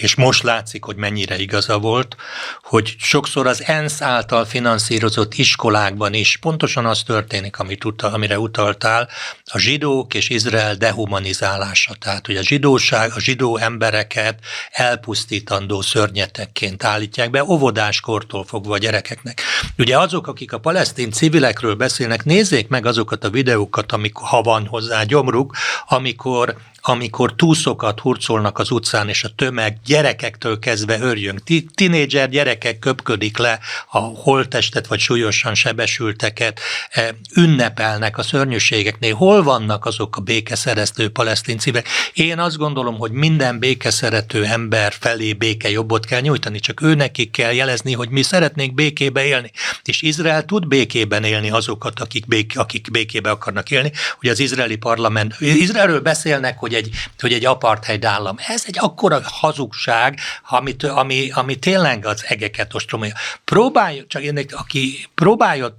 és 0.00 0.14
most 0.14 0.42
látszik, 0.42 0.84
hogy 0.84 0.96
mennyire 0.96 1.38
igaza 1.38 1.78
volt, 1.78 2.16
hogy 2.62 2.94
sokszor 2.98 3.46
az 3.46 3.62
ENSZ 3.66 4.02
által 4.02 4.44
finanszírozott 4.44 5.34
iskolákban 5.34 6.14
is 6.14 6.36
pontosan 6.36 6.86
az 6.86 7.02
történik, 7.02 7.58
amit 7.58 7.84
utal, 7.84 8.12
amire 8.12 8.38
utaltál, 8.38 9.08
a 9.44 9.58
zsidók 9.58 10.14
és 10.14 10.28
Izrael 10.28 10.74
dehumanizálása. 10.74 11.94
Tehát, 11.94 12.26
hogy 12.26 12.36
a 12.36 12.42
zsidóság, 12.42 13.12
a 13.14 13.20
zsidó 13.20 13.56
embereket 13.56 14.38
elpusztítandó 14.70 15.80
szörnyetekként 15.80 16.84
állítják 16.84 17.30
be, 17.30 17.44
óvodáskortól 17.44 18.44
fogva 18.44 18.74
a 18.74 18.78
gyerekeknek. 18.78 19.42
Ugye 19.78 19.98
azok, 19.98 20.26
akik 20.26 20.52
a 20.52 20.58
palesztin 20.58 21.10
civilekről 21.10 21.74
beszélnek, 21.74 22.24
nézzék 22.24 22.68
meg 22.68 22.86
azokat 22.86 23.24
a 23.24 23.30
videókat, 23.30 23.92
amikor, 23.92 24.28
ha 24.28 24.42
van 24.42 24.66
hozzá 24.66 25.02
gyomruk, 25.02 25.56
amikor 25.88 26.56
amikor 26.80 27.34
túszokat 27.34 28.00
hurcolnak 28.00 28.58
az 28.58 28.70
utcán, 28.70 29.08
és 29.08 29.24
a 29.24 29.28
tömeg 29.36 29.78
gyerekektől 29.84 30.58
kezdve 30.58 30.98
örjön. 31.00 31.42
Tinédzser 31.74 32.28
gyerekek 32.28 32.78
köpködik 32.78 33.38
le 33.38 33.58
a 33.90 33.98
holtestet 33.98 34.86
vagy 34.86 34.98
súlyosan 34.98 35.54
sebesülteket, 35.54 36.60
eh, 36.90 37.08
ünnepelnek 37.34 38.18
a 38.18 38.22
szörnyűségeknél. 38.22 39.14
Hol 39.14 39.42
vannak 39.42 39.86
azok 39.86 40.16
a 40.16 40.20
békeszereztő 40.20 41.08
palesztin 41.08 41.58
cívek? 41.58 41.88
Én 42.12 42.38
azt 42.38 42.56
gondolom, 42.56 42.98
hogy 42.98 43.10
minden 43.10 43.58
békeszerető 43.58 44.44
ember 44.44 44.92
felé 45.00 45.32
béke 45.32 45.70
jobbot 45.70 46.06
kell 46.06 46.20
nyújtani, 46.20 46.58
csak 46.60 46.82
őnekik 46.82 47.30
kell 47.30 47.52
jelezni, 47.52 47.92
hogy 47.92 48.08
mi 48.08 48.22
szeretnénk 48.22 48.74
békébe 48.74 49.24
élni. 49.24 49.50
És 49.84 50.02
Izrael 50.02 50.44
tud 50.44 50.66
békében 50.66 51.24
élni 51.24 51.50
azokat, 51.50 52.00
akik, 52.00 52.26
bék, 52.26 52.52
akik 52.54 52.90
békébe 52.90 53.30
akarnak 53.30 53.70
élni. 53.70 53.92
Ugye 54.20 54.30
az 54.30 54.38
izraeli 54.38 54.76
parlament, 54.76 55.40
Izraelről 55.40 56.00
beszélnek, 56.00 56.58
hogy 56.58 56.69
egy, 56.74 56.90
hogy 57.18 57.32
egy 57.32 57.44
apartheid 57.44 58.04
állam. 58.04 58.36
Ez 58.46 58.64
egy 58.66 58.78
akkora 58.78 59.20
hazugság, 59.24 60.18
amit, 60.48 60.82
ami, 60.82 61.30
ami 61.30 61.58
tényleg 61.58 62.06
az 62.06 62.24
egeket 62.28 62.74
ostromolja. 62.74 63.14
Próbálj, 63.44 64.06
csak 64.06 64.22
én, 64.22 64.46
aki 64.50 65.08
próbálja, 65.14 65.78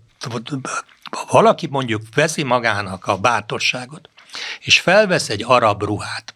valaki 1.29 1.67
mondjuk 1.67 2.01
veszi 2.13 2.43
magának 2.43 3.07
a 3.07 3.17
bátorságot, 3.17 4.09
és 4.59 4.79
felvesz 4.79 5.29
egy 5.29 5.43
arab 5.43 5.83
ruhát, 5.83 6.33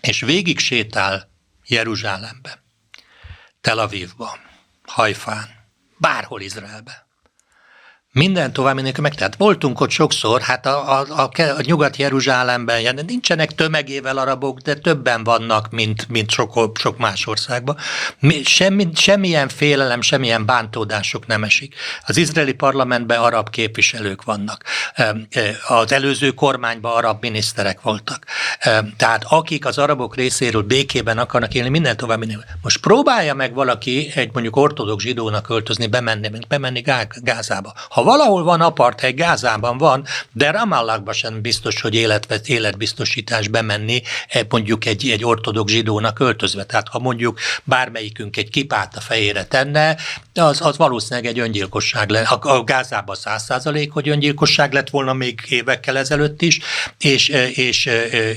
és 0.00 0.20
végig 0.20 0.58
sétál 0.58 1.28
Jeruzsálembe, 1.66 2.62
Tel 3.60 3.78
Avivba, 3.78 4.38
Hajfán, 4.86 5.48
bárhol 5.96 6.40
Izraelbe. 6.40 7.01
Minden 8.14 8.52
további 8.52 8.82
nélkül 8.82 9.02
meg. 9.02 9.14
Tehát 9.14 9.36
voltunk 9.36 9.80
ott 9.80 9.90
sokszor, 9.90 10.40
hát 10.40 10.66
a, 10.66 11.00
a, 11.00 11.06
a, 11.08 11.30
a 11.42 11.60
Nyugat-Jeruzsálemben 11.62 13.00
nincsenek 13.06 13.54
tömegével 13.54 14.18
arabok, 14.18 14.58
de 14.58 14.74
többen 14.74 15.24
vannak, 15.24 15.70
mint, 15.70 16.08
mint 16.08 16.30
sok, 16.30 16.78
sok 16.78 16.98
más 16.98 17.26
országban. 17.26 17.76
Semmi, 18.44 18.88
semmilyen 18.94 19.48
félelem, 19.48 20.00
semmilyen 20.00 20.46
bántódások 20.46 21.26
nem 21.26 21.44
esik. 21.44 21.74
Az 22.06 22.16
izraeli 22.16 22.52
parlamentben 22.52 23.20
arab 23.20 23.50
képviselők 23.50 24.24
vannak. 24.24 24.64
Az 25.68 25.92
előző 25.92 26.30
kormányban 26.30 26.96
arab 26.96 27.20
miniszterek 27.20 27.80
voltak. 27.80 28.26
Tehát 28.96 29.24
akik 29.28 29.66
az 29.66 29.78
arabok 29.78 30.16
részéről 30.16 30.62
békében 30.62 31.18
akarnak 31.18 31.54
élni, 31.54 31.68
minden 31.68 31.96
további 31.96 32.26
nélkül. 32.26 32.44
Most 32.62 32.80
próbálja 32.80 33.34
meg 33.34 33.54
valaki 33.54 34.12
egy 34.14 34.30
mondjuk 34.32 34.56
ortodox 34.56 35.02
zsidónak 35.02 35.42
költözni, 35.42 35.86
bemenni, 35.86 36.30
bemenni 36.48 36.82
Gázába. 37.20 37.72
Ha 37.88 38.00
valahol 38.02 38.42
van 38.42 38.60
apartheid, 38.60 39.16
Gázában 39.16 39.78
van, 39.78 40.06
de 40.32 40.50
Ramallahban 40.50 41.14
sem 41.14 41.40
biztos, 41.40 41.80
hogy 41.80 41.94
életvet, 41.94 42.48
életbiztosítás 42.48 43.48
bemenni 43.48 44.02
e, 44.28 44.44
mondjuk 44.48 44.84
egy, 44.84 45.10
egy 45.10 45.24
ortodox 45.24 45.72
zsidónak 45.72 46.18
öltözve. 46.18 46.64
Tehát 46.64 46.88
ha 46.88 46.98
mondjuk 46.98 47.38
bármelyikünk 47.64 48.36
egy 48.36 48.50
kipát 48.50 48.96
a 48.96 49.00
fejére 49.00 49.44
tenne, 49.44 49.96
az, 50.34 50.60
az 50.60 50.76
valószínűleg 50.76 51.26
egy 51.26 51.38
öngyilkosság 51.38 52.10
lett. 52.10 52.26
A, 52.26 52.56
a 52.56 52.64
Gázában 52.64 53.14
száz 53.14 53.42
százalék, 53.42 53.92
hogy 53.92 54.08
öngyilkosság 54.08 54.72
lett 54.72 54.90
volna 54.90 55.12
még 55.12 55.40
évekkel 55.48 55.98
ezelőtt 55.98 56.42
is, 56.42 56.60
és, 56.98 57.28
és, 57.54 57.90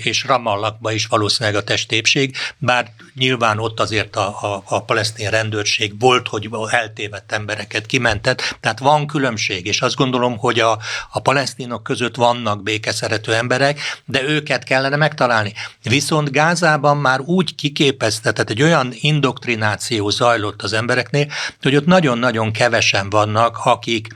és 0.04 0.24
Ramallakban 0.24 0.94
is 0.94 1.06
valószínűleg 1.06 1.62
a 1.62 1.64
testépség, 1.64 2.36
bár 2.58 2.92
nyilván 3.16 3.60
ott 3.60 3.80
azért 3.80 4.16
a, 4.16 4.28
a, 4.28 4.64
a 4.66 4.84
palesztin 4.84 5.30
rendőrség 5.30 6.00
volt, 6.00 6.28
hogy 6.28 6.50
eltévedt 6.70 7.32
embereket 7.32 7.86
kimentett, 7.86 8.58
tehát 8.60 8.80
van 8.80 9.08
különbség, 9.08 9.55
és 9.64 9.82
azt 9.82 9.96
gondolom, 9.96 10.38
hogy 10.38 10.60
a, 10.60 10.80
a 11.12 11.20
palesztinok 11.20 11.84
között 11.84 12.16
vannak 12.16 12.64
békeszerető 12.64 13.34
emberek, 13.34 13.80
de 14.06 14.24
őket 14.24 14.64
kellene 14.64 14.96
megtalálni. 14.96 15.54
Viszont 15.84 16.32
Gázában 16.32 16.98
már 16.98 17.20
úgy 17.20 17.56
kiképezte, 17.56 18.32
tehát 18.32 18.50
egy 18.50 18.62
olyan 18.62 18.94
indoktrináció 18.94 20.10
zajlott 20.10 20.62
az 20.62 20.74
embereknél, 20.74 21.28
hogy 21.62 21.76
ott 21.76 21.86
nagyon-nagyon 21.86 22.52
kevesen 22.52 23.10
vannak, 23.10 23.58
akik, 23.64 24.08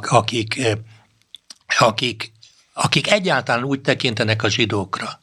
akik, 0.00 0.78
akik 1.78 2.32
akik 2.74 3.10
egyáltalán 3.10 3.64
úgy 3.64 3.80
tekintenek 3.80 4.42
a 4.42 4.48
zsidókra, 4.48 5.20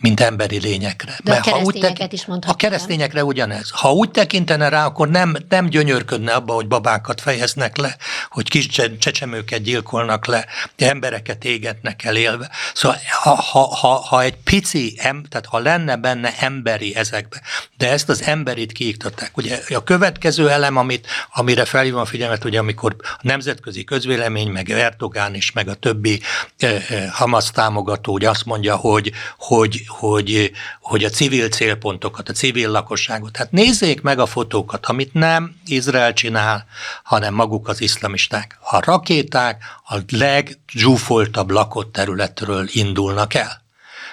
mint 0.00 0.20
emberi 0.20 0.60
lényekre. 0.60 1.18
De 1.24 1.32
Mert 1.32 1.46
a 1.46 1.50
keresztényeket 1.50 1.98
ha 1.98 2.04
úgy 2.04 2.12
is 2.12 2.26
mondhatjuk. 2.26 2.62
A 2.62 2.68
keresztényekre 2.68 3.24
ugyanez. 3.24 3.70
Ha 3.70 3.92
úgy 3.92 4.10
tekintene 4.10 4.68
rá, 4.68 4.84
akkor 4.84 5.08
nem, 5.08 5.36
nem 5.48 5.68
gyönyörködne 5.68 6.32
abba, 6.32 6.54
hogy 6.54 6.66
babákat 6.68 7.20
fejeznek 7.20 7.76
le, 7.76 7.96
hogy 8.30 8.48
kis 8.48 8.66
csecsemőket 8.98 9.62
gyilkolnak 9.62 10.26
le, 10.26 10.46
embereket 10.76 11.44
égetnek 11.44 12.04
el 12.04 12.16
élve. 12.16 12.50
Szóval 12.74 12.98
ha, 13.22 13.34
ha, 13.34 13.60
ha, 13.60 13.88
ha 13.88 14.22
egy 14.22 14.36
pici, 14.36 14.94
em, 14.96 15.22
tehát 15.28 15.46
ha 15.46 15.58
lenne 15.58 15.96
benne 15.96 16.34
emberi 16.38 16.96
ezekbe, 16.96 17.40
de 17.76 17.90
ezt 17.90 18.08
az 18.08 18.22
emberit 18.22 18.72
kiiktatták. 18.72 19.36
Ugye 19.36 19.60
a 19.74 19.84
következő 19.84 20.50
elem, 20.50 20.76
amit, 20.76 21.06
amire 21.32 21.64
felhívom 21.64 22.00
a 22.00 22.04
figyelmet, 22.04 22.44
ugye 22.44 22.58
amikor 22.58 22.96
a 23.00 23.18
nemzetközi 23.20 23.84
közvélemény, 23.84 24.48
meg 24.48 24.70
Erdogán 24.70 25.34
is, 25.34 25.52
meg 25.52 25.68
a 25.68 25.74
többi 25.74 26.20
eh, 26.58 26.90
eh, 26.90 27.10
Hamas 27.12 27.50
támogató, 27.50 28.12
ugye 28.12 28.28
azt 28.28 28.44
mondja, 28.44 28.76
hogy, 28.76 29.12
hogy 29.36 29.86
hogy, 29.88 30.50
hogy 30.80 31.04
a 31.04 31.08
civil 31.08 31.48
célpontokat, 31.48 32.28
a 32.28 32.32
civil 32.32 32.70
lakosságot, 32.70 33.36
hát 33.36 33.50
nézzék 33.50 34.00
meg 34.00 34.18
a 34.18 34.26
fotókat, 34.26 34.86
amit 34.86 35.14
nem 35.14 35.56
Izrael 35.66 36.12
csinál, 36.12 36.66
hanem 37.02 37.34
maguk 37.34 37.68
az 37.68 37.80
iszlamisták. 37.80 38.58
A 38.60 38.80
rakéták 38.84 39.62
a 39.88 39.98
legzsúfoltabb 40.08 41.50
lakott 41.50 41.92
területről 41.92 42.68
indulnak 42.72 43.34
el. 43.34 43.66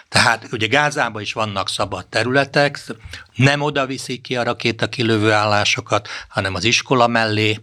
Tehát 0.10 0.48
ugye 0.52 0.68
Gázában 0.68 1.22
is 1.22 1.34
vannak 1.34 1.70
szabad 1.70 2.06
területek, 2.06 2.80
nem 3.36 3.62
oda 3.62 3.86
viszik 3.86 4.22
ki 4.22 4.36
a 4.36 4.44
rakéta 4.44 4.88
kilövő 4.88 5.32
állásokat, 5.32 6.08
hanem 6.28 6.56
az 6.56 6.64
iskola 6.64 7.08
mellé, 7.08 7.60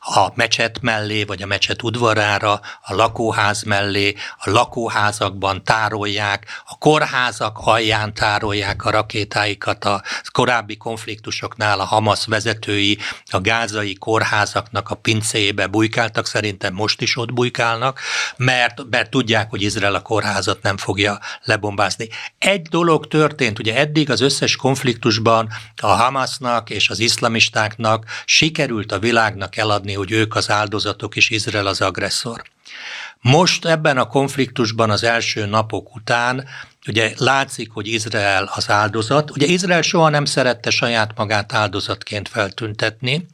a 0.00 0.28
mecset 0.34 0.80
mellé, 0.80 1.24
vagy 1.24 1.42
a 1.42 1.46
mecset 1.46 1.82
udvarára, 1.82 2.60
a 2.80 2.94
lakóház 2.94 3.62
mellé, 3.62 4.14
a 4.38 4.50
lakóházakban 4.50 5.64
tárolják, 5.64 6.46
a 6.66 6.78
kórházak 6.78 7.58
alján 7.58 8.14
tárolják 8.14 8.84
a 8.84 8.90
rakétáikat, 8.90 9.84
a 9.84 10.02
korábbi 10.32 10.76
konfliktusoknál 10.76 11.80
a 11.80 11.84
Hamas 11.84 12.26
vezetői 12.26 12.98
a 13.30 13.40
gázai 13.40 13.94
kórházaknak 13.94 14.90
a 14.90 14.94
pincéjébe 14.94 15.66
bujkáltak, 15.66 16.26
szerintem 16.26 16.74
most 16.74 17.00
is 17.00 17.16
ott 17.16 17.32
bujkálnak, 17.32 18.00
mert, 18.36 18.82
mert 18.90 19.10
tudják, 19.10 19.50
hogy 19.50 19.62
Izrael 19.62 19.94
a 19.94 20.02
kórházat 20.02 20.62
nem 20.62 20.76
fogja 20.76 21.18
lebombázni. 21.42 22.08
Egy 22.38 22.62
dolog 22.62 23.08
történt, 23.08 23.58
ugye 23.58 23.76
eddig 23.76 24.10
az 24.10 24.20
összes 24.20 24.56
konfliktusban 24.56 25.48
a 25.76 25.86
Hamasnak 25.86 26.70
és 26.70 26.88
az 26.88 26.98
iszlamistáknak 26.98 28.04
sikerült 28.24 28.92
a 28.92 28.98
világnak 28.98 29.56
eladni, 29.62 29.92
hogy 29.92 30.10
ők 30.10 30.34
az 30.34 30.50
áldozatok 30.50 31.16
és 31.16 31.30
Izrael 31.30 31.66
az 31.66 31.80
agresszor. 31.80 32.42
Most 33.20 33.64
ebben 33.64 33.98
a 33.98 34.06
konfliktusban 34.06 34.90
az 34.90 35.02
első 35.02 35.46
napok 35.46 35.94
után 35.94 36.48
ugye 36.86 37.12
látszik, 37.16 37.70
hogy 37.70 37.86
Izrael 37.86 38.50
az 38.54 38.70
áldozat. 38.70 39.30
Ugye 39.30 39.46
Izrael 39.46 39.82
soha 39.82 40.08
nem 40.08 40.24
szerette 40.24 40.70
saját 40.70 41.10
magát 41.16 41.52
áldozatként 41.52 42.28
feltüntetni, 42.28 43.26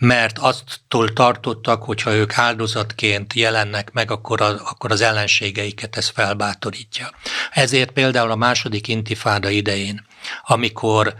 mert 0.00 0.38
aztól 0.38 1.12
tartottak, 1.12 1.82
hogy 1.82 2.02
ha 2.02 2.14
ők 2.14 2.38
áldozatként 2.38 3.34
jelennek 3.34 3.92
meg, 3.92 4.10
akkor, 4.10 4.40
a, 4.40 4.48
akkor 4.48 4.90
az 4.90 5.00
ellenségeiket 5.00 5.96
ez 5.96 6.08
felbátorítja. 6.08 7.10
Ezért 7.50 7.90
például 7.90 8.30
a 8.30 8.36
második 8.36 8.88
intifáda 8.88 9.48
idején, 9.48 10.06
amikor 10.46 11.14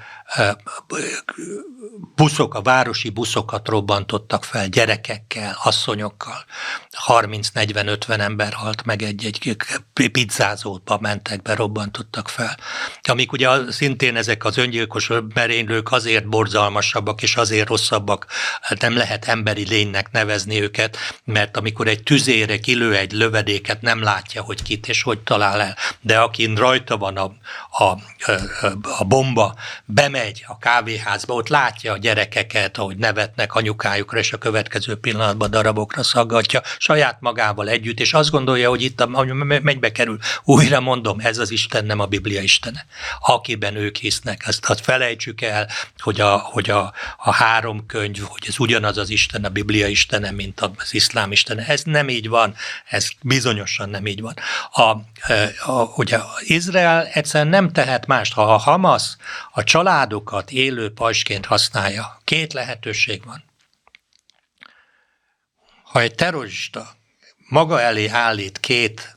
buszok, 2.15 2.55
a 2.55 2.63
városi 2.63 3.11
buszokat 3.11 3.69
robbantottak 3.69 4.45
fel 4.45 4.69
gyerekekkel, 4.69 5.59
asszonyokkal. 5.63 6.45
30-40-50 7.07 8.21
ember 8.21 8.53
halt 8.53 8.85
meg 8.85 9.03
egy-egy 9.03 9.57
pizzázóba 10.13 10.99
mentek 11.01 11.43
be, 11.43 11.55
robbantottak 11.55 12.29
fel. 12.29 12.59
Amik 13.03 13.33
ugye 13.33 13.49
szintén 13.69 14.17
ezek 14.17 14.45
az 14.45 14.57
öngyilkos 14.57 15.11
merénylők 15.35 15.93
azért 15.93 16.29
borzalmasabbak 16.29 17.23
és 17.23 17.37
azért 17.37 17.69
rosszabbak, 17.69 18.27
hát 18.61 18.81
nem 18.81 18.97
lehet 18.97 19.25
emberi 19.25 19.69
lénynek 19.69 20.11
nevezni 20.11 20.63
őket, 20.63 20.97
mert 21.25 21.57
amikor 21.57 21.89
egy 21.89 22.03
tüzére 22.03 22.59
kilő 22.59 22.97
egy 22.97 23.13
lövedéket, 23.13 23.81
nem 23.81 24.03
látja, 24.03 24.43
hogy 24.43 24.63
kit 24.63 24.89
és 24.89 25.03
hogy 25.03 25.19
talál 25.19 25.61
el. 25.61 25.77
De 26.01 26.19
akin 26.19 26.55
rajta 26.55 26.97
van 26.97 27.17
a, 27.17 27.33
a, 27.85 27.99
a 28.99 29.05
bomba, 29.05 29.55
bemegy 29.85 30.20
a 30.47 30.59
kávéházba, 30.59 31.35
ott 31.35 31.49
látja 31.49 31.93
a 31.93 31.99
gyerekeket, 31.99 32.79
ahogy 32.79 32.97
nevetnek 32.97 33.55
anyukájukra, 33.55 34.19
és 34.19 34.33
a 34.33 34.39
következő 34.39 34.97
pillanatban 34.97 35.51
darabokra 35.51 36.03
szaggatja 36.03 36.63
saját 36.79 37.17
magával 37.21 37.69
együtt, 37.69 38.01
és 38.01 38.13
azt 38.13 38.31
gondolja, 38.31 38.69
hogy 38.69 38.83
itt, 38.83 39.01
ahogy 39.01 39.33
megy 39.33 39.93
kerül, 39.93 40.19
újra 40.45 40.81
mondom, 40.81 41.21
ez 41.21 41.39
az 41.39 41.51
Isten 41.51 41.85
nem 41.85 42.01
a 42.01 42.07
Biblia 42.07 42.43
Istene, 42.43 42.87
akiben 43.21 43.77
ők 43.77 43.97
hisznek. 43.97 44.43
Ezt 44.47 44.67
hát 44.67 44.81
felejtsük 44.81 45.41
el, 45.41 45.69
hogy 45.99 46.21
a, 46.21 46.37
hogy 46.37 46.71
a, 46.71 46.93
a 47.17 47.33
három 47.33 47.87
könyv, 47.87 48.19
hogy 48.19 48.45
ez 48.47 48.59
ugyanaz 48.59 48.99
az 48.99 49.11
Isten, 49.11 49.45
a 49.45 49.49
Biblia 49.49 49.87
Istene, 49.87 50.31
mint 50.31 50.61
az 50.61 50.95
iszlám 50.95 51.33
Istene. 51.33 51.67
Ez 51.67 51.83
nem 51.85 52.09
így 52.09 52.29
van, 52.29 52.55
ez 52.89 53.09
bizonyosan 53.23 53.89
nem 53.89 54.07
így 54.07 54.21
van. 54.21 54.35
A, 54.73 54.83
a, 55.71 55.93
ugye 55.97 56.19
Izrael 56.41 57.07
egyszerűen 57.07 57.51
nem 57.51 57.73
tehet 57.73 58.07
mást, 58.07 58.33
ha 58.33 58.55
a 58.55 58.57
Hamas 58.57 59.17
a 59.53 59.63
családokat 60.11 60.51
élő 60.51 60.93
pajsként 60.93 61.47
használja, 61.47 62.21
két 62.25 62.53
lehetőség 62.53 63.25
van. 63.25 63.45
Ha 65.83 66.01
egy 66.01 66.15
terrorista 66.15 66.97
maga 67.49 67.81
elé 67.81 68.07
állít 68.07 68.61
két 68.61 69.17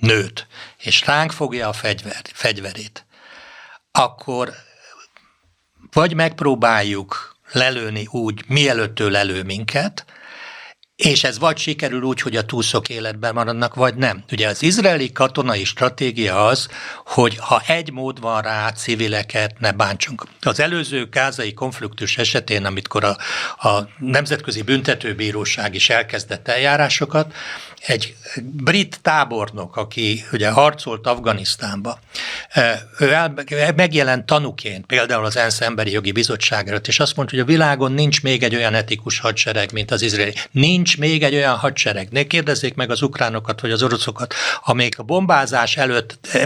nőt, 0.00 0.46
és 0.76 1.06
ránk 1.06 1.32
fogja 1.32 1.68
a 1.68 1.72
fegyver, 1.72 2.22
fegyverét, 2.32 3.06
akkor 3.90 4.54
vagy 5.92 6.14
megpróbáljuk 6.14 7.36
lelőni 7.52 8.06
úgy, 8.10 8.44
mielőtt 8.46 9.00
ő 9.00 9.10
lelő 9.10 9.42
minket, 9.42 10.04
és 10.98 11.24
ez 11.24 11.38
vagy 11.38 11.58
sikerül 11.58 12.02
úgy, 12.02 12.20
hogy 12.20 12.36
a 12.36 12.44
túszok 12.44 12.88
életben 12.88 13.34
maradnak, 13.34 13.74
vagy 13.74 13.94
nem. 13.94 14.24
Ugye 14.32 14.48
az 14.48 14.62
izraeli 14.62 15.12
katonai 15.12 15.64
stratégia 15.64 16.46
az, 16.46 16.68
hogy 17.04 17.36
ha 17.36 17.62
egy 17.66 17.92
mód 17.92 18.20
van 18.20 18.42
rá, 18.42 18.72
civileket 18.72 19.58
ne 19.58 19.72
bántsunk. 19.72 20.24
Az 20.40 20.60
előző 20.60 21.08
kázai 21.08 21.52
konfliktus 21.54 22.18
esetén, 22.18 22.64
amikor 22.64 23.04
a, 23.04 23.16
a 23.68 23.88
Nemzetközi 23.98 24.62
Büntetőbíróság 24.62 25.74
is 25.74 25.90
elkezdett 25.90 26.48
eljárásokat, 26.48 27.34
egy 27.86 28.14
brit 28.42 28.98
tábornok, 29.02 29.76
aki 29.76 30.24
ugye 30.32 30.50
harcolt 30.50 31.06
Afganisztánba, 31.06 31.98
ő 32.98 33.12
el, 33.12 33.34
megjelent 33.76 34.26
tanuként 34.26 34.86
például 34.86 35.24
az 35.24 35.36
ENSZ 35.36 35.60
Emberi 35.60 35.90
Jogi 35.90 36.12
Bizottságra, 36.12 36.76
és 36.76 37.00
azt 37.00 37.16
mondta, 37.16 37.34
hogy 37.34 37.44
a 37.44 37.48
világon 37.48 37.92
nincs 37.92 38.22
még 38.22 38.42
egy 38.42 38.54
olyan 38.54 38.74
etikus 38.74 39.18
hadsereg, 39.18 39.72
mint 39.72 39.90
az 39.90 40.02
izraeli. 40.02 40.34
Nincs 40.50 40.98
még 40.98 41.22
egy 41.22 41.34
olyan 41.34 41.56
hadsereg. 41.56 42.08
Ne 42.10 42.22
kérdezzék 42.22 42.74
meg 42.74 42.90
az 42.90 43.02
ukránokat 43.02 43.60
vagy 43.60 43.70
az 43.70 43.82
oroszokat, 43.82 44.34
amelyik 44.64 44.98
a 44.98 45.02
bombázás 45.02 45.76
előtt 45.76 46.38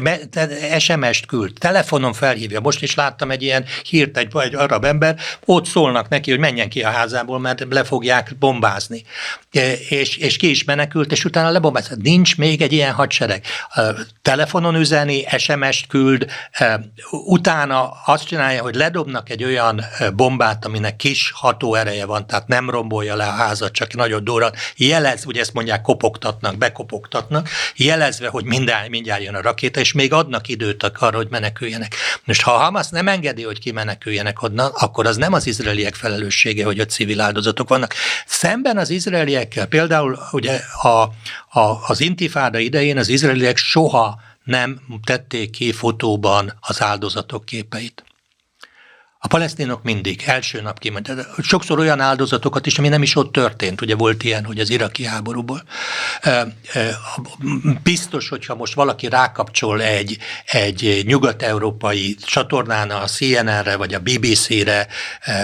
SMS-t 0.78 1.26
küld, 1.26 1.52
telefonon 1.58 2.12
felhívja. 2.12 2.60
Most 2.60 2.82
is 2.82 2.94
láttam 2.94 3.30
egy 3.30 3.42
ilyen 3.42 3.64
hírt, 3.84 4.16
egy, 4.16 4.28
egy 4.34 4.54
arab 4.54 4.84
ember, 4.84 5.18
ott 5.44 5.66
szólnak 5.66 6.08
neki, 6.08 6.30
hogy 6.30 6.40
menjen 6.40 6.68
ki 6.68 6.82
a 6.82 6.90
házából, 6.90 7.38
mert 7.38 7.66
le 7.70 7.84
fogják 7.84 8.36
bombázni. 8.38 9.04
És, 9.88 10.16
és 10.16 10.36
ki 10.36 10.50
is 10.50 10.64
menekült, 10.64 11.12
és 11.12 11.21
és 11.22 11.28
utána 11.28 11.50
lebombáz. 11.50 11.90
Nincs 12.02 12.36
még 12.36 12.62
egy 12.62 12.72
ilyen 12.72 12.92
hadsereg. 12.92 13.44
Telefonon 14.22 14.74
üzeni, 14.74 15.24
SMS-t 15.38 15.86
küld, 15.86 16.26
utána 17.10 17.90
azt 18.06 18.26
csinálja, 18.26 18.62
hogy 18.62 18.74
ledobnak 18.74 19.30
egy 19.30 19.44
olyan 19.44 19.84
bombát, 20.14 20.64
aminek 20.64 20.96
kis 20.96 21.32
hatóereje 21.34 22.06
van, 22.06 22.26
tehát 22.26 22.46
nem 22.46 22.70
rombolja 22.70 23.16
le 23.16 23.26
a 23.26 23.30
házat, 23.30 23.72
csak 23.72 23.94
nagyon 23.94 24.24
durran, 24.24 24.52
jelez, 24.76 25.26
ugye 25.26 25.40
ezt 25.40 25.52
mondják, 25.52 25.82
kopogtatnak, 25.82 26.56
bekopogtatnak, 26.56 27.48
jelezve, 27.76 28.28
hogy 28.28 28.44
minden, 28.44 28.90
mindjárt 28.90 29.22
jön 29.22 29.34
a 29.34 29.42
rakéta, 29.42 29.80
és 29.80 29.92
még 29.92 30.12
adnak 30.12 30.48
időt 30.48 30.82
arra, 30.98 31.16
hogy 31.16 31.28
meneküljenek. 31.30 31.94
Most 32.24 32.42
ha 32.42 32.52
a 32.52 32.58
Hamas 32.58 32.88
nem 32.88 33.08
engedi, 33.08 33.42
hogy 33.42 33.58
kimeneküljenek 33.58 34.42
onnan, 34.42 34.70
akkor 34.74 35.06
az 35.06 35.16
nem 35.16 35.32
az 35.32 35.46
izraeliek 35.46 35.94
felelőssége, 35.94 36.64
hogy 36.64 36.80
ott 36.80 36.90
civil 36.90 37.20
áldozatok 37.20 37.68
vannak. 37.68 37.94
Szemben 38.26 38.78
az 38.78 38.90
izraeliekkel, 38.90 39.66
például 39.66 40.18
ugye 40.30 40.60
a 40.82 41.11
a, 41.48 41.60
az 41.86 42.00
intifáda 42.00 42.58
idején 42.58 42.98
az 42.98 43.08
izraeliek 43.08 43.56
soha 43.56 44.20
nem 44.44 44.80
tették 45.04 45.50
ki 45.50 45.72
fotóban 45.72 46.52
az 46.60 46.82
áldozatok 46.82 47.44
képeit. 47.44 48.04
A 49.24 49.28
palesztinok 49.28 49.82
mindig, 49.82 50.22
első 50.26 50.60
nap 50.60 50.78
kiment. 50.78 51.10
Sokszor 51.42 51.78
olyan 51.78 52.00
áldozatokat 52.00 52.66
is, 52.66 52.78
ami 52.78 52.88
nem 52.88 53.02
is 53.02 53.16
ott 53.16 53.32
történt. 53.32 53.80
Ugye 53.80 53.94
volt 53.94 54.22
ilyen, 54.22 54.44
hogy 54.44 54.58
az 54.58 54.70
iraki 54.70 55.04
háborúból. 55.04 55.62
Biztos, 57.82 58.28
hogyha 58.28 58.54
most 58.54 58.74
valaki 58.74 59.08
rákapcsol 59.08 59.82
egy, 59.82 60.18
egy 60.46 61.02
nyugat-európai 61.06 62.16
csatornán, 62.24 62.90
a 62.90 63.04
CNN-re 63.04 63.76
vagy 63.76 63.94
a 63.94 63.98
BBC-re, 63.98 64.86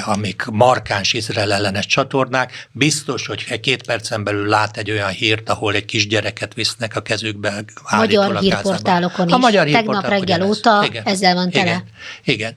amik 0.05 0.45
markáns 0.45 1.12
Izrael 1.12 1.53
ellenes 1.53 1.87
csatornák, 1.87 2.68
biztos, 2.72 3.26
hogy 3.26 3.61
két 3.61 3.83
percen 3.83 4.24
belül 4.24 4.47
lát 4.47 4.76
egy 4.76 4.91
olyan 4.91 5.11
hírt, 5.11 5.49
ahol 5.49 5.74
egy 5.74 5.85
kisgyereket 5.85 6.55
visznek 6.55 6.97
a 6.97 7.01
kezükbe. 7.01 7.64
Magyar 7.97 8.39
hírportálokon 8.39 9.29
is. 9.29 9.33
A 9.33 9.39
magyar 9.39 9.68
Tegnap 9.68 10.09
reggel 10.09 10.43
óta 10.43 10.85
igen, 10.85 11.05
ezzel 11.05 11.35
van 11.35 11.51
tele. 11.51 11.64
Igen. 11.64 11.85
igen 12.24 12.57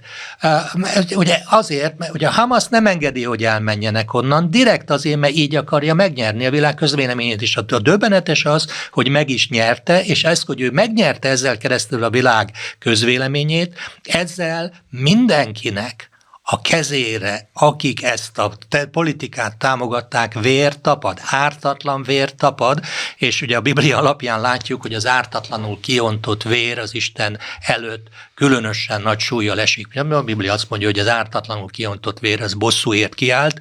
ugye 1.16 1.40
azért, 1.50 1.98
mert 1.98 2.14
ugye 2.14 2.28
a 2.28 2.32
Hamas 2.32 2.68
nem 2.68 2.88
engedi, 2.88 3.24
hogy 3.24 3.44
elmenjenek 3.44 4.14
onnan, 4.14 4.52
direkt 4.52 4.90
azért, 4.90 5.20
mert 5.20 5.36
így 5.36 5.56
akarja 5.56 5.94
megnyerni 5.94 6.46
a 6.46 6.52
világ 6.52 6.76
közvéleményét 6.76 7.42
is. 7.42 7.58
A 7.58 7.80
döbbenetes 7.80 8.46
az, 8.46 8.68
hogy 8.92 9.10
meg 9.10 9.30
is 9.30 9.50
nyerte, 9.50 10.04
és 10.04 10.24
ezt, 10.24 10.46
hogy 10.46 10.62
ő 10.62 10.72
megnyerte 10.72 11.30
ezzel 11.30 11.58
keresztül 11.58 12.04
a 12.04 12.10
világ 12.10 12.52
közvéleményét, 12.80 13.76
ezzel 14.04 14.74
mindenkinek 14.90 16.12
a 16.44 16.62
kezére, 16.62 17.50
akik 17.54 18.04
ezt 18.04 18.38
a 18.38 18.52
politikát 18.92 19.58
támogatták, 19.58 20.40
vér 20.40 20.82
tapad, 20.82 21.20
ártatlan 21.26 22.04
vér 22.04 22.36
tapad, 22.36 22.80
és 23.18 23.42
ugye 23.42 23.58
a 23.58 23.62
Biblia 23.62 23.98
alapján 23.98 24.42
látjuk, 24.42 24.82
hogy 24.82 24.94
az 24.94 25.08
ártatlanul 25.08 25.80
kiontott 25.80 26.44
vér 26.44 26.80
az 26.80 26.96
Isten 26.96 27.40
előtt 27.60 28.08
különösen 28.42 29.02
nagy 29.02 29.20
súlya 29.20 29.58
esik. 29.58 29.88
A 29.96 30.24
Biblia 30.24 30.54
azt 30.54 30.70
mondja, 30.70 30.88
hogy 30.88 31.00
az 31.00 31.08
ártatlanul 31.08 31.70
kiontott 31.70 32.20
vér 32.20 32.42
az 32.42 32.54
bosszúért 32.54 33.16
kiállt. 33.16 33.60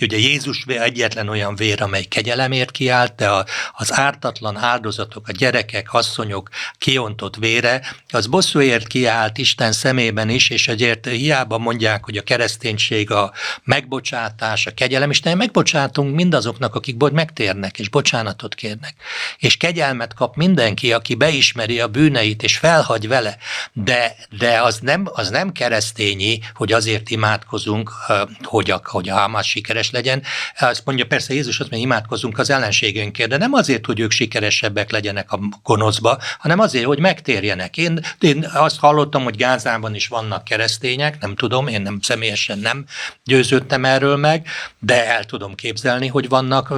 Ugye 0.00 0.16
Jézus 0.16 0.64
egyetlen 0.66 1.28
olyan 1.28 1.56
vér, 1.56 1.82
amely 1.82 2.02
kegyelemért 2.02 2.70
kiállt, 2.70 3.14
de 3.14 3.30
az 3.72 3.92
ártatlan 3.92 4.56
áldozatok, 4.56 5.28
a 5.28 5.32
gyerekek, 5.32 5.92
asszonyok 5.92 6.48
kiontott 6.78 7.36
vére, 7.36 7.94
az 8.10 8.26
bosszúért 8.26 8.86
kiállt 8.86 9.38
Isten 9.38 9.72
szemében 9.72 10.28
is, 10.28 10.50
és 10.50 10.68
ezért 10.68 11.08
hiába 11.08 11.58
mondják, 11.58 12.04
hogy 12.04 12.16
a 12.16 12.22
kereszténység 12.22 13.10
a 13.10 13.32
megbocsátás, 13.64 14.66
a 14.66 14.74
kegyelem, 14.74 15.10
nem 15.22 15.38
megbocsátunk 15.38 16.14
mindazoknak, 16.14 16.74
akik 16.74 16.96
megtérnek, 16.96 17.78
és 17.78 17.88
bocsánatot 17.88 18.54
kérnek. 18.54 18.94
És 19.38 19.56
kegyelmet 19.56 20.14
kap 20.14 20.36
mindenki, 20.36 20.92
aki 20.92 21.14
beismeri 21.14 21.80
a 21.80 21.88
bűneit, 21.88 22.42
és 22.42 22.56
felhagy 22.56 23.08
vele. 23.08 23.36
De 23.72 24.03
de, 24.38 24.60
az, 24.60 24.78
nem, 24.78 25.08
az 25.12 25.30
nem 25.30 25.52
keresztényi, 25.52 26.38
hogy 26.54 26.72
azért 26.72 27.10
imádkozunk, 27.10 27.90
hogy 28.42 28.70
a, 28.70 28.80
hogy 28.84 29.08
a 29.08 29.14
Hamas 29.14 29.48
sikeres 29.48 29.90
legyen. 29.90 30.22
Azt 30.58 30.82
mondja 30.84 31.06
persze 31.06 31.34
Jézus, 31.34 31.60
azt 31.60 31.70
mondja, 31.70 31.88
imádkozunk 31.88 32.38
az 32.38 32.50
ellenségünkért, 32.50 33.28
de 33.28 33.36
nem 33.36 33.52
azért, 33.52 33.86
hogy 33.86 34.00
ők 34.00 34.10
sikeresebbek 34.10 34.90
legyenek 34.90 35.32
a 35.32 35.38
gonoszba, 35.62 36.18
hanem 36.38 36.58
azért, 36.58 36.84
hogy 36.84 36.98
megtérjenek. 36.98 37.76
Én, 37.76 38.00
én 38.20 38.50
azt 38.54 38.78
hallottam, 38.78 39.22
hogy 39.22 39.36
Gázában 39.36 39.94
is 39.94 40.08
vannak 40.08 40.44
keresztények, 40.44 41.20
nem 41.20 41.34
tudom, 41.34 41.66
én 41.66 41.82
nem 41.82 41.98
személyesen 42.00 42.58
nem 42.58 42.84
győződtem 43.24 43.84
erről 43.84 44.16
meg, 44.16 44.46
de 44.78 45.06
el 45.06 45.24
tudom 45.24 45.54
képzelni, 45.54 46.06
hogy 46.06 46.28
vannak 46.28 46.72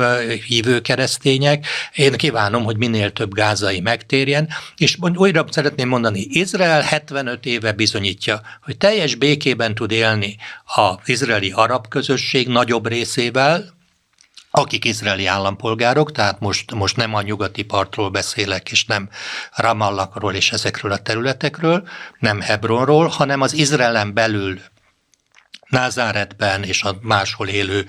hívő 0.46 0.80
keresztények. 0.80 1.66
Én 1.94 2.12
kívánom, 2.12 2.64
hogy 2.64 2.76
minél 2.76 3.12
több 3.12 3.34
gázai 3.34 3.80
megtérjen, 3.80 4.48
és 4.76 4.96
újra 5.14 5.44
szeretném 5.50 5.88
mondani, 5.88 6.26
Izrael 6.28 6.80
70 6.80 7.05
75 7.10 7.46
éve 7.46 7.72
bizonyítja, 7.72 8.40
hogy 8.62 8.76
teljes 8.76 9.14
békében 9.14 9.74
tud 9.74 9.90
élni 9.90 10.36
az 10.64 10.96
izraeli 11.04 11.50
arab 11.50 11.88
közösség 11.88 12.48
nagyobb 12.48 12.86
részével, 12.88 13.74
akik 14.50 14.84
izraeli 14.84 15.26
állampolgárok, 15.26 16.12
tehát 16.12 16.40
most, 16.40 16.74
most 16.74 16.96
nem 16.96 17.14
a 17.14 17.22
nyugati 17.22 17.62
partról 17.62 18.10
beszélek, 18.10 18.70
és 18.70 18.84
nem 18.84 19.08
Ramallakról 19.54 20.34
és 20.34 20.52
ezekről 20.52 20.92
a 20.92 21.02
területekről, 21.02 21.88
nem 22.18 22.40
Hebronról, 22.40 23.06
hanem 23.06 23.40
az 23.40 23.52
Izraelen 23.52 24.14
belül 24.14 24.60
Názáretben 25.68 26.62
és 26.62 26.82
a 26.82 26.96
máshol 27.00 27.48
élő 27.48 27.86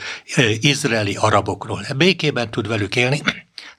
izraeli 0.60 1.16
arabokról. 1.16 1.86
Békében 1.96 2.52
tud 2.52 2.68
velük 2.68 2.96
élni, 2.96 3.22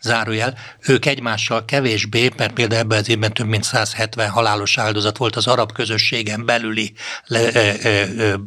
zárójel, 0.00 0.58
ők 0.86 1.06
egymással 1.06 1.64
kevésbé, 1.64 2.30
mert 2.36 2.52
például 2.52 2.80
ebben 2.80 2.98
az 2.98 3.08
évben 3.08 3.32
több 3.32 3.46
mint 3.46 3.64
170 3.64 4.28
halálos 4.28 4.78
áldozat 4.78 5.16
volt 5.16 5.36
az 5.36 5.46
arab 5.46 5.72
közösségen 5.72 6.44
belüli 6.44 6.92
le, 7.26 7.50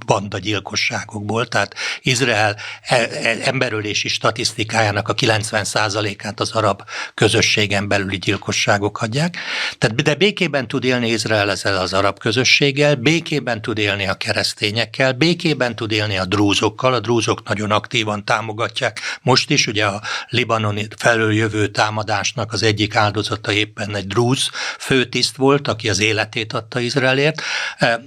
bandagyilkosságokból, 0.05 1.47
tehát 1.47 1.75
Izrael 2.01 2.55
e, 2.81 2.95
e, 2.95 3.37
emberölési 3.43 4.07
statisztikájának 4.07 5.07
a 5.07 5.13
90%-át 5.13 6.39
az 6.39 6.51
arab 6.51 6.81
közösségen 7.13 7.87
belüli 7.87 8.17
gyilkosságok 8.17 9.01
adják. 9.01 9.37
Tehát, 9.77 10.03
de 10.03 10.15
békében 10.15 10.67
tud 10.67 10.83
élni 10.83 11.09
Izrael 11.09 11.51
ezzel 11.51 11.77
az 11.77 11.93
arab 11.93 12.19
közösséggel, 12.19 12.95
békében 12.95 13.61
tud 13.61 13.77
élni 13.77 14.07
a 14.07 14.13
keresztényekkel, 14.13 15.13
békében 15.13 15.75
tud 15.75 15.91
élni 15.91 16.17
a 16.17 16.25
drúzokkal, 16.25 16.93
a 16.93 16.99
drúzok 16.99 17.43
nagyon 17.47 17.71
aktívan 17.71 18.25
támogatják. 18.25 18.99
Most 19.21 19.49
is 19.49 19.67
ugye 19.67 19.85
a 19.85 20.01
libanoni 20.29 20.87
felől 20.97 21.31
jövő 21.41 21.67
támadásnak 21.67 22.53
az 22.53 22.63
egyik 22.63 22.95
áldozata 22.95 23.51
éppen 23.51 23.95
egy 23.95 24.07
drúz 24.07 24.49
főtiszt 24.79 25.35
volt, 25.35 25.67
aki 25.67 25.89
az 25.89 25.99
életét 25.99 26.53
adta 26.53 26.79
Izraelért, 26.79 27.41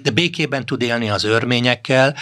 de 0.03 0.11
békében 0.11 0.66
tud 0.66 0.82
élni 0.82 1.11
az 1.11 1.24
örményekkel. 1.24 2.16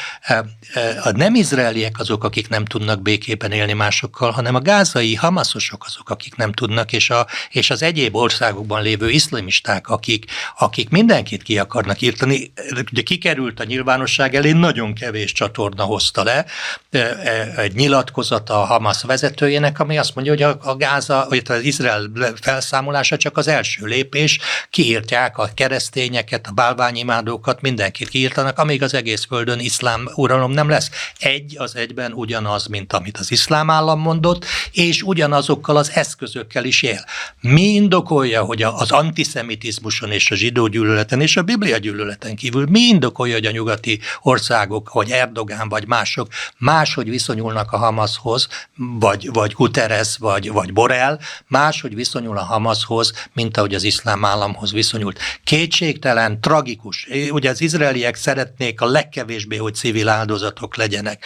A 1.02 1.10
nem 1.10 1.34
izraeliek 1.34 1.98
azok, 1.98 2.24
akik 2.24 2.48
nem 2.48 2.64
tudnak 2.64 3.02
békében 3.02 3.52
élni 3.52 3.72
másokkal, 3.72 4.30
hanem 4.30 4.54
a 4.54 4.60
gázai 4.60 5.14
hamaszosok 5.14 5.84
azok, 5.86 6.10
akik 6.10 6.36
nem 6.36 6.52
tudnak, 6.52 6.92
és, 6.92 7.10
a, 7.10 7.26
és 7.50 7.70
az 7.70 7.82
egyéb 7.82 8.16
országokban 8.16 8.82
lévő 8.82 9.10
iszlamisták, 9.10 9.88
akik, 9.88 10.24
akik 10.58 10.88
mindenkit 10.88 11.42
ki 11.42 11.58
akarnak 11.58 12.00
írtani. 12.00 12.52
Ugye 12.92 13.02
kikerült 13.02 13.60
a 13.60 13.64
nyilvánosság 13.64 14.34
elé, 14.34 14.52
nagyon 14.52 14.94
kevés 14.94 15.32
csatorna 15.32 15.82
hozta 15.82 16.22
le 16.22 16.44
egy 17.56 17.74
nyilatkozata 17.74 18.60
a 18.60 18.64
Hamas 18.64 19.02
vezetőjének, 19.02 19.80
ami 19.80 19.98
azt 19.98 20.14
mondja, 20.14 20.32
hogy 20.32 20.42
a, 20.42 20.70
a 20.70 20.76
gáz 20.76 21.01
Gáza, 21.06 21.26
vagy 21.28 21.42
az 21.48 21.62
Izrael 21.62 22.10
felszámolása 22.40 23.16
csak 23.16 23.36
az 23.36 23.48
első 23.48 23.86
lépés, 23.86 24.38
kiírtják 24.70 25.38
a 25.38 25.48
keresztényeket, 25.54 26.46
a 26.46 26.52
bálványimádókat, 26.52 27.60
mindenkit 27.60 28.08
kiírtanak, 28.08 28.58
amíg 28.58 28.82
az 28.82 28.94
egész 28.94 29.24
földön 29.24 29.58
iszlám 29.58 30.08
uralom 30.14 30.50
nem 30.50 30.68
lesz. 30.68 30.90
Egy 31.18 31.54
az 31.58 31.76
egyben 31.76 32.12
ugyanaz, 32.12 32.66
mint 32.66 32.92
amit 32.92 33.18
az 33.18 33.30
iszlám 33.30 33.70
állam 33.70 34.00
mondott, 34.00 34.44
és 34.72 35.02
ugyanazokkal 35.02 35.76
az 35.76 35.90
eszközökkel 35.94 36.64
is 36.64 36.82
él. 36.82 37.04
Mi 37.40 37.62
indokolja, 37.62 38.42
hogy 38.42 38.62
az 38.62 38.90
antiszemitizmuson 38.90 40.10
és 40.10 40.30
a 40.30 40.34
zsidó 40.34 40.66
gyűlöleten 40.66 41.20
és 41.20 41.36
a 41.36 41.42
biblia 41.42 41.78
gyűlöleten 41.78 42.36
kívül 42.36 42.66
mi 42.66 42.80
indokolja, 42.80 43.34
hogy 43.34 43.46
a 43.46 43.50
nyugati 43.50 44.00
országok, 44.22 44.92
vagy 44.92 45.10
Erdogán, 45.10 45.68
vagy 45.68 45.86
mások 45.86 46.28
máshogy 46.58 47.10
viszonyulnak 47.10 47.72
a 47.72 47.76
Hamashoz, 47.76 48.48
vagy, 48.76 49.28
vagy 49.32 49.52
Guterres, 49.52 50.16
vagy, 50.18 50.52
vagy 50.52 50.72
Borel 50.92 51.20
máshogy 51.46 51.94
viszonyul 51.94 52.38
a 52.38 52.42
Hamashoz, 52.42 53.12
mint 53.32 53.56
ahogy 53.56 53.74
az 53.74 53.82
iszlám 53.82 54.24
államhoz 54.24 54.72
viszonyult. 54.72 55.18
Kétségtelen, 55.44 56.40
tragikus. 56.40 57.08
Ugye 57.30 57.50
az 57.50 57.60
izraeliek 57.60 58.14
szeretnék 58.14 58.80
a 58.80 58.86
legkevésbé, 58.86 59.56
hogy 59.56 59.74
civil 59.74 60.08
áldozatok 60.08 60.76
legyenek. 60.76 61.24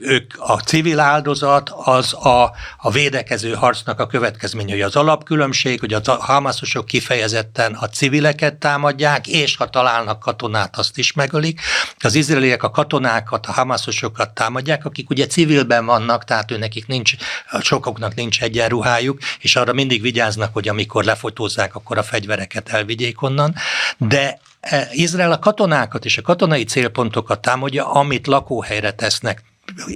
Ők 0.00 0.34
a 0.38 0.58
civil 0.58 1.00
áldozat 1.00 1.70
az 1.70 2.14
a, 2.14 2.52
a 2.78 2.90
védekező 2.90 3.52
harcnak 3.52 4.00
a 4.00 4.06
következménye, 4.06 4.72
hogy 4.72 4.80
az 4.80 4.96
alapkülönbség, 4.96 5.80
hogy 5.80 5.92
a 5.92 6.00
hamaszosok 6.04 6.86
kifejezetten 6.86 7.74
a 7.74 7.88
civileket 7.88 8.54
támadják, 8.54 9.26
és 9.26 9.56
ha 9.56 9.70
találnak 9.70 10.18
katonát, 10.18 10.76
azt 10.76 10.98
is 10.98 11.12
megölik. 11.12 11.60
Az 12.04 12.14
izraeliek 12.14 12.62
a 12.62 12.70
katonákat, 12.70 13.46
a 13.46 13.52
hamaszosokat 13.52 14.34
támadják, 14.34 14.84
akik 14.84 15.10
ugye 15.10 15.26
civilben 15.26 15.86
vannak, 15.86 16.24
tehát 16.24 16.50
ő 16.50 16.58
nekik 16.58 16.86
nincs, 16.86 17.12
sokoknak 17.60 18.14
nincs 18.14 18.42
egyenruhájuk, 18.42 19.18
és 19.40 19.56
arra 19.56 19.72
mindig 19.72 20.02
vigyáznak, 20.02 20.52
hogy 20.52 20.68
amikor 20.68 21.04
lefotózzák, 21.04 21.74
akkor 21.74 21.98
a 21.98 22.02
fegyvereket 22.02 22.68
elvigyék 22.68 23.22
onnan, 23.22 23.54
de 23.98 24.38
e, 24.60 24.88
Izrael 24.92 25.32
a 25.32 25.38
katonákat 25.38 26.04
és 26.04 26.18
a 26.18 26.22
katonai 26.22 26.64
célpontokat 26.64 27.40
támadja, 27.40 27.92
amit 27.92 28.26
lakóhelyre 28.26 28.92
tesznek 28.92 29.42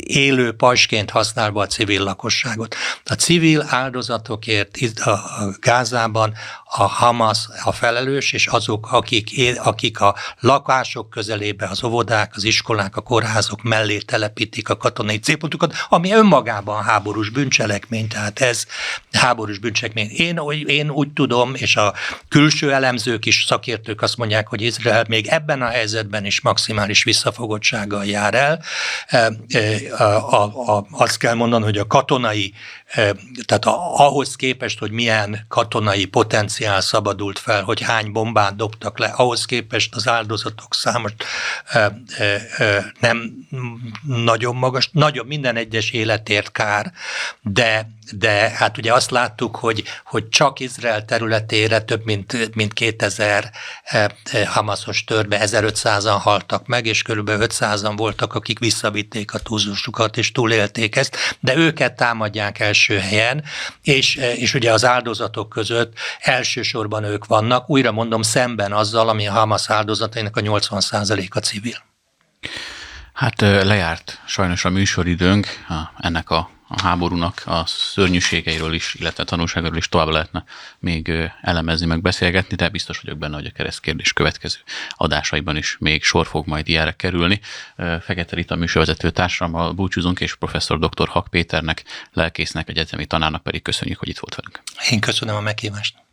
élő 0.01 0.53
pasként 0.53 1.11
használva 1.11 1.63
a 1.63 1.67
civil 1.67 2.03
lakosságot. 2.03 2.75
A 3.05 3.13
civil 3.13 3.65
áldozatokért 3.69 4.77
a 5.05 5.21
Gázában 5.61 6.35
a 6.65 6.83
Hamas 6.83 7.49
a 7.63 7.73
felelős, 7.73 8.33
és 8.33 8.47
azok, 8.47 8.93
akik, 8.93 9.31
akik 9.57 10.01
a 10.01 10.15
lakások 10.41 11.11
közelébe, 11.11 11.67
az 11.67 11.85
óvodák, 11.85 12.33
az 12.35 12.45
iskolák, 12.45 12.97
a 12.97 13.01
kórházok 13.01 13.63
mellé 13.63 13.99
telepítik 13.99 14.69
a 14.69 14.77
katonai 14.77 15.19
célpontokat, 15.19 15.75
ami 15.89 16.13
önmagában 16.13 16.83
háborús 16.83 17.31
bűncselekmény, 17.31 18.09
tehát 18.09 18.41
ez 18.41 18.67
háborús 19.13 19.59
bűncselekmény. 19.59 20.11
Én, 20.11 20.41
én 20.67 20.91
úgy 20.91 21.13
tudom, 21.13 21.55
és 21.55 21.77
a 21.77 21.95
külső 22.29 22.73
elemzők 22.73 23.27
is, 23.27 23.45
szakértők 23.47 24.03
azt 24.03 24.17
mondják, 24.17 24.49
hogy 24.49 24.63
Izrael 24.63 25.05
még 25.09 25.27
ebben 25.27 25.63
a 25.63 25.69
helyzetben 25.69 26.25
is 26.25 26.41
maximális 26.41 27.05
visszafogottsággal 27.05 28.05
jár 28.05 28.35
el. 28.35 28.63
A, 29.99 30.77
a, 30.77 30.87
azt 30.91 31.19
kell 31.19 31.35
mondani, 31.35 31.65
hogy 31.65 31.79
a 31.79 31.87
katonai, 31.87 32.53
tehát 33.45 33.65
ahhoz 33.95 34.37
képest, 34.37 34.79
hogy 34.79 34.91
milyen 34.91 35.45
katonai 35.49 36.05
potenciál 36.05 36.81
szabadult 36.81 37.39
fel, 37.39 37.63
hogy 37.63 37.81
hány 37.81 38.13
bombát 38.13 38.57
dobtak 38.57 38.99
le, 38.99 39.07
ahhoz 39.07 39.45
képest 39.45 39.95
az 39.95 40.09
áldozatok 40.09 40.75
számos 40.75 41.13
nem 43.01 43.33
nagyon 44.03 44.57
magas, 44.57 44.91
nagyon 44.93 45.27
minden 45.27 45.57
egyes 45.57 45.91
életért 45.91 46.53
kár, 46.53 46.93
de 47.41 47.89
de 48.11 48.51
hát 48.51 48.79
ugye 48.79 48.93
azt 48.93 49.11
láttuk, 49.11 49.57
hogy, 49.57 49.85
hogy 50.05 50.29
csak 50.29 50.61
Izrael 50.61 51.05
területére 51.05 51.81
több 51.81 52.05
mint, 52.05 52.55
mint 52.55 52.73
2000 52.73 53.51
eh, 53.83 54.05
eh, 54.33 54.47
Hamasos 54.47 55.05
törbe 55.05 55.41
1500-an 55.45 56.17
haltak 56.21 56.67
meg, 56.67 56.87
és 56.87 57.03
körülbelül 57.03 57.47
500-an 57.47 57.93
voltak, 57.97 58.35
akik 58.35 58.59
visszavitték 58.59 59.35
a 59.35 59.39
túlzusukat, 59.39 60.17
és 60.17 60.33
túlélték 60.33 60.97
ezt, 60.97 61.17
de 61.41 61.57
őket 61.57 61.97
támadják 61.97 62.61
első 62.79 62.99
helyen, 62.99 63.45
és, 63.83 64.15
és 64.17 64.55
ugye 64.55 64.73
az 64.73 64.85
áldozatok 64.85 65.49
között 65.49 65.93
elsősorban 66.21 67.05
ők 67.05 67.27
vannak, 67.27 67.71
újra 67.71 67.93
mondom, 67.93 68.23
szemben 68.23 68.73
azzal, 68.73 69.09
ami 69.09 69.27
a 69.27 69.33
Hamas 69.33 69.71
áldozatainak 69.71 70.37
a 70.37 70.41
80%-a 70.41 71.39
civil. 71.39 71.77
Hát 73.13 73.41
lejárt 73.41 74.21
sajnos 74.27 74.65
a 74.65 74.71
műsoridőnk 74.71 75.47
ennek 75.99 76.31
a 76.31 76.51
a 76.69 76.81
háborúnak 76.83 77.43
a 77.47 77.67
szörnyűségeiről 77.67 78.73
is, 78.73 78.95
illetve 78.95 79.25
tanulságról 79.25 79.77
is 79.77 79.89
tovább 79.89 80.09
lehetne 80.09 80.45
még 80.79 81.13
elemezni, 81.43 81.87
meg 81.87 82.01
beszélgetni, 82.01 82.57
de 82.57 82.69
biztos 82.69 82.99
vagyok 82.99 83.19
benne, 83.19 83.35
hogy 83.35 83.47
a 83.47 83.51
kereszt 83.51 83.81
kérdés 83.81 84.13
következő 84.13 84.59
adásaiban 84.91 85.57
is 85.57 85.77
még 85.81 86.03
sor 86.03 86.27
fog 86.27 86.47
majd 86.47 86.69
ilyenre 86.69 86.93
kerülni. 86.93 87.41
Fekete 87.77 88.37
Rita 88.37 88.55
műsorvezető 88.55 89.11
társammal 89.11 89.73
búcsúzunk, 89.73 90.21
és 90.21 90.35
professzor 90.35 90.79
dr. 90.79 91.09
Hak 91.09 91.29
Péternek, 91.29 91.85
lelkésznek, 92.13 92.69
egyetemi 92.69 93.07
tanárnak 93.07 93.43
pedig 93.43 93.63
köszönjük, 93.63 93.99
hogy 93.99 94.09
itt 94.09 94.19
volt 94.19 94.35
velünk. 94.35 94.63
Én 94.91 95.01
köszönöm 95.01 95.37
a 95.37 95.41
meghívást. 95.41 96.08